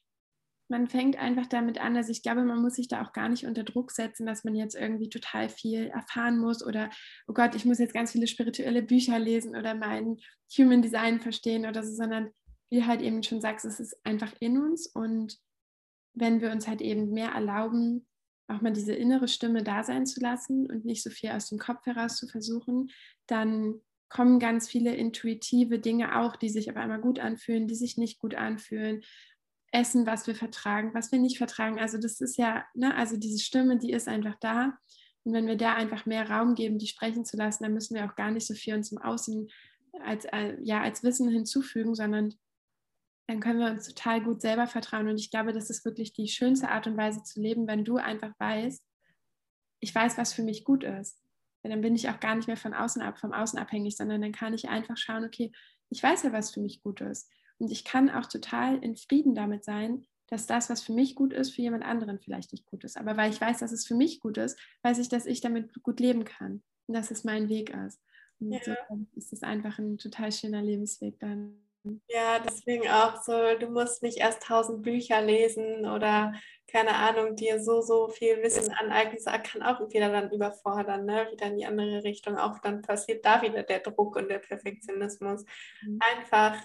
man 0.69 0.87
fängt 0.89 1.19
einfach 1.19 1.47
damit 1.47 1.81
an, 1.81 1.97
also 1.97 2.11
ich 2.11 2.23
glaube, 2.23 2.45
man 2.45 2.61
muss 2.61 2.75
sich 2.75 2.89
da 2.89 3.03
auch 3.03 3.13
gar 3.13 3.29
nicht 3.29 3.47
unter 3.47 3.65
Druck 3.65 3.91
setzen, 3.91 4.27
dass 4.27 4.45
man 4.45 4.55
jetzt 4.55 4.75
irgendwie 4.75 5.09
total 5.09 5.49
viel 5.49 5.89
erfahren 5.89 6.39
muss 6.39 6.65
oder, 6.65 6.91
oh 7.27 7.33
Gott, 7.33 7.55
ich 7.55 7.65
muss 7.65 7.79
jetzt 7.79 7.95
ganz 7.95 8.13
viele 8.13 8.27
spirituelle 8.27 8.83
Bücher 8.83 9.19
lesen 9.19 9.57
oder 9.57 9.75
mein 9.75 10.19
Human 10.57 10.83
Design 10.83 11.21
verstehen 11.21 11.67
oder 11.67 11.83
so, 11.83 11.93
sondern 11.93 12.31
wie 12.71 12.85
halt 12.85 13.03
eben 13.03 13.23
schon 13.23 13.41
sagst, 13.41 13.64
es 13.64 13.81
ist 13.81 13.97
einfach 14.05 14.33
in 14.41 14.59
uns 14.59 14.87
und 14.87 15.39
wenn 16.14 16.41
wir 16.41 16.51
uns 16.51 16.66
halt 16.66 16.81
eben 16.81 17.11
mehr 17.12 17.31
erlauben, 17.31 18.07
auch 18.49 18.61
mal 18.61 18.73
diese 18.73 18.95
innere 18.95 19.29
Stimme 19.29 19.62
da 19.62 19.85
sein 19.85 20.07
zu 20.07 20.21
lassen 20.21 20.66
und 20.66 20.85
nicht 20.85 21.03
so 21.03 21.11
viel 21.11 21.31
aus 21.31 21.49
dem 21.49 21.59
Kopf 21.59 21.85
heraus 21.87 22.16
zu 22.16 22.27
versuchen, 22.27 22.91
dann 23.27 23.81
kommen 24.09 24.39
ganz 24.39 24.69
viele 24.69 24.95
intuitive 24.95 25.79
Dinge 25.79 26.19
auch, 26.19 26.37
die 26.37 26.49
sich 26.49 26.71
aber 26.71 26.81
einmal 26.81 27.01
gut 27.01 27.19
anfühlen, 27.19 27.69
die 27.69 27.75
sich 27.75 27.99
nicht 27.99 28.19
gut 28.19 28.35
anfühlen. 28.35 29.03
Essen, 29.71 30.07
was 30.07 30.27
wir 30.27 30.35
vertragen, 30.35 30.95
was 30.95 31.12
wir 31.12 31.19
nicht 31.19 31.37
vertragen. 31.37 31.79
Also 31.79 31.99
das 31.99 32.23
ist 32.23 32.39
ja, 32.39 32.64
ne, 32.75 32.95
also 32.97 33.19
diese 33.19 33.39
Stimme, 33.39 33.77
die 33.77 33.93
ist 33.93 34.09
einfach 34.09 34.37
da. 34.41 34.79
Und 35.25 35.35
wenn 35.35 35.47
wir 35.47 35.57
da 35.57 35.75
einfach 35.75 36.07
mehr 36.07 36.31
Raum 36.31 36.55
geben, 36.55 36.79
die 36.79 36.87
sprechen 36.87 37.27
zu 37.27 37.37
lassen, 37.37 37.64
dann 37.64 37.75
müssen 37.75 37.95
wir 37.95 38.07
auch 38.07 38.16
gar 38.16 38.31
nicht 38.31 38.47
so 38.47 38.55
viel 38.55 38.75
uns 38.75 38.93
im 38.93 38.99
Außen 38.99 39.51
als, 40.03 40.25
äh, 40.27 40.57
ja, 40.62 40.81
als 40.81 41.03
Wissen 41.03 41.29
hinzufügen, 41.29 41.95
sondern 41.95 42.35
dann 43.29 43.41
können 43.41 43.61
wir 43.61 43.70
uns 43.70 43.87
total 43.87 44.22
gut 44.22 44.41
selber 44.41 44.66
vertrauen. 44.66 45.07
Und 45.07 45.20
ich 45.20 45.31
glaube, 45.31 45.53
das 45.53 45.68
ist 45.68 45.85
wirklich 45.85 46.14
die 46.14 46.29
schönste 46.29 46.70
Art 46.70 46.87
und 46.87 46.97
Weise 46.97 47.22
zu 47.22 47.41
leben, 47.41 47.68
wenn 47.68 47.85
du 47.85 47.99
einfach 47.99 48.33
weißt, 48.39 48.83
ich 49.81 49.95
weiß, 49.95 50.16
was 50.16 50.33
für 50.33 50.43
mich 50.43 50.64
gut 50.64 50.83
ist. 50.83 51.22
Weil 51.62 51.70
dann 51.70 51.83
bin 51.83 51.95
ich 51.95 52.09
auch 52.09 52.20
gar 52.20 52.35
nicht 52.35 52.49
mehr 52.49 52.57
von 52.57 52.72
außen 52.72 53.03
ab, 53.03 53.18
vom 53.18 53.35
Außen 53.35 53.59
abhängig, 53.59 53.97
sondern 53.97 54.22
dann 54.22 54.33
kann 54.33 54.55
ich 54.55 54.68
einfach 54.70 54.97
schauen, 54.97 55.24
okay, 55.24 55.53
ich 55.91 56.03
weiß 56.03 56.22
ja, 56.22 56.33
was 56.33 56.53
für 56.53 56.61
mich 56.61 56.83
gut 56.83 57.03
ist. 57.03 57.31
Und 57.59 57.70
ich 57.70 57.85
kann 57.85 58.09
auch 58.09 58.26
total 58.26 58.79
in 58.79 58.97
Frieden 58.97 59.35
damit 59.35 59.62
sein, 59.62 60.07
dass 60.29 60.47
das, 60.47 60.70
was 60.70 60.83
für 60.83 60.95
mich 60.95 61.14
gut 61.14 61.35
ist, 61.35 61.55
für 61.55 61.62
jemand 61.62 61.85
anderen 61.85 62.20
vielleicht 62.20 62.53
nicht 62.53 62.64
gut 62.64 62.85
ist. 62.85 62.97
Aber 62.97 63.18
weil 63.18 63.31
ich 63.31 63.41
weiß, 63.41 63.59
dass 63.59 63.72
es 63.72 63.87
für 63.87 63.95
mich 63.95 64.20
gut 64.20 64.39
ist, 64.39 64.59
weiß 64.83 64.99
ich, 64.99 65.11
dass 65.11 65.26
ich 65.26 65.43
damit 65.43 65.83
gut 65.83 66.01
leben 66.01 66.24
kann 66.24 66.62
und 66.87 66.95
dass 66.95 67.11
es 67.11 67.24
mein 67.24 67.51
Weg 67.51 67.74
ist. 67.87 68.01
Und 68.41 68.53
ja. 68.53 68.61
so 68.64 68.72
ist 69.16 69.35
es 69.35 69.43
einfach 69.43 69.79
ein 69.79 69.99
total 69.99 70.33
schöner 70.33 70.62
Lebensweg 70.62 71.18
dann. 71.18 71.68
Ja, 72.09 72.39
deswegen 72.41 72.89
auch 72.89 73.22
so, 73.22 73.33
du 73.59 73.68
musst 73.68 74.03
nicht 74.03 74.18
erst 74.18 74.43
tausend 74.43 74.83
Bücher 74.83 75.22
lesen 75.22 75.87
oder 75.87 76.33
keine 76.70 76.95
Ahnung, 76.95 77.35
dir 77.35 77.62
so, 77.62 77.81
so 77.81 78.09
viel 78.09 78.43
Wissen 78.43 78.72
aneignen. 78.74 79.18
Das 79.24 79.43
kann 79.43 79.62
auch 79.62 79.81
wieder 79.91 80.11
dann 80.11 80.31
überfordern, 80.31 81.07
ne? 81.07 81.29
wieder 81.33 81.47
in 81.47 81.57
die 81.57 81.64
andere 81.64 82.05
Richtung. 82.05 82.37
Auch 82.37 82.59
dann 82.59 82.83
passiert 82.83 83.24
da 83.24 83.41
wieder 83.41 83.62
der 83.62 83.81
Druck 83.81 84.16
und 84.16 84.29
der 84.29 84.39
Perfektionismus. 84.39 85.45
Mhm. 85.83 85.99
Einfach 86.01 86.61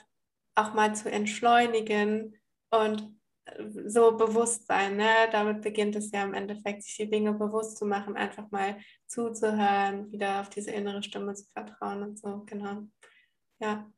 auch 0.55 0.73
mal 0.73 0.93
zu 0.93 1.09
entschleunigen 1.09 2.37
und 2.69 3.17
äh, 3.45 3.63
so 3.87 4.17
Bewusstsein, 4.17 4.97
ne? 4.97 5.09
damit 5.31 5.61
beginnt 5.61 5.95
es 5.95 6.11
ja 6.11 6.23
im 6.23 6.33
Endeffekt, 6.33 6.83
sich 6.83 6.97
die 6.97 7.09
Dinge 7.09 7.33
bewusst 7.33 7.77
zu 7.77 7.85
machen, 7.85 8.17
einfach 8.17 8.51
mal 8.51 8.77
zuzuhören, 9.07 10.11
wieder 10.11 10.41
auf 10.41 10.49
diese 10.49 10.71
innere 10.71 11.01
Stimme 11.01 11.33
zu 11.33 11.45
vertrauen 11.49 12.03
und 12.03 12.19
so, 12.19 12.43
genau. 12.45 12.83
Ja. 13.59 13.89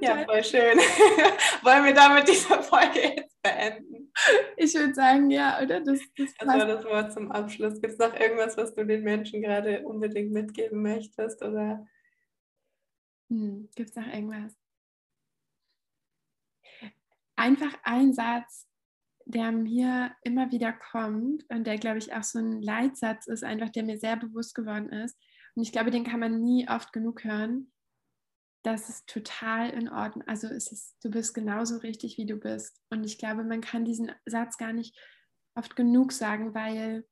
Ja, 0.00 0.24
voll 0.24 0.44
schön. 0.44 0.78
Wollen 1.62 1.84
wir 1.84 1.94
damit 1.94 2.28
diese 2.28 2.62
Folge 2.62 3.00
jetzt 3.16 3.42
beenden? 3.42 4.12
Ich 4.56 4.74
würde 4.74 4.94
sagen, 4.94 5.30
ja, 5.30 5.60
oder? 5.62 5.80
Das, 5.80 6.00
das, 6.16 6.34
das 6.38 6.48
war 6.48 6.66
das 6.66 6.84
Wort 6.84 7.12
zum 7.12 7.30
Abschluss. 7.30 7.80
Gibt 7.80 7.94
es 7.94 7.98
noch 7.98 8.18
irgendwas, 8.18 8.56
was 8.56 8.74
du 8.74 8.84
den 8.84 9.02
Menschen 9.02 9.42
gerade 9.42 9.86
unbedingt 9.86 10.32
mitgeben 10.32 10.82
möchtest? 10.82 11.42
Oder? 11.42 11.86
Hm, 13.30 13.68
Gibt 13.74 13.90
es 13.90 13.96
noch 13.96 14.06
irgendwas? 14.06 14.56
Einfach 17.36 17.74
ein 17.84 18.12
Satz, 18.12 18.66
der 19.24 19.52
mir 19.52 20.12
immer 20.22 20.50
wieder 20.50 20.72
kommt 20.72 21.44
und 21.50 21.66
der, 21.66 21.76
glaube 21.76 21.98
ich, 21.98 22.14
auch 22.14 22.22
so 22.22 22.38
ein 22.38 22.62
Leitsatz 22.62 23.26
ist, 23.26 23.44
einfach 23.44 23.68
der 23.68 23.84
mir 23.84 23.98
sehr 23.98 24.16
bewusst 24.16 24.54
geworden 24.54 24.88
ist. 24.88 25.16
Und 25.54 25.62
ich 25.62 25.70
glaube, 25.70 25.90
den 25.90 26.04
kann 26.04 26.20
man 26.20 26.40
nie 26.40 26.68
oft 26.68 26.92
genug 26.92 27.24
hören. 27.24 27.70
Das 28.62 28.88
ist 28.88 29.06
total 29.06 29.70
in 29.70 29.88
Ordnung. 29.88 30.26
Also 30.26 30.48
es 30.48 30.72
ist, 30.72 30.96
du 31.02 31.10
bist 31.10 31.34
genauso 31.34 31.78
richtig, 31.78 32.18
wie 32.18 32.26
du 32.26 32.36
bist. 32.36 32.80
Und 32.90 33.04
ich 33.04 33.18
glaube, 33.18 33.44
man 33.44 33.60
kann 33.60 33.84
diesen 33.84 34.10
Satz 34.26 34.58
gar 34.58 34.72
nicht 34.72 34.98
oft 35.54 35.76
genug 35.76 36.12
sagen, 36.12 36.54
weil 36.54 37.04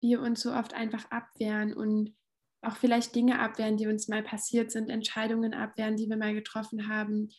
wir 0.00 0.20
uns 0.20 0.40
so 0.40 0.52
oft 0.52 0.74
einfach 0.74 1.10
abwehren 1.10 1.74
und 1.74 2.14
auch 2.62 2.76
vielleicht 2.76 3.14
Dinge 3.14 3.38
abwehren, 3.38 3.76
die 3.76 3.86
uns 3.86 4.08
mal 4.08 4.22
passiert 4.22 4.70
sind, 4.70 4.90
Entscheidungen 4.90 5.54
abwehren, 5.54 5.96
die 5.96 6.08
wir 6.08 6.16
mal 6.16 6.34
getroffen 6.34 6.88
haben. 6.88 7.30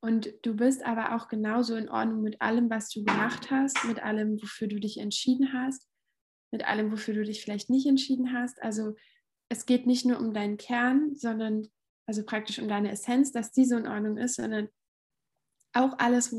Und 0.00 0.32
du 0.42 0.54
bist 0.54 0.84
aber 0.84 1.16
auch 1.16 1.28
genauso 1.28 1.74
in 1.76 1.88
Ordnung 1.88 2.22
mit 2.22 2.40
allem, 2.40 2.70
was 2.70 2.90
du 2.90 3.02
gemacht 3.02 3.50
hast, 3.50 3.84
mit 3.84 4.02
allem, 4.02 4.40
wofür 4.40 4.68
du 4.68 4.78
dich 4.78 4.98
entschieden 4.98 5.52
hast, 5.52 5.88
mit 6.52 6.64
allem, 6.66 6.92
wofür 6.92 7.14
du 7.14 7.24
dich 7.24 7.42
vielleicht 7.42 7.70
nicht 7.70 7.86
entschieden 7.86 8.32
hast. 8.32 8.62
Also 8.62 8.94
es 9.48 9.66
geht 9.66 9.86
nicht 9.86 10.04
nur 10.04 10.18
um 10.18 10.34
deinen 10.34 10.56
Kern, 10.56 11.14
sondern 11.14 11.68
also 12.06 12.24
praktisch 12.24 12.58
um 12.58 12.68
deine 12.68 12.90
Essenz, 12.90 13.32
dass 13.32 13.52
diese 13.52 13.76
in 13.76 13.88
Ordnung 13.88 14.16
ist, 14.16 14.36
sondern 14.36 14.68
auch 15.72 15.98
alles, 15.98 16.34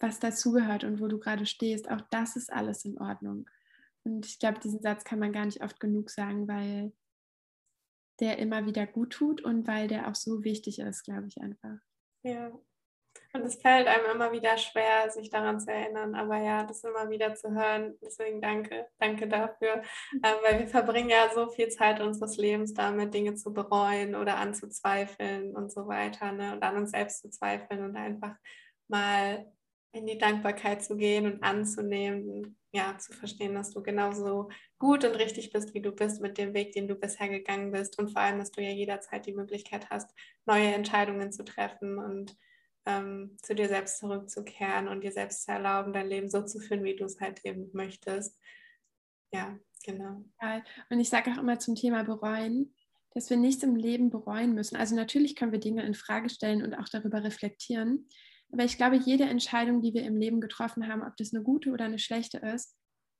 was 0.00 0.18
dazugehört 0.18 0.84
und 0.84 1.00
wo 1.00 1.06
du 1.06 1.18
gerade 1.18 1.46
stehst, 1.46 1.90
auch 1.90 2.00
das 2.10 2.36
ist 2.36 2.52
alles 2.52 2.84
in 2.84 2.98
Ordnung. 2.98 3.48
Und 4.04 4.26
ich 4.26 4.38
glaube, 4.38 4.60
diesen 4.60 4.80
Satz 4.80 5.04
kann 5.04 5.18
man 5.18 5.32
gar 5.32 5.46
nicht 5.46 5.62
oft 5.62 5.80
genug 5.80 6.10
sagen, 6.10 6.48
weil 6.48 6.92
der 8.20 8.38
immer 8.38 8.66
wieder 8.66 8.86
gut 8.86 9.12
tut 9.12 9.40
und 9.42 9.66
weil 9.66 9.88
der 9.88 10.08
auch 10.08 10.14
so 10.14 10.44
wichtig 10.44 10.78
ist, 10.78 11.04
glaube 11.04 11.26
ich 11.28 11.40
einfach. 11.40 11.78
Ja. 12.22 12.52
Und 13.34 13.44
es 13.44 13.56
fällt 13.56 13.88
einem 13.88 14.06
immer 14.14 14.30
wieder 14.30 14.56
schwer, 14.58 15.10
sich 15.10 15.28
daran 15.28 15.58
zu 15.58 15.72
erinnern. 15.72 16.14
Aber 16.14 16.38
ja, 16.38 16.62
das 16.62 16.84
immer 16.84 17.10
wieder 17.10 17.34
zu 17.34 17.50
hören. 17.50 17.98
Deswegen 18.00 18.40
danke, 18.40 18.86
danke 19.00 19.26
dafür. 19.26 19.82
Ähm, 20.12 20.36
weil 20.44 20.60
wir 20.60 20.68
verbringen 20.68 21.10
ja 21.10 21.28
so 21.34 21.48
viel 21.48 21.68
Zeit 21.68 22.00
unseres 22.00 22.36
Lebens 22.36 22.74
damit, 22.74 23.12
Dinge 23.12 23.34
zu 23.34 23.52
bereuen 23.52 24.14
oder 24.14 24.36
anzuzweifeln 24.36 25.56
und 25.56 25.72
so 25.72 25.88
weiter. 25.88 26.30
Ne? 26.30 26.52
Und 26.52 26.62
an 26.62 26.76
uns 26.76 26.92
selbst 26.92 27.22
zu 27.22 27.30
zweifeln 27.30 27.82
und 27.82 27.96
einfach 27.96 28.36
mal 28.86 29.52
in 29.90 30.06
die 30.06 30.18
Dankbarkeit 30.18 30.84
zu 30.84 30.96
gehen 30.96 31.26
und 31.26 31.42
anzunehmen, 31.42 32.56
ja, 32.72 32.96
zu 32.98 33.12
verstehen, 33.12 33.54
dass 33.54 33.70
du 33.70 33.82
genauso 33.82 34.48
gut 34.78 35.04
und 35.04 35.12
richtig 35.12 35.52
bist, 35.52 35.74
wie 35.74 35.82
du 35.82 35.92
bist 35.92 36.20
mit 36.20 36.38
dem 36.38 36.54
Weg, 36.54 36.72
den 36.72 36.86
du 36.88 36.94
bisher 36.94 37.28
gegangen 37.28 37.72
bist 37.72 37.98
und 37.98 38.10
vor 38.12 38.22
allem, 38.22 38.38
dass 38.38 38.50
du 38.50 38.60
ja 38.60 38.70
jederzeit 38.70 39.26
die 39.26 39.32
Möglichkeit 39.32 39.90
hast, 39.90 40.12
neue 40.46 40.74
Entscheidungen 40.74 41.32
zu 41.32 41.44
treffen 41.44 41.98
und 41.98 42.36
ähm, 42.86 43.36
zu 43.42 43.54
dir 43.54 43.68
selbst 43.68 43.98
zurückzukehren 43.98 44.88
und 44.88 45.02
dir 45.02 45.12
selbst 45.12 45.44
zu 45.44 45.52
erlauben, 45.52 45.92
dein 45.92 46.08
Leben 46.08 46.28
so 46.28 46.42
zu 46.42 46.58
führen, 46.58 46.84
wie 46.84 46.96
du 46.96 47.04
es 47.04 47.20
halt 47.20 47.44
eben 47.44 47.70
möchtest. 47.72 48.38
Ja, 49.32 49.58
genau. 49.84 50.24
Und 50.90 51.00
ich 51.00 51.08
sage 51.08 51.32
auch 51.32 51.38
immer 51.38 51.58
zum 51.58 51.74
Thema 51.74 52.04
bereuen, 52.04 52.74
dass 53.12 53.30
wir 53.30 53.36
nichts 53.36 53.62
im 53.62 53.76
Leben 53.76 54.10
bereuen 54.10 54.54
müssen. 54.54 54.76
Also 54.76 54.94
natürlich 54.94 55.36
können 55.36 55.52
wir 55.52 55.60
Dinge 55.60 55.84
in 55.84 55.94
Frage 55.94 56.28
stellen 56.28 56.62
und 56.62 56.74
auch 56.74 56.88
darüber 56.88 57.22
reflektieren. 57.22 58.08
Aber 58.52 58.64
ich 58.64 58.76
glaube, 58.76 58.96
jede 58.96 59.24
Entscheidung, 59.24 59.82
die 59.82 59.94
wir 59.94 60.04
im 60.04 60.16
Leben 60.16 60.40
getroffen 60.40 60.88
haben, 60.88 61.02
ob 61.02 61.16
das 61.16 61.32
eine 61.32 61.42
gute 61.42 61.70
oder 61.70 61.86
eine 61.86 61.98
schlechte 61.98 62.38
ist, 62.38 62.76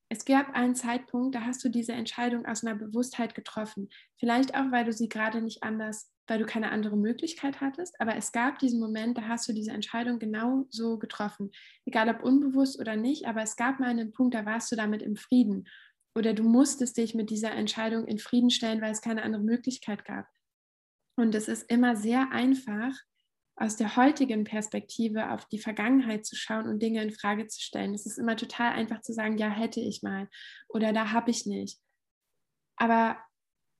es 0.08 0.24
gab 0.24 0.50
einen 0.54 0.74
Zeitpunkt, 0.74 1.34
da 1.34 1.40
hast 1.40 1.64
du 1.64 1.68
diese 1.68 1.92
Entscheidung 1.92 2.46
aus 2.46 2.62
einer 2.62 2.76
Bewusstheit 2.76 3.34
getroffen. 3.34 3.88
Vielleicht 4.18 4.54
auch, 4.54 4.70
weil 4.70 4.84
du 4.84 4.92
sie 4.92 5.08
gerade 5.08 5.40
nicht 5.40 5.62
anders, 5.62 6.13
weil 6.26 6.38
du 6.38 6.46
keine 6.46 6.70
andere 6.70 6.96
Möglichkeit 6.96 7.60
hattest. 7.60 8.00
Aber 8.00 8.16
es 8.16 8.32
gab 8.32 8.58
diesen 8.58 8.80
Moment, 8.80 9.18
da 9.18 9.28
hast 9.28 9.48
du 9.48 9.52
diese 9.52 9.72
Entscheidung 9.72 10.18
genau 10.18 10.66
so 10.70 10.98
getroffen. 10.98 11.50
Egal 11.84 12.08
ob 12.08 12.22
unbewusst 12.22 12.78
oder 12.80 12.96
nicht, 12.96 13.26
aber 13.26 13.42
es 13.42 13.56
gab 13.56 13.80
mal 13.80 13.90
einen 13.90 14.12
Punkt, 14.12 14.34
da 14.34 14.46
warst 14.46 14.70
du 14.72 14.76
damit 14.76 15.02
im 15.02 15.16
Frieden. 15.16 15.68
Oder 16.16 16.32
du 16.32 16.44
musstest 16.44 16.96
dich 16.96 17.14
mit 17.14 17.30
dieser 17.30 17.52
Entscheidung 17.52 18.06
in 18.06 18.18
Frieden 18.18 18.50
stellen, 18.50 18.80
weil 18.80 18.92
es 18.92 19.02
keine 19.02 19.22
andere 19.22 19.42
Möglichkeit 19.42 20.04
gab. 20.04 20.26
Und 21.16 21.34
es 21.34 21.48
ist 21.48 21.70
immer 21.70 21.96
sehr 21.96 22.30
einfach, 22.32 22.94
aus 23.56 23.76
der 23.76 23.96
heutigen 23.96 24.44
Perspektive 24.44 25.30
auf 25.30 25.46
die 25.46 25.58
Vergangenheit 25.58 26.26
zu 26.26 26.34
schauen 26.34 26.66
und 26.66 26.82
Dinge 26.82 27.02
in 27.02 27.12
Frage 27.12 27.46
zu 27.46 27.60
stellen. 27.60 27.94
Es 27.94 28.06
ist 28.06 28.18
immer 28.18 28.36
total 28.36 28.72
einfach 28.72 29.00
zu 29.00 29.12
sagen, 29.12 29.38
ja, 29.38 29.48
hätte 29.48 29.80
ich 29.80 30.02
mal 30.02 30.28
oder 30.68 30.92
da 30.92 31.12
habe 31.12 31.30
ich 31.30 31.46
nicht. 31.46 31.78
Aber 32.76 33.16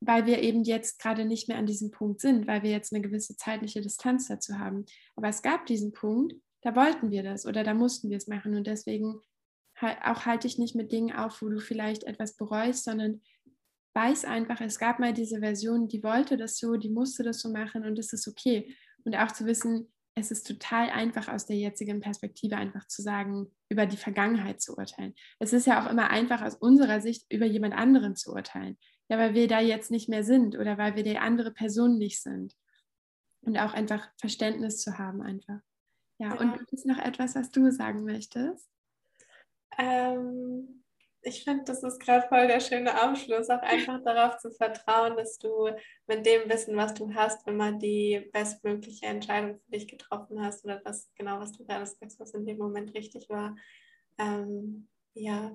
weil 0.01 0.27
wir 0.27 0.43
eben 0.43 0.65
jetzt 0.65 0.99
gerade 0.99 1.25
nicht 1.25 1.49
mehr 1.49 1.59
an 1.59 1.67
diesem 1.67 1.91
Punkt 1.91 2.21
sind, 2.21 2.47
weil 2.47 2.63
wir 2.63 2.71
jetzt 2.71 2.93
eine 2.93 3.03
gewisse 3.03 3.37
zeitliche 3.37 3.81
Distanz 3.81 4.29
dazu 4.29 4.59
haben. 4.59 4.85
Aber 5.17 5.29
es 5.29 5.43
gab 5.43 5.67
diesen 5.67 5.93
Punkt, 5.93 6.35
da 6.63 6.75
wollten 6.77 7.11
wir 7.11 7.23
das 7.23 7.47
oder 7.47 7.65
da 7.65 7.75
mussten 7.75 8.11
wir 8.11 8.17
es 8.17 8.27
machen. 8.27 8.55
Und 8.55 8.67
deswegen 8.67 9.21
auch 9.81 10.27
halte 10.27 10.47
ich 10.47 10.59
nicht 10.59 10.75
mit 10.75 10.93
Dingen 10.93 11.15
auf, 11.15 11.43
wo 11.43 11.49
du 11.49 11.59
vielleicht 11.59 12.05
etwas 12.05 12.37
bereust, 12.37 12.85
sondern 12.85 13.23
weiß 13.95 14.25
einfach, 14.25 14.61
es 14.61 14.79
gab 14.79 14.99
mal 14.99 15.13
diese 15.13 15.41
Version, 15.41 15.89
die 15.89 16.03
wollte 16.03 16.37
das 16.37 16.59
so, 16.59 16.77
die 16.77 16.91
musste 16.91 17.23
das 17.23 17.41
so 17.41 17.51
machen 17.51 17.85
und 17.85 17.99
es 17.99 18.13
ist 18.13 18.27
okay. 18.27 18.75
Und 19.05 19.15
auch 19.17 19.31
zu 19.31 19.47
wissen, 19.47 19.93
es 20.17 20.31
ist 20.31 20.47
total 20.47 20.91
einfach 20.91 21.29
aus 21.29 21.47
der 21.47 21.57
jetzigen 21.57 22.01
Perspektive 22.01 22.57
einfach 22.57 22.87
zu 22.87 23.03
sagen, 23.03 23.51
über 23.69 23.87
die 23.87 23.97
Vergangenheit 23.97 24.61
zu 24.61 24.77
urteilen. 24.77 25.15
Es 25.41 25.53
ist 25.53 25.67
ja 25.67 25.85
auch 25.85 25.91
immer 25.91 26.11
einfach 26.11 26.43
aus 26.43 26.55
unserer 26.55 27.01
Sicht 27.01 27.27
über 27.33 27.47
jemand 27.47 27.75
anderen 27.75 28.15
zu 28.15 28.33
urteilen. 28.33 28.79
Ja, 29.09 29.19
weil 29.19 29.35
wir 29.35 29.49
da 29.49 29.61
jetzt 29.61 29.91
nicht 29.91 30.09
mehr 30.09 30.25
sind 30.25 30.57
oder 30.57 30.79
weil 30.79 30.97
wir 30.97 31.03
die 31.03 31.19
andere 31.19 31.53
Person 31.53 31.99
nicht 31.99 32.23
sind. 32.23 32.57
Und 33.43 33.59
auch 33.59 33.75
einfach 33.75 34.09
Verständnis 34.19 34.81
zu 34.81 34.99
haben 34.99 35.21
einfach. 35.21 35.61
Ja, 36.19 36.29
ja. 36.29 36.41
und 36.41 36.59
gibt 36.59 36.73
es 36.73 36.85
noch 36.85 36.99
etwas, 36.99 37.35
was 37.35 37.51
du 37.51 37.71
sagen 37.71 38.05
möchtest? 38.05 38.69
Ähm, 39.77 40.85
ich 41.25 41.45
finde, 41.45 41.65
das 41.65 41.83
ist 41.83 41.99
gerade 42.01 42.29
voll 42.29 42.47
der 42.47 42.61
schöne 42.61 42.95
Abschluss, 42.95 43.49
auch 43.49 43.63
einfach 43.63 44.03
darauf 44.05 44.39
zu 44.39 44.51
vertrauen, 44.51 45.17
dass 45.17 45.39
du 45.39 45.71
mit 46.07 46.27
dem 46.27 46.49
Wissen, 46.51 46.77
was 46.77 46.95
du 46.95 47.13
hast, 47.15 47.47
immer 47.49 47.73
die 47.73 48.29
bestmögliche 48.33 49.07
Entscheidung 49.07 49.59
für 49.59 49.71
dich 49.71 49.89
getroffen 49.89 50.45
hast 50.45 50.65
oder 50.65 50.81
das 50.81 51.11
genau, 51.17 51.41
was 51.41 51.53
du 51.53 51.65
gerade 51.65 51.87
sagst, 51.87 52.21
was 52.21 52.35
in 52.35 52.47
dem 52.47 52.59
Moment 52.59 52.95
richtig 52.95 53.29
war. 53.31 53.57
Ähm, 54.19 54.89
ja, 55.15 55.53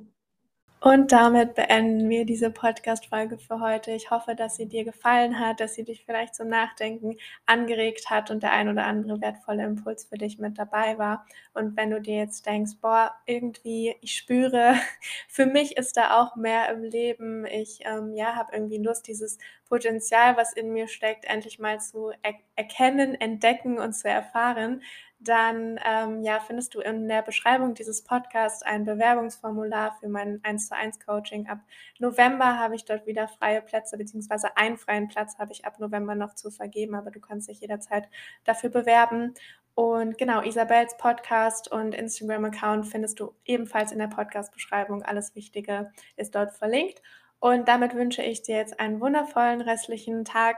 und 0.82 1.12
damit 1.12 1.56
beenden 1.56 2.10
wir 2.10 2.26
diese 2.26 2.52
Podcast-Folge 2.52 3.38
für 3.38 3.60
heute. 3.60 3.92
Ich 3.92 4.12
hoffe, 4.12 4.34
dass 4.34 4.56
sie 4.56 4.66
dir 4.66 4.86
gefallen 4.86 5.38
hat, 5.38 5.60
dass 5.60 5.74
sie 5.74 5.84
dich 5.84 6.06
vielleicht 6.06 6.36
zum 6.36 6.48
Nachdenken 6.48 7.18
angeregt 7.46 8.10
hat 8.10 8.32
und 8.32 8.44
der 8.44 8.54
ein 8.54 8.70
oder 8.70 8.86
andere 8.86 9.20
wertvolle 9.20 9.66
Impuls 9.66 10.06
für 10.06 10.18
dich 10.18 10.40
mit 10.40 10.58
dabei 10.58 10.98
war. 10.98 11.26
Und 11.54 11.76
wenn 11.76 11.90
du 11.92 12.00
dir 12.00 12.18
jetzt 12.18 12.46
denkst, 12.46 12.78
boah, 12.82 13.14
irgendwie, 13.26 13.96
ich 14.02 14.16
spüre, 14.16 14.76
für 15.28 15.46
mich 15.46 15.76
ist 15.76 15.98
da 15.98 16.22
auch 16.22 16.38
mehr 16.38 16.70
im 16.72 16.84
Leben. 16.84 17.46
Ich 17.46 17.80
ähm, 17.84 18.14
ja, 18.14 18.36
habe 18.36 18.54
irgendwie 18.54 18.78
Lust, 18.78 19.08
dieses 19.08 19.38
Potenzial, 19.68 20.38
was 20.38 20.54
in 20.54 20.72
mir 20.72 20.88
steckt, 20.88 21.26
endlich 21.26 21.60
mal 21.60 21.82
zu 21.82 22.12
er 22.22 22.36
erkennen, 22.56 23.16
entdecken 23.16 23.80
und 23.80 23.94
zu 23.94 24.10
erfahren 24.10 24.82
dann 25.20 25.80
ähm, 25.86 26.24
ja, 26.24 26.40
findest 26.40 26.74
du 26.76 26.80
in 26.80 27.08
der 27.08 27.22
Beschreibung 27.22 27.74
dieses 27.74 28.04
Podcasts 28.04 28.64
ein 28.64 28.86
Bewerbungsformular 28.86 29.98
für 30.00 30.08
mein 30.08 30.40
1 30.44 30.70
zu 30.70 30.76
1 30.76 31.00
Coaching. 31.02 31.48
Ab 31.48 31.60
November 32.00 32.58
habe 32.58 32.76
ich 32.76 32.86
dort 32.86 33.06
wieder 33.06 33.28
freie 33.28 33.62
Plätze, 33.62 33.98
beziehungsweise 33.98 34.56
einen 34.56 34.78
freien 34.78 35.10
Platz 35.10 35.38
habe 35.38 35.52
ich 35.52 35.66
ab 35.66 35.80
November 35.80 36.16
noch 36.16 36.36
zu 36.36 36.52
vergeben, 36.52 36.96
aber 36.96 37.12
du 37.12 37.20
kannst 37.20 37.50
dich 37.50 37.60
jederzeit 37.60 38.08
dafür 38.46 38.70
bewerben. 38.70 39.34
Und 39.76 40.18
genau, 40.18 40.42
Isabels 40.42 40.96
Podcast 40.98 41.70
und 41.72 41.94
Instagram-Account 41.94 42.88
findest 42.88 43.20
du 43.20 43.34
ebenfalls 43.46 43.92
in 43.92 44.00
der 44.00 44.08
Podcast-Beschreibung. 44.08 45.04
Alles 45.04 45.36
Wichtige 45.36 45.92
ist 46.16 46.36
dort 46.36 46.54
verlinkt. 46.54 47.02
Und 47.40 47.68
damit 47.68 47.94
wünsche 47.94 48.22
ich 48.22 48.42
dir 48.42 48.58
jetzt 48.58 48.80
einen 48.80 49.00
wundervollen 49.00 49.62
restlichen 49.62 50.26
Tag 50.26 50.58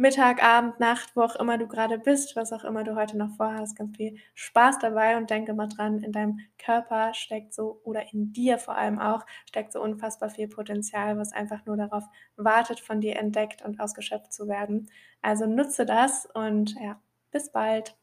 Mittag, 0.00 0.42
Abend, 0.42 0.80
Nacht, 0.80 1.14
wo 1.14 1.20
auch 1.20 1.36
immer 1.36 1.58
du 1.58 1.68
gerade 1.68 1.98
bist, 1.98 2.34
was 2.34 2.52
auch 2.54 2.64
immer 2.64 2.84
du 2.84 2.96
heute 2.96 3.18
noch 3.18 3.36
vorhast, 3.36 3.76
ganz 3.76 3.96
viel 3.98 4.16
Spaß 4.34 4.78
dabei 4.78 5.18
und 5.18 5.28
denke 5.28 5.52
mal 5.52 5.66
dran, 5.68 6.02
in 6.02 6.10
deinem 6.10 6.38
Körper 6.56 7.12
steckt 7.12 7.52
so 7.52 7.82
oder 7.84 8.10
in 8.12 8.32
dir 8.32 8.56
vor 8.58 8.76
allem 8.78 8.98
auch 8.98 9.26
steckt 9.46 9.74
so 9.74 9.82
unfassbar 9.82 10.30
viel 10.30 10.48
Potenzial, 10.48 11.18
was 11.18 11.32
einfach 11.34 11.66
nur 11.66 11.76
darauf 11.76 12.04
wartet, 12.36 12.80
von 12.80 13.02
dir 13.02 13.16
entdeckt 13.16 13.62
und 13.62 13.78
ausgeschöpft 13.78 14.32
zu 14.32 14.48
werden. 14.48 14.88
Also 15.20 15.44
nutze 15.46 15.84
das 15.84 16.26
und 16.32 16.74
ja, 16.80 16.98
bis 17.30 17.52
bald. 17.52 17.99